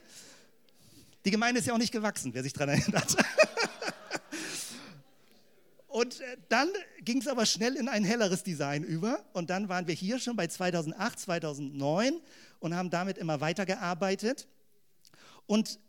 Die 1.26 1.32
Gemeinde 1.32 1.60
ist 1.60 1.68
ja 1.68 1.74
auch 1.74 1.78
nicht 1.78 1.92
gewachsen, 1.92 2.34
wer 2.34 2.44
sich 2.44 2.54
daran 2.54 2.70
erinnert. 2.70 3.16
Und 5.94 6.22
äh, 6.22 6.38
dann 6.50 6.70
ging 7.02 7.20
es 7.20 7.28
aber 7.28 7.46
schnell 7.46 7.76
in 7.76 7.88
ein 7.88 8.04
helleres 8.04 8.42
Design 8.42 8.84
über. 8.84 9.24
Und 9.32 9.52
dann 9.52 9.70
waren 9.70 9.86
wir 9.86 9.94
hier 9.94 10.18
schon 10.18 10.36
bei 10.36 10.48
2008, 10.48 11.20
2009 11.20 12.20
und 12.60 12.76
haben 12.76 12.90
damit 12.90 13.20
immer 13.20 13.42
weitergearbeitet. 13.42 14.48
Und 15.46 15.80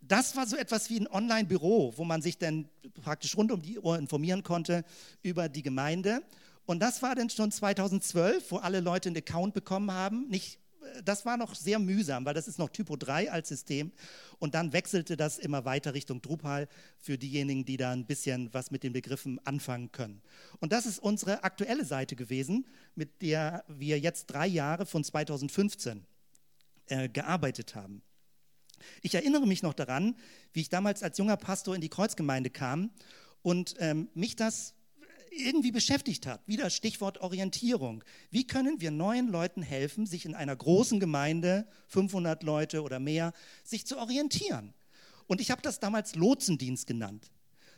das 0.00 0.36
war 0.36 0.46
so 0.46 0.56
etwas 0.56 0.88
wie 0.88 1.00
ein 1.00 1.06
Online-Büro, 1.06 1.92
wo 1.96 2.04
man 2.04 2.22
sich 2.22 2.38
dann 2.38 2.66
praktisch 3.02 3.36
rund 3.36 3.52
um 3.52 3.60
die 3.60 3.78
Uhr 3.78 3.98
informieren 3.98 4.42
konnte 4.42 4.84
über 5.22 5.50
die 5.50 5.62
Gemeinde. 5.62 6.22
Und 6.64 6.80
das 6.80 7.02
war 7.02 7.14
dann 7.14 7.28
schon 7.28 7.52
2012, 7.52 8.52
wo 8.52 8.56
alle 8.56 8.80
Leute 8.80 9.10
einen 9.10 9.18
Account 9.18 9.52
bekommen 9.52 9.90
haben. 9.90 10.28
Nicht 10.28 10.58
das 11.04 11.24
war 11.24 11.36
noch 11.36 11.54
sehr 11.54 11.78
mühsam, 11.78 12.24
weil 12.24 12.34
das 12.34 12.48
ist 12.48 12.58
noch 12.58 12.68
Typo 12.68 12.96
3 12.96 13.30
als 13.30 13.48
System. 13.48 13.92
Und 14.38 14.54
dann 14.54 14.72
wechselte 14.72 15.16
das 15.16 15.38
immer 15.38 15.64
weiter 15.64 15.94
Richtung 15.94 16.22
Drupal 16.22 16.68
für 16.98 17.18
diejenigen, 17.18 17.64
die 17.64 17.76
da 17.76 17.92
ein 17.92 18.06
bisschen 18.06 18.52
was 18.52 18.70
mit 18.70 18.82
den 18.82 18.92
Begriffen 18.92 19.38
anfangen 19.46 19.92
können. 19.92 20.22
Und 20.60 20.72
das 20.72 20.86
ist 20.86 20.98
unsere 20.98 21.44
aktuelle 21.44 21.84
Seite 21.84 22.16
gewesen, 22.16 22.66
mit 22.94 23.22
der 23.22 23.64
wir 23.68 23.98
jetzt 23.98 24.26
drei 24.26 24.46
Jahre 24.46 24.86
von 24.86 25.04
2015 25.04 26.04
äh, 26.86 27.08
gearbeitet 27.08 27.74
haben. 27.74 28.02
Ich 29.02 29.14
erinnere 29.14 29.46
mich 29.46 29.62
noch 29.62 29.74
daran, 29.74 30.16
wie 30.52 30.60
ich 30.60 30.68
damals 30.68 31.02
als 31.02 31.18
junger 31.18 31.36
Pastor 31.36 31.74
in 31.74 31.80
die 31.80 31.88
Kreuzgemeinde 31.88 32.50
kam 32.50 32.90
und 33.42 33.74
ähm, 33.78 34.08
mich 34.14 34.36
das 34.36 34.73
irgendwie 35.36 35.72
beschäftigt 35.72 36.26
hat. 36.26 36.46
Wieder 36.46 36.70
Stichwort 36.70 37.18
Orientierung. 37.18 38.04
Wie 38.30 38.46
können 38.46 38.80
wir 38.80 38.90
neuen 38.90 39.28
Leuten 39.28 39.62
helfen, 39.62 40.06
sich 40.06 40.24
in 40.24 40.34
einer 40.34 40.54
großen 40.54 41.00
Gemeinde, 41.00 41.66
500 41.88 42.42
Leute 42.42 42.82
oder 42.82 43.00
mehr, 43.00 43.32
sich 43.62 43.86
zu 43.86 43.98
orientieren? 43.98 44.74
Und 45.26 45.40
ich 45.40 45.50
habe 45.50 45.62
das 45.62 45.80
damals 45.80 46.14
Lotsendienst 46.14 46.86
genannt, 46.86 47.30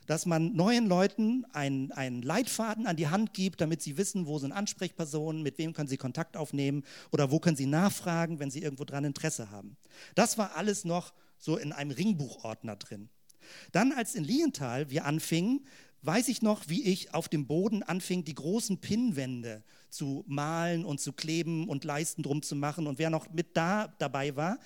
dass 0.07 0.27
man 0.27 0.53
neuen 0.53 0.87
Leuten 0.87 1.45
einen, 1.53 1.93
einen 1.93 2.23
Leitfaden 2.23 2.87
an 2.87 2.97
die 2.97 3.09
Hand 3.09 3.35
gibt, 3.35 3.61
damit 3.61 3.83
sie 3.83 3.97
wissen, 3.97 4.27
wo 4.27 4.39
sind 4.39 4.53
Ansprechpersonen, 4.53 5.43
mit 5.43 5.59
wem 5.59 5.73
können 5.73 5.89
sie 5.89 5.97
Kontakt 5.97 6.37
aufnehmen 6.37 6.85
oder 7.13 7.31
wo 7.31 7.39
können 7.39 7.57
sie 7.57 7.67
nachfragen, 7.67 8.39
wenn 8.39 8.51
sie 8.51 8.63
irgendwo 8.63 8.85
dran 8.85 9.05
Interesse 9.05 9.51
haben. 9.51 9.77
Das 10.15 10.39
war 10.39 10.57
alles 10.57 10.85
noch 10.85 11.13
so 11.39 11.57
in 11.57 11.73
einem 11.73 11.91
Ringbuchordner 11.91 12.77
drin. 12.77 13.09
Dann, 13.73 13.93
als 13.93 14.15
in 14.15 14.25
Lienthal 14.25 14.91
wir 14.91 15.05
anfingen, 15.05 15.67
weiß 16.03 16.29
ich 16.29 16.43
noch, 16.43 16.69
wie 16.69 16.85
ich 16.85 17.15
auf 17.15 17.29
dem 17.29 17.47
Boden 17.47 17.83
anfing, 17.83 18.25
die 18.25 18.35
großen 18.35 18.79
Pinnwände 18.79 19.63
zu 19.91 20.25
malen 20.27 20.85
und 20.85 21.01
zu 21.01 21.13
kleben 21.13 21.69
und 21.69 21.85
Leisten 21.85 22.23
drum 22.23 22.43
zu 22.43 22.55
machen. 22.55 22.87
Und 22.87 22.99
wer 22.99 23.11
noch 23.11 23.31
mit 23.31 23.57
da 23.57 23.89
dabei 23.99 24.37
war, 24.37 24.59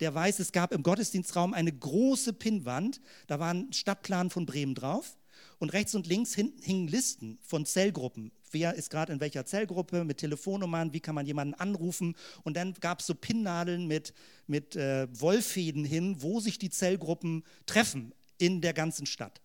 der 0.00 0.14
weiß, 0.14 0.38
es 0.38 0.52
gab 0.52 0.72
im 0.72 0.82
Gottesdienstraum 0.82 1.54
eine 1.54 1.72
große 1.72 2.32
Pinnwand. 2.32 3.00
Da 3.26 3.38
war 3.38 3.52
ein 3.52 3.72
Stadtplan 3.72 4.30
von 4.30 4.46
Bremen 4.46 4.74
drauf. 4.74 5.16
Und 5.58 5.72
rechts 5.72 5.94
und 5.94 6.06
links 6.06 6.34
hingen 6.34 6.88
Listen 6.88 7.38
von 7.42 7.66
Zellgruppen. 7.66 8.32
Wer 8.50 8.74
ist 8.74 8.90
gerade 8.90 9.12
in 9.12 9.20
welcher 9.20 9.44
Zellgruppe, 9.44 10.04
mit 10.04 10.18
Telefonnummern, 10.18 10.92
wie 10.92 11.00
kann 11.00 11.14
man 11.14 11.26
jemanden 11.26 11.54
anrufen. 11.54 12.14
Und 12.44 12.56
dann 12.56 12.74
gab 12.74 13.00
es 13.00 13.06
so 13.06 13.14
Pinnnadeln 13.14 13.86
mit, 13.86 14.14
mit 14.46 14.76
äh, 14.76 15.08
Wollfäden 15.20 15.84
hin, 15.84 16.16
wo 16.20 16.40
sich 16.40 16.58
die 16.58 16.70
Zellgruppen 16.70 17.44
treffen 17.66 18.14
in 18.38 18.60
der 18.60 18.72
ganzen 18.72 19.06
Stadt. 19.06 19.40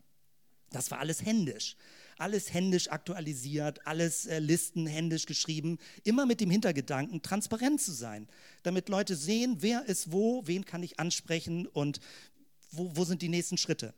Das 0.74 0.92
war 0.92 1.00
alles 1.00 1.24
händisch. 1.24 1.78
Alles 2.18 2.54
händisch 2.54 2.90
aktualisiert, 2.90 3.88
alles 3.88 4.26
äh, 4.26 4.40
Listen 4.40 4.86
händisch 4.86 5.26
geschrieben, 5.26 5.80
immer 6.04 6.26
mit 6.26 6.42
dem 6.42 6.50
Hintergedanken, 6.50 7.22
transparent 7.22 7.82
zu 7.82 7.92
sein, 7.92 8.28
damit 8.62 8.88
Leute 8.88 9.16
sehen, 9.16 9.58
wer 9.62 9.86
ist 9.86 10.12
wo, 10.12 10.46
wen 10.46 10.64
kann 10.64 10.84
ich 10.84 11.00
ansprechen 11.00 11.66
und 11.66 12.00
wo, 12.72 12.92
wo 12.96 13.04
sind 13.04 13.22
die 13.22 13.30
nächsten 13.30 13.58
Schritte? 13.58 13.94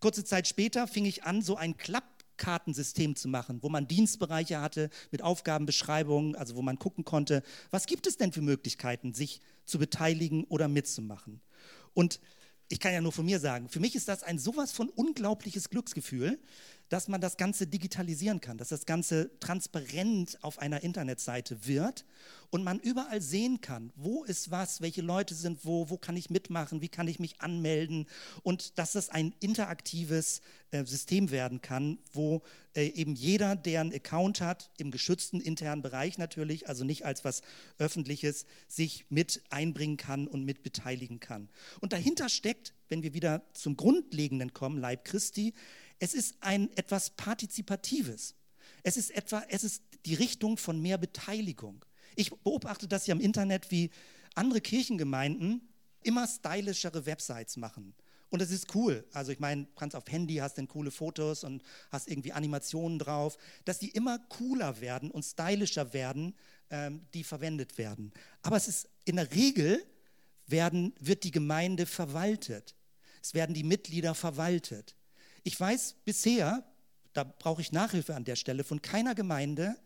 Kurze 0.00 0.24
Zeit 0.24 0.46
später 0.46 0.86
fing 0.86 1.06
ich 1.06 1.24
an, 1.24 1.42
so 1.42 1.56
ein 1.56 1.76
Klappkartensystem 1.76 3.16
zu 3.16 3.28
machen, 3.28 3.62
wo 3.62 3.68
man 3.68 3.88
Dienstbereiche 3.88 4.60
hatte 4.60 4.90
mit 5.10 5.22
Aufgabenbeschreibungen, 5.22 6.36
also 6.36 6.54
wo 6.54 6.62
man 6.62 6.78
gucken 6.78 7.04
konnte, 7.04 7.42
was 7.70 7.86
gibt 7.86 8.06
es 8.06 8.16
denn 8.16 8.32
für 8.32 8.42
Möglichkeiten, 8.42 9.12
sich 9.12 9.40
zu 9.64 9.78
beteiligen 9.78 10.44
oder 10.44 10.68
mitzumachen. 10.68 11.40
Und 11.94 12.20
ich 12.68 12.80
kann 12.80 12.92
ja 12.92 13.00
nur 13.00 13.12
von 13.12 13.24
mir 13.24 13.38
sagen, 13.38 13.68
für 13.68 13.80
mich 13.80 13.94
ist 13.94 14.08
das 14.08 14.22
ein 14.22 14.38
sowas 14.38 14.72
von 14.72 14.88
unglaubliches 14.88 15.70
Glücksgefühl, 15.70 16.38
dass 16.88 17.08
man 17.08 17.20
das 17.20 17.36
Ganze 17.36 17.66
digitalisieren 17.66 18.40
kann, 18.40 18.58
dass 18.58 18.68
das 18.68 18.86
Ganze 18.86 19.30
transparent 19.40 20.38
auf 20.42 20.58
einer 20.58 20.82
Internetseite 20.82 21.66
wird 21.66 22.04
und 22.50 22.62
man 22.62 22.78
überall 22.78 23.20
sehen 23.20 23.60
kann, 23.60 23.92
wo 23.96 24.24
ist 24.24 24.50
was, 24.50 24.80
welche 24.80 25.02
Leute 25.02 25.34
sind 25.34 25.64
wo, 25.64 25.90
wo 25.90 25.96
kann 25.96 26.16
ich 26.16 26.30
mitmachen, 26.30 26.80
wie 26.80 26.88
kann 26.88 27.08
ich 27.08 27.18
mich 27.18 27.40
anmelden 27.40 28.06
und 28.42 28.78
dass 28.78 28.92
das 28.92 29.08
ein 29.08 29.34
interaktives 29.40 30.40
äh, 30.70 30.84
System 30.84 31.30
werden 31.30 31.60
kann, 31.60 31.98
wo 32.12 32.42
äh, 32.74 32.86
eben 32.86 33.14
jeder, 33.14 33.56
der 33.56 33.80
einen 33.80 33.94
Account 33.94 34.40
hat, 34.40 34.70
im 34.78 34.90
geschützten 34.90 35.40
internen 35.40 35.82
Bereich 35.82 36.18
natürlich, 36.18 36.68
also 36.68 36.84
nicht 36.84 37.04
als 37.04 37.24
was 37.24 37.42
Öffentliches, 37.78 38.46
sich 38.68 39.06
mit 39.08 39.42
einbringen 39.50 39.96
kann 39.96 40.28
und 40.28 40.44
mit 40.44 40.62
beteiligen 40.62 41.20
kann. 41.20 41.48
Und 41.80 41.92
dahinter 41.92 42.28
steckt, 42.28 42.74
wenn 42.88 43.02
wir 43.02 43.14
wieder 43.14 43.42
zum 43.52 43.76
Grundlegenden 43.76 44.52
kommen, 44.52 44.78
Leib 44.78 45.04
Christi, 45.04 45.54
es 45.98 46.14
ist 46.14 46.36
ein 46.40 46.70
etwas 46.76 47.10
Partizipatives. 47.10 48.34
Es 48.82 48.96
ist, 48.96 49.10
etwa, 49.10 49.42
es 49.48 49.64
ist 49.64 49.82
die 50.04 50.14
Richtung 50.14 50.56
von 50.56 50.80
mehr 50.80 50.98
Beteiligung. 50.98 51.84
Ich 52.14 52.30
beobachte 52.30 52.86
das 52.86 53.06
ja 53.06 53.14
im 53.14 53.20
Internet, 53.20 53.70
wie 53.70 53.90
andere 54.34 54.60
Kirchengemeinden 54.60 55.68
immer 56.02 56.26
stylischere 56.26 57.04
Websites 57.06 57.56
machen. 57.56 57.94
Und 58.28 58.42
das 58.42 58.50
ist 58.50 58.74
cool. 58.74 59.04
Also 59.12 59.32
ich 59.32 59.38
meine, 59.38 59.66
kannst 59.76 59.94
auf 59.94 60.04
Handy, 60.08 60.36
hast 60.36 60.58
dann 60.58 60.68
coole 60.68 60.90
Fotos 60.90 61.44
und 61.44 61.62
hast 61.90 62.08
irgendwie 62.08 62.32
Animationen 62.32 62.98
drauf, 62.98 63.36
dass 63.64 63.78
die 63.78 63.90
immer 63.90 64.18
cooler 64.18 64.80
werden 64.80 65.10
und 65.10 65.24
stylischer 65.24 65.92
werden, 65.92 66.34
ähm, 66.70 67.06
die 67.14 67.24
verwendet 67.24 67.78
werden. 67.78 68.12
Aber 68.42 68.56
es 68.56 68.68
ist 68.68 68.88
in 69.04 69.16
der 69.16 69.32
Regel 69.32 69.84
werden, 70.46 70.92
wird 71.00 71.24
die 71.24 71.30
Gemeinde 71.30 71.86
verwaltet. 71.86 72.74
Es 73.22 73.34
werden 73.34 73.54
die 73.54 73.64
Mitglieder 73.64 74.14
verwaltet. 74.14 74.96
Ich 75.46 75.60
weiß 75.60 75.94
bisher, 76.04 76.64
da 77.12 77.22
brauche 77.22 77.60
ich 77.60 77.70
Nachhilfe 77.70 78.16
an 78.16 78.24
der 78.24 78.34
Stelle, 78.34 78.64
von 78.64 78.82
keiner 78.82 79.14
Gemeinde, 79.14 79.76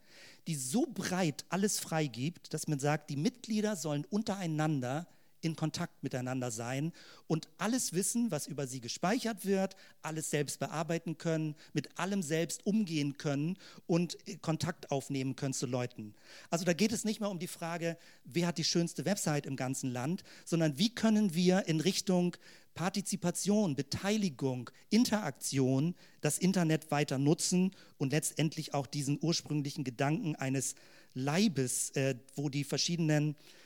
die 0.47 0.55
so 0.55 0.87
breit 0.87 1.45
alles 1.51 1.79
freigibt, 1.79 2.55
dass 2.55 2.67
man 2.67 2.79
sagt, 2.79 3.11
die 3.11 3.19
Mitglieder 3.19 3.77
sollen 3.77 4.07
untereinander 4.07 5.07
in 5.41 5.57
Kontakt 5.57 6.03
miteinander 6.03 6.51
sein 6.51 6.93
und 7.27 7.49
alles 7.59 7.93
wissen, 7.93 8.31
was 8.31 8.47
über 8.47 8.67
sie 8.67 8.81
gespeichert 8.81 9.45
wird, 9.45 9.77
alles 10.03 10.31
selbst 10.31 10.59
bearbeiten 10.59 11.19
können, 11.19 11.55
mit 11.73 11.99
allem 11.99 12.23
selbst 12.23 12.67
umgehen 12.67 13.17
können 13.17 13.57
und 13.87 14.17
Kontakt 14.43 14.91
aufnehmen 14.91 15.37
können 15.37 15.55
zu 15.55 15.67
Leuten. 15.67 16.15
Also 16.51 16.65
da 16.65 16.73
geht 16.73 16.93
es 16.93 17.05
nicht 17.05 17.21
mehr 17.21 17.31
um 17.31 17.39
die 17.39 17.47
Frage, 17.47 17.97
wer 18.25 18.49
hat 18.49 18.59
die 18.59 18.65
schönste 18.65 19.05
Website 19.05 19.47
im 19.47 19.57
ganzen 19.57 19.91
Land, 19.91 20.23
sondern 20.45 20.79
wie 20.79 20.95
können 20.95 21.35
wir 21.35 21.67
in 21.67 21.81
Richtung 21.81 22.37
Partizipation, 22.75 23.75
Beteiligung, 23.75 24.71
Interaktion 24.91 25.95
das 26.21 26.39
Internet 26.39 26.91
weiter 26.91 27.19
nutzen 27.19 27.73
und 27.99 28.13
letztendlich 28.13 28.75
auch 28.75 28.87
diesen 28.87 29.19
ursprünglichen 29.21 29.85
Gedanken 29.85 30.37
eines 30.37 30.75
Leibes, 31.13 31.91
äh, 31.91 32.15
wo 32.37 32.49
die 32.49 32.65
verschiedenen 32.65 33.31
äh, 33.31 33.60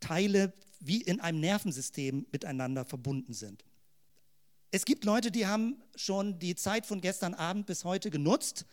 Teile 0.00 0.52
wie 0.80 1.00
in 1.00 1.20
einem 1.20 1.40
Nervensystem 1.40 2.26
miteinander 2.32 2.84
verbunden 2.84 3.34
sind. 3.34 3.64
Es 4.70 4.84
gibt 4.84 5.04
Leute, 5.04 5.30
die 5.30 5.46
haben 5.46 5.76
schon 5.96 6.38
die 6.38 6.54
Zeit 6.54 6.86
von 6.86 7.00
gestern 7.00 7.34
Abend 7.34 7.66
bis 7.66 7.84
heute 7.84 8.10
genutzt 8.10 8.64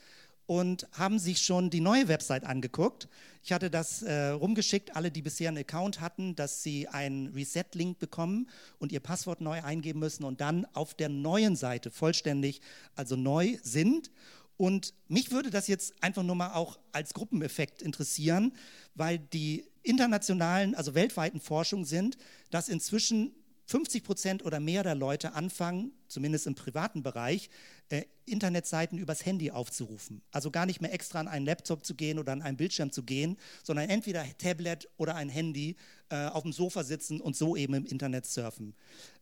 und 0.50 0.88
haben 0.94 1.20
sich 1.20 1.44
schon 1.44 1.70
die 1.70 1.80
neue 1.80 2.08
Website 2.08 2.44
angeguckt. 2.44 3.08
Ich 3.44 3.52
hatte 3.52 3.70
das 3.70 4.02
äh, 4.02 4.30
rumgeschickt, 4.30 4.96
alle, 4.96 5.12
die 5.12 5.22
bisher 5.22 5.50
einen 5.50 5.60
Account 5.60 6.02
hatten, 6.02 6.36
dass 6.36 6.64
sie 6.64 6.88
einen 6.88 7.28
Reset-Link 7.28 8.00
bekommen 8.00 8.50
und 8.80 8.92
ihr 8.92 9.00
Passwort 9.00 9.42
neu 9.42 9.62
eingeben 9.62 10.00
müssen 10.00 10.24
und 10.24 10.42
dann 10.42 10.66
auf 10.74 10.96
der 10.96 11.10
neuen 11.10 11.56
Seite 11.56 11.92
vollständig, 11.92 12.62
also 12.96 13.16
neu 13.16 13.60
sind. 13.62 14.10
Und 14.58 14.96
mich 15.08 15.30
würde 15.30 15.52
das 15.52 15.68
jetzt 15.68 15.94
einfach 16.02 16.24
nur 16.24 16.36
mal 16.36 16.54
auch 16.54 16.80
als 16.94 17.14
Gruppeneffekt 17.14 17.84
interessieren, 17.84 18.54
weil 18.96 19.20
die 19.20 19.69
internationalen, 19.84 20.76
also 20.76 20.96
weltweiten 20.96 21.40
Forschungen 21.40 21.86
sind, 21.86 22.18
dass 22.50 22.70
inzwischen 22.70 23.34
50 23.70 24.04
Prozent 24.04 24.46
oder 24.46 24.60
mehr 24.60 24.82
der 24.82 24.96
Leute 24.96 25.34
anfangen, 25.34 25.92
zumindest 26.08 26.48
im 26.48 26.56
privaten 26.56 27.04
Bereich, 27.04 27.52
äh, 27.90 28.06
Internetseiten 28.26 28.98
übers 28.98 29.28
Handy 29.28 29.52
aufzurufen. 29.52 30.24
Also 30.32 30.50
gar 30.50 30.66
nicht 30.66 30.82
mehr 30.82 30.92
extra 30.92 31.20
an 31.20 31.28
einen 31.28 31.46
Laptop 31.46 31.86
zu 31.86 31.94
gehen 31.94 32.18
oder 32.18 32.32
an 32.32 32.42
einen 32.42 32.58
Bildschirm 32.58 32.92
zu 32.92 33.04
gehen, 33.04 33.38
sondern 33.64 33.88
entweder 33.88 34.26
Tablet 34.40 34.90
oder 34.98 35.16
ein 35.16 35.30
Handy 35.30 35.76
äh, 36.10 36.26
auf 36.26 36.42
dem 36.42 36.52
Sofa 36.52 36.84
sitzen 36.84 37.22
und 37.22 37.36
so 37.36 37.56
eben 37.56 37.76
im 37.76 37.86
Internet 37.86 38.26
surfen. 38.26 38.74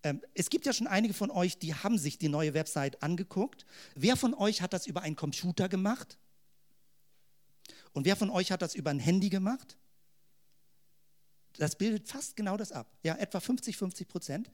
Ähm, 0.04 0.22
es 0.34 0.50
gibt 0.50 0.66
ja 0.66 0.72
schon 0.72 0.88
einige 0.88 1.14
von 1.14 1.30
euch, 1.30 1.60
die 1.60 1.76
haben 1.76 1.98
sich 1.98 2.18
die 2.18 2.30
neue 2.30 2.54
Website 2.54 3.04
angeguckt. 3.04 3.66
Wer 3.96 4.16
von 4.16 4.34
euch 4.34 4.62
hat 4.62 4.72
das 4.72 4.88
über 4.88 5.02
einen 5.02 5.18
Computer 5.18 5.68
gemacht? 5.68 6.18
Und 7.92 8.06
wer 8.06 8.16
von 8.16 8.30
euch 8.30 8.54
hat 8.54 8.62
das 8.62 8.76
über 8.76 8.92
ein 8.92 9.00
Handy 9.00 9.28
gemacht? 9.28 9.78
Das 11.58 11.76
bildet 11.76 12.08
fast 12.08 12.36
genau 12.36 12.56
das 12.56 12.72
ab. 12.72 12.88
Ja, 13.04 13.16
etwa 13.16 13.40
50, 13.40 13.78
50 13.78 14.08
Prozent. 14.08 14.52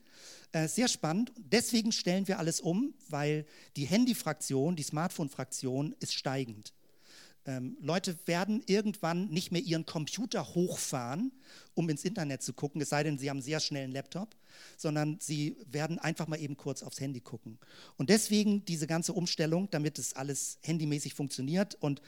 Äh, 0.52 0.68
sehr 0.68 0.88
spannend. 0.88 1.32
Deswegen 1.38 1.92
stellen 1.92 2.28
wir 2.28 2.40
alles 2.40 2.62
um, 2.62 2.94
weil 3.10 3.46
die 3.76 3.86
Handy-Fraktion, 3.86 4.76
die 4.76 4.84
Smartphone-Fraktion 4.84 5.96
ist 6.00 6.14
steigend. 6.14 6.74
Ähm, 7.46 7.78
Leute 7.82 8.18
werden 8.26 8.64
irgendwann 8.68 9.28
nicht 9.28 9.52
mehr 9.52 9.62
ihren 9.62 9.86
Computer 9.86 10.56
hochfahren, 10.56 11.34
um 11.74 11.90
ins 11.90 12.06
Internet 12.06 12.42
zu 12.42 12.54
gucken, 12.54 12.80
es 12.82 12.90
sei 12.90 13.04
denn, 13.04 13.18
sie 13.18 13.30
haben 13.30 13.38
einen 13.38 13.44
sehr 13.44 13.60
schnellen 13.60 13.92
Laptop, 13.92 14.36
sondern 14.78 15.18
sie 15.20 15.58
werden 15.70 16.00
einfach 16.00 16.28
mal 16.28 16.40
eben 16.40 16.56
kurz 16.56 16.84
aufs 16.84 17.02
Handy 17.02 17.20
gucken. 17.20 17.60
Und 17.98 18.10
deswegen 18.10 18.64
diese 18.64 18.88
ganze 18.88 19.12
Umstellung, 19.12 19.70
damit 19.72 20.00
es 20.00 20.14
alles 20.14 20.58
handymäßig 20.62 21.16
funktioniert 21.16 21.76
und 21.76 22.02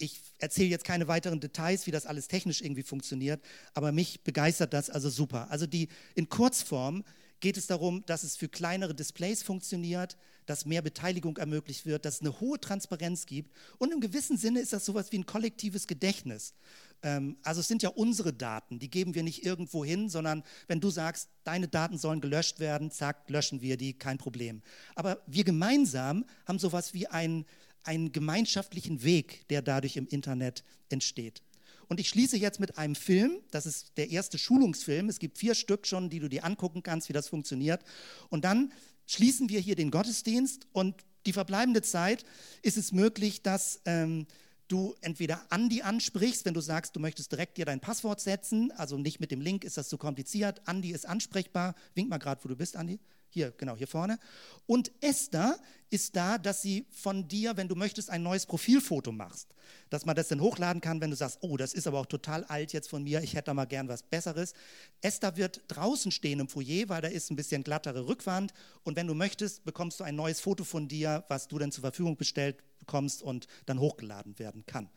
ich 0.00 0.20
erzähle 0.38 0.68
jetzt 0.68 0.84
keine 0.84 1.08
weiteren 1.08 1.40
Details, 1.40 1.86
wie 1.86 1.90
das 1.90 2.06
alles 2.06 2.26
technisch 2.26 2.62
irgendwie 2.62 2.82
funktioniert, 2.82 3.42
aber 3.74 3.92
mich 3.92 4.22
begeistert 4.24 4.72
das 4.72 4.88
also 4.88 5.10
super. 5.10 5.50
Also 5.50 5.66
die 5.66 5.88
in 6.14 6.28
Kurzform 6.28 7.04
geht 7.40 7.56
es 7.56 7.66
darum, 7.66 8.04
dass 8.06 8.22
es 8.22 8.36
für 8.36 8.48
kleinere 8.48 8.94
Displays 8.94 9.42
funktioniert, 9.42 10.16
dass 10.46 10.66
mehr 10.66 10.82
Beteiligung 10.82 11.36
ermöglicht 11.36 11.86
wird, 11.86 12.04
dass 12.04 12.16
es 12.16 12.20
eine 12.22 12.40
hohe 12.40 12.58
Transparenz 12.60 13.26
gibt 13.26 13.54
und 13.78 13.92
im 13.92 14.00
gewissen 14.00 14.36
Sinne 14.36 14.60
ist 14.60 14.72
das 14.72 14.84
sowas 14.84 15.12
wie 15.12 15.18
ein 15.18 15.26
kollektives 15.26 15.86
Gedächtnis. 15.86 16.54
Ähm, 17.02 17.36
also 17.42 17.60
es 17.60 17.68
sind 17.68 17.82
ja 17.82 17.90
unsere 17.90 18.32
Daten, 18.32 18.78
die 18.78 18.90
geben 18.90 19.14
wir 19.14 19.22
nicht 19.22 19.44
irgendwo 19.44 19.84
hin, 19.84 20.08
sondern 20.08 20.42
wenn 20.66 20.80
du 20.80 20.90
sagst, 20.90 21.28
deine 21.44 21.68
Daten 21.68 21.98
sollen 21.98 22.20
gelöscht 22.20 22.58
werden, 22.58 22.90
zack, 22.90 23.28
löschen 23.28 23.60
wir 23.60 23.76
die, 23.76 23.98
kein 23.98 24.18
Problem. 24.18 24.62
Aber 24.94 25.22
wir 25.26 25.44
gemeinsam 25.44 26.24
haben 26.46 26.58
sowas 26.58 26.94
wie 26.94 27.06
ein 27.06 27.44
einen 27.84 28.12
gemeinschaftlichen 28.12 29.02
Weg, 29.02 29.46
der 29.48 29.62
dadurch 29.62 29.96
im 29.96 30.06
Internet 30.06 30.64
entsteht. 30.88 31.42
Und 31.88 31.98
ich 31.98 32.08
schließe 32.08 32.36
jetzt 32.36 32.60
mit 32.60 32.78
einem 32.78 32.94
Film, 32.94 33.40
das 33.50 33.66
ist 33.66 33.96
der 33.96 34.10
erste 34.10 34.38
Schulungsfilm. 34.38 35.08
Es 35.08 35.18
gibt 35.18 35.38
vier 35.38 35.56
Stück 35.56 35.88
schon, 35.88 36.08
die 36.08 36.20
du 36.20 36.28
dir 36.28 36.44
angucken 36.44 36.84
kannst, 36.84 37.08
wie 37.08 37.12
das 37.12 37.28
funktioniert. 37.28 37.82
Und 38.28 38.44
dann 38.44 38.72
schließen 39.06 39.48
wir 39.48 39.58
hier 39.58 39.74
den 39.74 39.90
Gottesdienst 39.90 40.68
und 40.72 40.94
die 41.26 41.32
verbleibende 41.32 41.82
Zeit 41.82 42.24
ist 42.62 42.76
es 42.76 42.92
möglich, 42.92 43.42
dass 43.42 43.80
ähm, 43.84 44.26
du 44.68 44.94
entweder 45.00 45.44
Andi 45.50 45.82
ansprichst, 45.82 46.44
wenn 46.44 46.54
du 46.54 46.60
sagst, 46.60 46.94
du 46.94 47.00
möchtest 47.00 47.32
direkt 47.32 47.58
dir 47.58 47.64
dein 47.64 47.80
Passwort 47.80 48.20
setzen, 48.20 48.70
also 48.72 48.96
nicht 48.96 49.18
mit 49.18 49.32
dem 49.32 49.40
Link 49.40 49.64
ist 49.64 49.76
das 49.76 49.88
zu 49.88 49.98
kompliziert. 49.98 50.62
Andi 50.66 50.92
ist 50.92 51.06
ansprechbar. 51.06 51.74
Wink 51.94 52.08
mal 52.08 52.18
gerade, 52.18 52.42
wo 52.44 52.48
du 52.48 52.56
bist, 52.56 52.76
Andi. 52.76 53.00
Hier, 53.30 53.52
genau, 53.56 53.76
hier 53.76 53.86
vorne. 53.86 54.18
Und 54.66 54.90
Esther 55.00 55.58
ist 55.88 56.14
da, 56.14 56.36
dass 56.36 56.62
sie 56.62 56.86
von 56.90 57.26
dir, 57.28 57.56
wenn 57.56 57.68
du 57.68 57.74
möchtest, 57.74 58.10
ein 58.10 58.22
neues 58.22 58.44
Profilfoto 58.46 59.12
machst. 59.12 59.48
Dass 59.88 60.04
man 60.04 60.16
das 60.16 60.28
dann 60.28 60.40
hochladen 60.40 60.80
kann, 60.80 61.00
wenn 61.00 61.10
du 61.10 61.16
sagst, 61.16 61.38
oh, 61.40 61.56
das 61.56 61.72
ist 61.72 61.86
aber 61.86 62.00
auch 62.00 62.06
total 62.06 62.44
alt 62.44 62.72
jetzt 62.72 62.88
von 62.88 63.02
mir, 63.02 63.22
ich 63.22 63.34
hätte 63.34 63.46
da 63.46 63.54
mal 63.54 63.66
gern 63.66 63.88
was 63.88 64.02
Besseres. 64.02 64.52
Esther 65.00 65.36
wird 65.36 65.62
draußen 65.68 66.10
stehen 66.10 66.40
im 66.40 66.48
Foyer, 66.48 66.88
weil 66.88 67.02
da 67.02 67.08
ist 67.08 67.30
ein 67.30 67.36
bisschen 67.36 67.62
glattere 67.62 68.06
Rückwand. 68.06 68.52
Und 68.82 68.96
wenn 68.96 69.06
du 69.06 69.14
möchtest, 69.14 69.64
bekommst 69.64 70.00
du 70.00 70.04
ein 70.04 70.16
neues 70.16 70.40
Foto 70.40 70.64
von 70.64 70.88
dir, 70.88 71.24
was 71.28 71.48
du 71.48 71.58
dann 71.58 71.72
zur 71.72 71.82
Verfügung 71.82 72.16
bestellt 72.16 72.62
bekommst 72.80 73.22
und 73.22 73.46
dann 73.66 73.78
hochgeladen 73.78 74.38
werden 74.38 74.66
kann. 74.66 74.88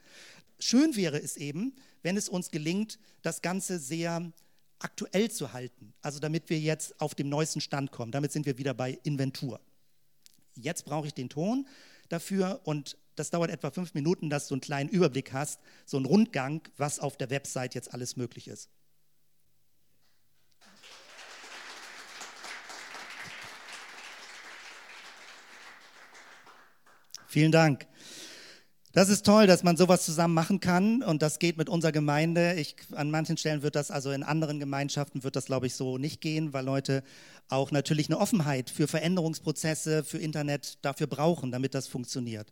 Schön 0.60 0.96
wäre 0.96 1.22
es 1.22 1.38
eben, 1.38 1.76
wenn 2.04 2.18
es 2.18 2.30
uns 2.30 2.50
gelingt, 2.50 2.98
das 3.22 3.42
Ganze 3.42 3.80
sehr 3.80 4.32
aktuell 4.84 5.32
zu 5.32 5.54
halten. 5.54 5.94
Also 6.02 6.20
damit 6.20 6.50
wir 6.50 6.60
jetzt 6.60 7.00
auf 7.00 7.16
dem 7.16 7.30
neuesten 7.30 7.62
Stand 7.62 7.92
kommen. 7.92 8.12
Damit 8.12 8.32
sind 8.32 8.46
wir 8.46 8.58
wieder 8.58 8.74
bei 8.74 9.00
Inventur. 9.04 9.60
Jetzt 10.56 10.86
brauche 10.86 11.08
ich 11.08 11.14
den 11.14 11.30
Ton 11.30 11.68
dafür 12.10 12.62
und 12.64 12.98
das 13.16 13.30
dauert 13.30 13.50
etwa 13.52 13.72
fünf 13.72 13.94
Minuten, 13.94 14.30
dass 14.30 14.48
du 14.48 14.56
einen 14.56 14.62
kleinen 14.62 14.90
Überblick 14.90 15.34
hast, 15.34 15.60
so 15.86 15.98
einen 15.98 16.06
Rundgang, 16.06 16.62
was 16.78 17.00
auf 17.00 17.18
der 17.18 17.30
Website 17.30 17.76
jetzt 17.76 17.94
alles 17.94 18.18
möglich 18.18 18.48
ist. 18.48 18.70
Vielen 27.28 27.52
Dank. 27.52 27.88
Das 28.96 29.10
ist 29.10 29.26
toll, 29.26 29.48
dass 29.48 29.64
man 29.64 29.76
sowas 29.76 30.06
zusammen 30.06 30.36
machen 30.36 30.60
kann 30.60 31.02
und 31.02 31.24
das 31.24 31.40
geht 31.40 31.58
mit 31.58 31.68
unserer 31.68 31.92
Gemeinde. 31.92 32.54
Ich, 32.60 32.76
an 32.92 33.10
manchen 33.10 33.38
Stellen 33.38 33.64
wird 33.64 33.76
das, 33.76 33.90
also 33.90 34.12
in 34.12 34.22
anderen 34.22 34.60
Gemeinschaften 34.60 35.24
wird 35.24 35.36
das, 35.36 35.46
glaube 35.46 35.66
ich, 35.66 35.74
so 35.74 35.98
nicht 35.98 36.22
gehen, 36.22 36.54
weil 36.54 36.64
Leute 36.64 37.04
auch 37.50 37.72
natürlich 37.72 38.08
eine 38.08 38.20
Offenheit 38.20 38.70
für 38.70 38.88
Veränderungsprozesse, 38.88 40.04
für 40.04 40.20
Internet 40.20 40.78
dafür 40.84 41.08
brauchen, 41.08 41.52
damit 41.52 41.74
das 41.74 41.88
funktioniert. 41.88 42.52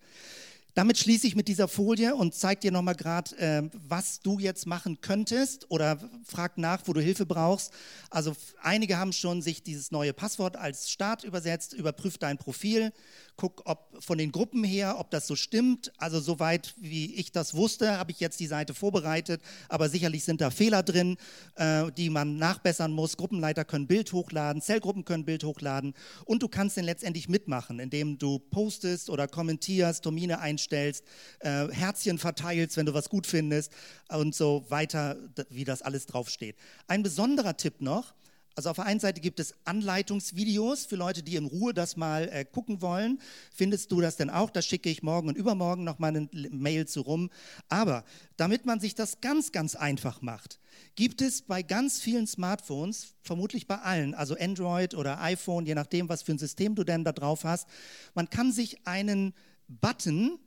Damit 0.74 0.98
schließe 0.98 1.28
ich 1.28 1.36
mit 1.36 1.50
dieser 1.50 1.68
Folie 1.68 2.16
und 2.16 2.34
zeige 2.34 2.62
dir 2.62 2.72
nochmal 2.72 2.96
gerade, 2.96 3.38
äh, 3.38 3.70
was 3.74 4.22
du 4.22 4.40
jetzt 4.40 4.66
machen 4.68 5.02
könntest 5.02 5.70
oder 5.70 5.98
frag 6.26 6.58
nach, 6.58 6.84
wo 6.86 6.94
du 6.94 7.02
Hilfe 7.02 7.26
brauchst. 7.26 7.74
Also 8.10 8.34
einige 8.62 8.98
haben 8.98 9.12
schon 9.12 9.42
sich 9.42 9.64
dieses 9.64 9.92
neue 9.92 10.14
Passwort 10.14 10.56
als 10.56 10.90
Start 10.90 11.26
übersetzt, 11.26 11.74
überprüf 11.74 12.18
dein 12.18 12.38
Profil, 12.38 12.94
guck, 13.36 13.64
ob 13.66 14.02
von 14.02 14.18
den 14.18 14.32
Gruppen 14.32 14.64
her, 14.64 14.96
ob 14.98 15.12
das 15.12 15.28
so 15.28 15.36
stimmt. 15.36 15.92
Also 15.98 16.22
soweit 16.22 16.74
wie 16.78 17.16
ich 17.16 17.34
das 17.34 17.54
wusste, 17.54 17.98
habe 17.98 18.12
ich 18.12 18.22
jetzt 18.22 18.40
die 18.40 18.48
Seite 18.48 18.74
vorbereitet, 18.74 19.42
aber 19.68 19.90
sicherlich 19.90 20.24
sind 20.24 20.40
da 20.40 20.52
Fehler 20.52 20.84
drin, 20.84 21.18
äh, 21.56 21.92
die 21.92 22.10
man 22.10 22.38
nachbessern 22.38 22.94
muss. 22.94 23.18
Gruppenleiter 23.18 23.66
können 23.66 23.88
Bild 23.88 24.14
hochladen, 24.14 24.62
Zellgruppen 24.62 25.04
können 25.04 25.26
Bild 25.26 25.44
hochladen 25.44 25.96
und 26.24 26.44
du 26.44 26.48
kannst 26.48 26.78
dann 26.78 26.86
letztendlich 26.86 27.28
mitmachen, 27.28 27.80
indem 27.80 28.18
du 28.18 28.40
postest 28.40 29.10
oder 29.10 29.28
kommentierst, 29.28 30.04
Termine 30.04 30.40
einstellst, 30.40 30.61
äh, 30.70 31.68
Herzchen 31.72 32.18
verteilst, 32.18 32.78
wenn 32.78 32.86
du 32.86 32.94
was 32.94 33.10
gut 33.10 33.28
findest 33.28 33.72
und 34.10 34.36
so 34.36 34.66
weiter, 34.70 35.18
wie 35.50 35.64
das 35.64 35.82
alles 35.82 36.06
draufsteht. 36.06 36.56
Ein 36.88 37.04
besonderer 37.04 37.58
Tipp 37.58 37.82
noch, 37.82 38.14
also 38.56 38.70
auf 38.70 38.76
der 38.76 38.86
einen 38.86 39.00
Seite 39.00 39.22
gibt 39.22 39.40
es 39.40 39.56
Anleitungsvideos 39.64 40.86
für 40.86 40.98
Leute, 40.98 41.24
die 41.24 41.38
in 41.38 41.46
Ruhe 41.46 41.74
das 41.74 41.96
mal 41.96 42.28
äh, 42.30 42.44
gucken 42.44 42.82
wollen. 42.82 43.22
Findest 43.54 43.92
du 43.92 44.02
das 44.02 44.18
denn 44.18 44.30
auch? 44.30 44.50
Da 44.50 44.62
schicke 44.62 44.90
ich 44.90 45.04
morgen 45.04 45.30
und 45.30 45.38
übermorgen 45.38 45.86
noch 45.86 46.00
mal 46.00 46.10
eine 46.10 46.28
Mail 46.52 46.86
zu 46.86 47.02
rum. 47.02 47.30
Aber 47.70 48.04
damit 48.36 48.66
man 48.66 48.80
sich 48.82 48.94
das 48.94 49.22
ganz, 49.22 49.54
ganz 49.54 49.76
einfach 49.76 50.22
macht, 50.22 50.60
gibt 50.96 51.22
es 51.22 51.44
bei 51.44 51.64
ganz 51.64 52.02
vielen 52.02 52.28
Smartphones, 52.28 53.16
vermutlich 53.24 53.68
bei 53.68 53.80
allen, 53.80 54.14
also 54.14 54.36
Android 54.38 54.96
oder 54.96 55.22
iPhone, 55.22 55.66
je 55.66 55.76
nachdem, 55.76 56.10
was 56.10 56.22
für 56.22 56.34
ein 56.34 56.40
System 56.40 56.76
du 56.76 56.84
denn 56.84 57.06
da 57.06 57.14
drauf 57.14 57.46
hast, 57.46 57.68
man 58.16 58.30
kann 58.30 58.52
sich 58.52 58.86
einen 58.86 59.34
Button 59.70 60.40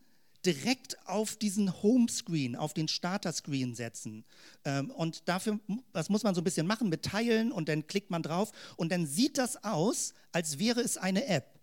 direkt 0.46 0.96
auf 1.06 1.36
diesen 1.36 1.82
Homescreen, 1.82 2.56
auf 2.56 2.74
den 2.74 2.88
Starter-Screen 2.88 3.74
setzen. 3.74 4.24
Ähm, 4.64 4.90
und 4.90 5.28
dafür, 5.28 5.58
das 5.92 6.08
muss 6.08 6.22
man 6.22 6.34
so 6.34 6.40
ein 6.40 6.44
bisschen 6.44 6.66
machen 6.66 6.88
mit 6.88 7.02
Teilen 7.02 7.52
und 7.52 7.68
dann 7.68 7.86
klickt 7.86 8.10
man 8.10 8.22
drauf 8.22 8.52
und 8.76 8.92
dann 8.92 9.06
sieht 9.06 9.38
das 9.38 9.64
aus, 9.64 10.14
als 10.32 10.58
wäre 10.58 10.80
es 10.80 10.96
eine 10.96 11.26
App 11.26 11.54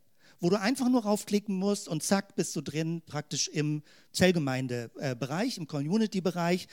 wo 0.41 0.49
du 0.49 0.59
einfach 0.59 0.89
nur 0.89 1.03
raufklicken 1.03 1.55
musst 1.55 1.87
und 1.87 2.01
zack, 2.01 2.35
bist 2.35 2.55
du 2.55 2.61
drin, 2.61 3.03
praktisch 3.05 3.47
im 3.47 3.83
Zellgemeindebereich, 4.11 5.57
im 5.57 5.67
Community-Bereich. 5.67 6.67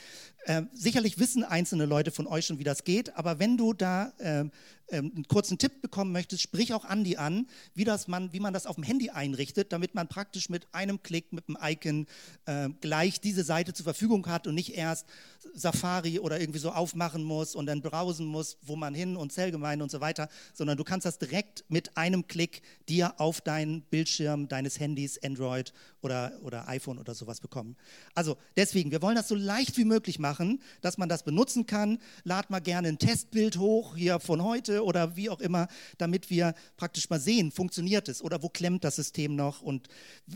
Äh, 0.45 0.63
sicherlich 0.73 1.19
wissen 1.19 1.43
einzelne 1.43 1.85
Leute 1.85 2.11
von 2.11 2.27
euch 2.27 2.45
schon, 2.45 2.59
wie 2.59 2.63
das 2.63 2.83
geht, 2.83 3.15
aber 3.15 3.39
wenn 3.39 3.57
du 3.57 3.73
da 3.73 4.13
äh, 4.17 4.45
ähm, 4.91 5.11
einen 5.15 5.27
kurzen 5.27 5.57
Tipp 5.57 5.81
bekommen 5.81 6.11
möchtest, 6.11 6.41
sprich 6.41 6.73
auch 6.73 6.85
Andi 6.85 7.17
an, 7.17 7.47
wie, 7.75 7.83
das 7.83 8.07
man, 8.07 8.33
wie 8.33 8.39
man 8.39 8.53
das 8.53 8.65
auf 8.65 8.75
dem 8.75 8.83
Handy 8.83 9.09
einrichtet, 9.11 9.71
damit 9.71 9.93
man 9.93 10.07
praktisch 10.07 10.49
mit 10.49 10.67
einem 10.73 11.03
Klick, 11.03 11.31
mit 11.31 11.47
dem 11.47 11.57
Icon 11.61 12.07
äh, 12.45 12.69
gleich 12.81 13.21
diese 13.21 13.43
Seite 13.43 13.73
zur 13.73 13.83
Verfügung 13.83 14.25
hat 14.27 14.47
und 14.47 14.55
nicht 14.55 14.75
erst 14.75 15.05
Safari 15.53 16.19
oder 16.19 16.39
irgendwie 16.39 16.59
so 16.59 16.71
aufmachen 16.71 17.23
muss 17.23 17.55
und 17.55 17.67
dann 17.67 17.81
browsen 17.81 18.25
muss, 18.25 18.57
wo 18.61 18.75
man 18.75 18.95
hin 18.95 19.15
und 19.15 19.31
Zellgemeinde 19.31 19.83
und 19.83 19.91
so 19.91 20.01
weiter, 20.01 20.29
sondern 20.53 20.77
du 20.77 20.83
kannst 20.83 21.05
das 21.05 21.19
direkt 21.19 21.65
mit 21.69 21.95
einem 21.95 22.27
Klick 22.27 22.61
dir 22.87 23.19
auf 23.19 23.41
deinen 23.41 23.81
Bildschirm 23.81 24.47
deines 24.47 24.79
Handys, 24.79 25.21
Android 25.23 25.73
oder, 26.01 26.33
oder 26.43 26.67
iPhone 26.67 26.97
oder 26.97 27.13
sowas 27.13 27.39
bekommen. 27.39 27.75
Also 28.15 28.37
deswegen, 28.55 28.91
wir 28.91 29.01
wollen 29.01 29.15
das 29.15 29.27
so 29.27 29.35
leicht 29.35 29.77
wie 29.77 29.85
möglich 29.85 30.19
machen, 30.19 30.61
dass 30.81 30.97
man 30.97 31.09
das 31.09 31.23
benutzen 31.23 31.65
kann. 31.65 31.99
Lad 32.23 32.49
mal 32.49 32.59
gerne 32.59 32.87
ein 32.87 32.99
Testbild 32.99 33.57
hoch, 33.57 33.95
hier 33.95 34.19
von 34.19 34.43
heute 34.43 34.83
oder 34.83 35.15
wie 35.15 35.29
auch 35.29 35.39
immer, 35.39 35.67
damit 35.97 36.29
wir 36.29 36.53
praktisch 36.77 37.09
mal 37.09 37.19
sehen, 37.19 37.51
funktioniert 37.51 38.09
es 38.09 38.21
oder 38.21 38.43
wo 38.43 38.49
klemmt 38.49 38.83
das 38.83 38.95
System 38.95 39.35
noch. 39.35 39.61
Und 39.61 39.87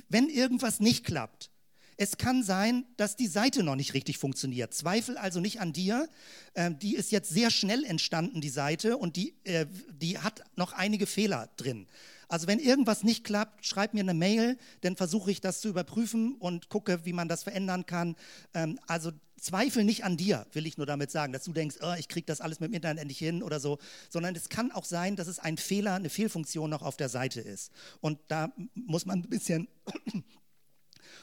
wenn 0.10 0.30
irgendwas 0.30 0.80
nicht 0.80 1.06
klappt, 1.06 1.50
es 1.98 2.18
kann 2.18 2.44
sein, 2.44 2.86
dass 2.98 3.16
die 3.16 3.28
Seite 3.28 3.64
noch 3.64 3.76
nicht 3.76 3.94
richtig 3.94 4.18
funktioniert. 4.18 4.74
Zweifel 4.74 5.18
also 5.18 5.40
nicht 5.40 5.62
an 5.62 5.74
dir. 5.74 6.10
Ähm, 6.56 6.80
die 6.80 6.96
ist 6.96 7.12
jetzt 7.12 7.30
sehr 7.30 7.52
schnell 7.52 7.84
entstanden, 7.84 8.42
die 8.42 8.50
Seite, 8.50 8.98
und 8.98 9.16
die, 9.16 9.36
äh, 9.44 9.68
die 9.90 10.18
hat 10.18 10.44
noch 10.56 10.74
einige 10.74 11.06
Fehler 11.06 11.50
drin. 11.56 11.88
Also 12.28 12.48
wenn 12.48 12.60
irgendwas 12.60 13.04
nicht 13.04 13.24
klappt, 13.24 13.66
schreib 13.66 13.94
mir 13.94 14.02
eine 14.02 14.14
Mail, 14.14 14.58
dann 14.82 14.96
versuche 14.96 15.32
ich 15.32 15.42
das 15.42 15.62
zu 15.62 15.70
überprüfen 15.70 16.36
und 16.36 16.70
gucke, 16.70 17.06
wie 17.06 17.14
man 17.14 17.28
das 17.28 17.44
verändern 17.44 17.86
kann. 17.86 18.16
Ähm, 18.54 18.80
also 18.88 19.12
Zweifel 19.44 19.84
nicht 19.84 20.06
an 20.06 20.16
dir, 20.16 20.48
will 20.54 20.66
ich 20.66 20.78
nur 20.78 20.86
damit 20.86 21.12
sagen, 21.12 21.34
dass 21.34 21.44
du 21.44 21.52
denkst, 21.52 21.78
oh, 21.82 21.94
ich 22.00 22.08
kriege 22.08 22.26
das 22.26 22.40
alles 22.40 22.62
mit 22.62 22.72
dem 22.72 22.76
Internet 22.76 23.02
endlich 23.02 23.18
hin 23.18 23.44
oder 23.44 23.60
so, 23.60 23.78
sondern 24.10 24.36
es 24.36 24.48
kann 24.48 24.72
auch 24.72 24.86
sein, 24.86 25.18
dass 25.18 25.28
es 25.28 25.40
ein 25.40 25.58
Fehler, 25.58 25.96
eine 25.96 26.10
Fehlfunktion 26.10 26.70
noch 26.70 26.82
auf 26.82 26.96
der 26.96 27.10
Seite 27.10 27.42
ist. 27.42 27.72
Und 28.00 28.20
da 28.30 28.54
muss 28.74 29.06
man 29.06 29.20
ein 29.20 29.30
bisschen 29.30 29.68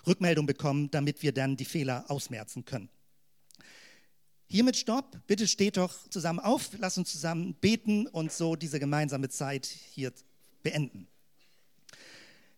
Rückmeldung 0.07 0.45
bekommen, 0.45 0.91
damit 0.91 1.23
wir 1.23 1.33
dann 1.33 1.57
die 1.57 1.65
Fehler 1.65 2.05
ausmerzen 2.09 2.67
können. 2.67 2.91
Hiermit 4.49 4.77
Stopp. 4.77 5.19
Bitte 5.27 5.47
steht 5.47 5.77
doch 5.77 6.09
zusammen 6.11 6.41
auf. 6.41 6.71
Lass 6.79 6.99
uns 6.99 7.13
zusammen 7.13 7.55
beten 7.55 8.07
und 8.07 8.33
so 8.33 8.57
diese 8.57 8.81
gemeinsame 8.81 9.29
Zeit 9.29 9.65
hier 9.65 10.13
beenden. 10.63 11.09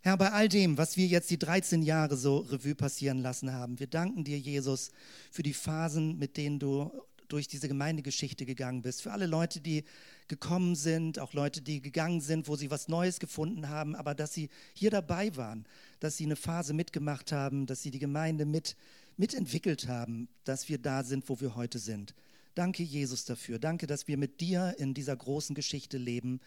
Herr, 0.00 0.16
bei 0.16 0.32
all 0.32 0.48
dem, 0.48 0.78
was 0.78 0.96
wir 0.96 1.06
jetzt 1.06 1.30
die 1.30 1.38
13 1.38 1.82
Jahre 1.82 2.16
so 2.16 2.38
Revue 2.38 2.74
passieren 2.74 3.18
lassen 3.18 3.52
haben, 3.52 3.78
wir 3.78 3.86
danken 3.86 4.24
dir, 4.24 4.36
Jesus, 4.36 4.90
für 5.30 5.44
die 5.44 5.52
Phasen, 5.52 6.18
mit 6.18 6.36
denen 6.36 6.58
du 6.58 6.90
durch 7.28 7.46
diese 7.46 7.68
Gemeindegeschichte 7.68 8.44
gegangen 8.44 8.82
bist, 8.82 9.00
für 9.00 9.12
alle 9.12 9.26
Leute, 9.26 9.60
die 9.60 9.84
gekommen 10.28 10.74
sind, 10.74 11.18
auch 11.18 11.32
Leute, 11.34 11.62
die 11.62 11.80
gegangen 11.80 12.20
sind, 12.20 12.48
wo 12.48 12.56
sie 12.56 12.70
was 12.70 12.88
Neues 12.88 13.20
gefunden 13.20 13.68
haben, 13.68 13.94
aber 13.94 14.14
dass 14.14 14.34
sie 14.34 14.50
hier 14.74 14.90
dabei 14.90 15.34
waren, 15.36 15.66
dass 16.00 16.16
sie 16.16 16.24
eine 16.24 16.36
Phase 16.36 16.74
mitgemacht 16.74 17.30
haben, 17.30 17.66
dass 17.66 17.82
sie 17.82 17.90
die 17.90 18.00
Gemeinde 18.00 18.44
mit, 18.44 18.76
mitentwickelt 19.16 19.88
haben, 19.88 20.28
dass 20.44 20.68
wir 20.68 20.78
da 20.78 21.04
sind, 21.04 21.28
wo 21.28 21.40
wir 21.40 21.54
heute 21.54 21.78
sind. 21.78 22.14
Danke, 22.54 22.82
Jesus, 22.82 23.24
dafür. 23.24 23.58
Danke, 23.58 23.86
dass 23.86 24.08
wir 24.08 24.18
mit 24.18 24.40
dir 24.40 24.74
in 24.78 24.92
dieser 24.92 25.16
großen 25.16 25.54
Geschichte 25.54 25.96
leben 25.96 26.40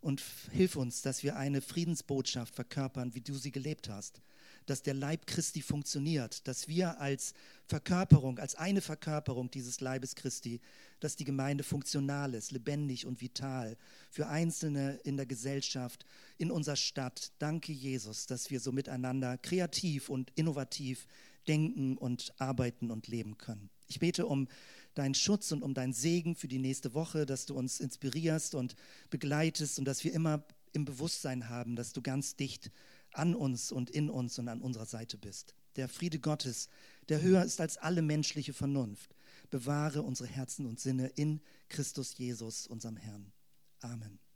und 0.00 0.22
hilf 0.50 0.76
uns, 0.76 1.02
dass 1.02 1.22
wir 1.22 1.36
eine 1.36 1.60
Friedensbotschaft 1.60 2.54
verkörpern, 2.54 3.14
wie 3.14 3.20
du 3.20 3.34
sie 3.34 3.52
gelebt 3.52 3.88
hast. 3.88 4.22
Dass 4.66 4.82
der 4.82 4.94
Leib 4.94 5.26
Christi 5.26 5.62
funktioniert, 5.62 6.46
dass 6.46 6.68
wir 6.68 7.00
als 7.00 7.32
Verkörperung, 7.66 8.38
als 8.38 8.54
eine 8.54 8.80
Verkörperung 8.80 9.50
dieses 9.50 9.80
Leibes 9.80 10.14
Christi, 10.14 10.60
dass 11.00 11.16
die 11.16 11.24
Gemeinde 11.24 11.64
funktional 11.64 12.34
ist, 12.34 12.52
lebendig 12.52 13.06
und 13.06 13.20
vital 13.20 13.76
für 14.10 14.28
Einzelne 14.28 15.00
in 15.04 15.16
der 15.16 15.26
Gesellschaft, 15.26 16.04
in 16.38 16.50
unserer 16.50 16.76
Stadt. 16.76 17.32
Danke, 17.38 17.72
Jesus, 17.72 18.26
dass 18.26 18.50
wir 18.50 18.60
so 18.60 18.72
miteinander 18.72 19.38
kreativ 19.38 20.08
und 20.08 20.30
innovativ 20.34 21.06
denken 21.48 21.96
und 21.96 22.32
arbeiten 22.38 22.90
und 22.90 23.08
leben 23.08 23.38
können. 23.38 23.70
Ich 23.88 23.98
bete 23.98 24.26
um 24.26 24.46
deinen 24.94 25.14
Schutz 25.14 25.52
und 25.52 25.62
um 25.62 25.74
deinen 25.74 25.92
Segen 25.92 26.34
für 26.34 26.48
die 26.48 26.58
nächste 26.58 26.94
Woche, 26.94 27.26
dass 27.26 27.46
du 27.46 27.54
uns 27.54 27.80
inspirierst 27.80 28.54
und 28.54 28.74
begleitest 29.10 29.78
und 29.78 29.84
dass 29.84 30.04
wir 30.04 30.12
immer 30.12 30.44
im 30.72 30.84
Bewusstsein 30.84 31.48
haben, 31.48 31.76
dass 31.76 31.92
du 31.92 32.02
ganz 32.02 32.36
dicht 32.36 32.70
an 33.12 33.34
uns 33.34 33.72
und 33.72 33.90
in 33.90 34.08
uns 34.08 34.38
und 34.38 34.48
an 34.48 34.60
unserer 34.60 34.86
Seite 34.86 35.18
bist. 35.18 35.54
Der 35.76 35.88
Friede 35.88 36.18
Gottes, 36.18 36.68
der 37.08 37.22
höher 37.22 37.44
ist 37.44 37.60
als 37.60 37.76
alle 37.76 38.02
menschliche 38.02 38.52
Vernunft, 38.52 39.14
bewahre 39.50 40.02
unsere 40.02 40.28
Herzen 40.28 40.66
und 40.66 40.80
Sinne 40.80 41.08
in 41.16 41.40
Christus 41.68 42.16
Jesus, 42.18 42.66
unserem 42.66 42.96
Herrn. 42.96 43.32
Amen. 43.80 44.29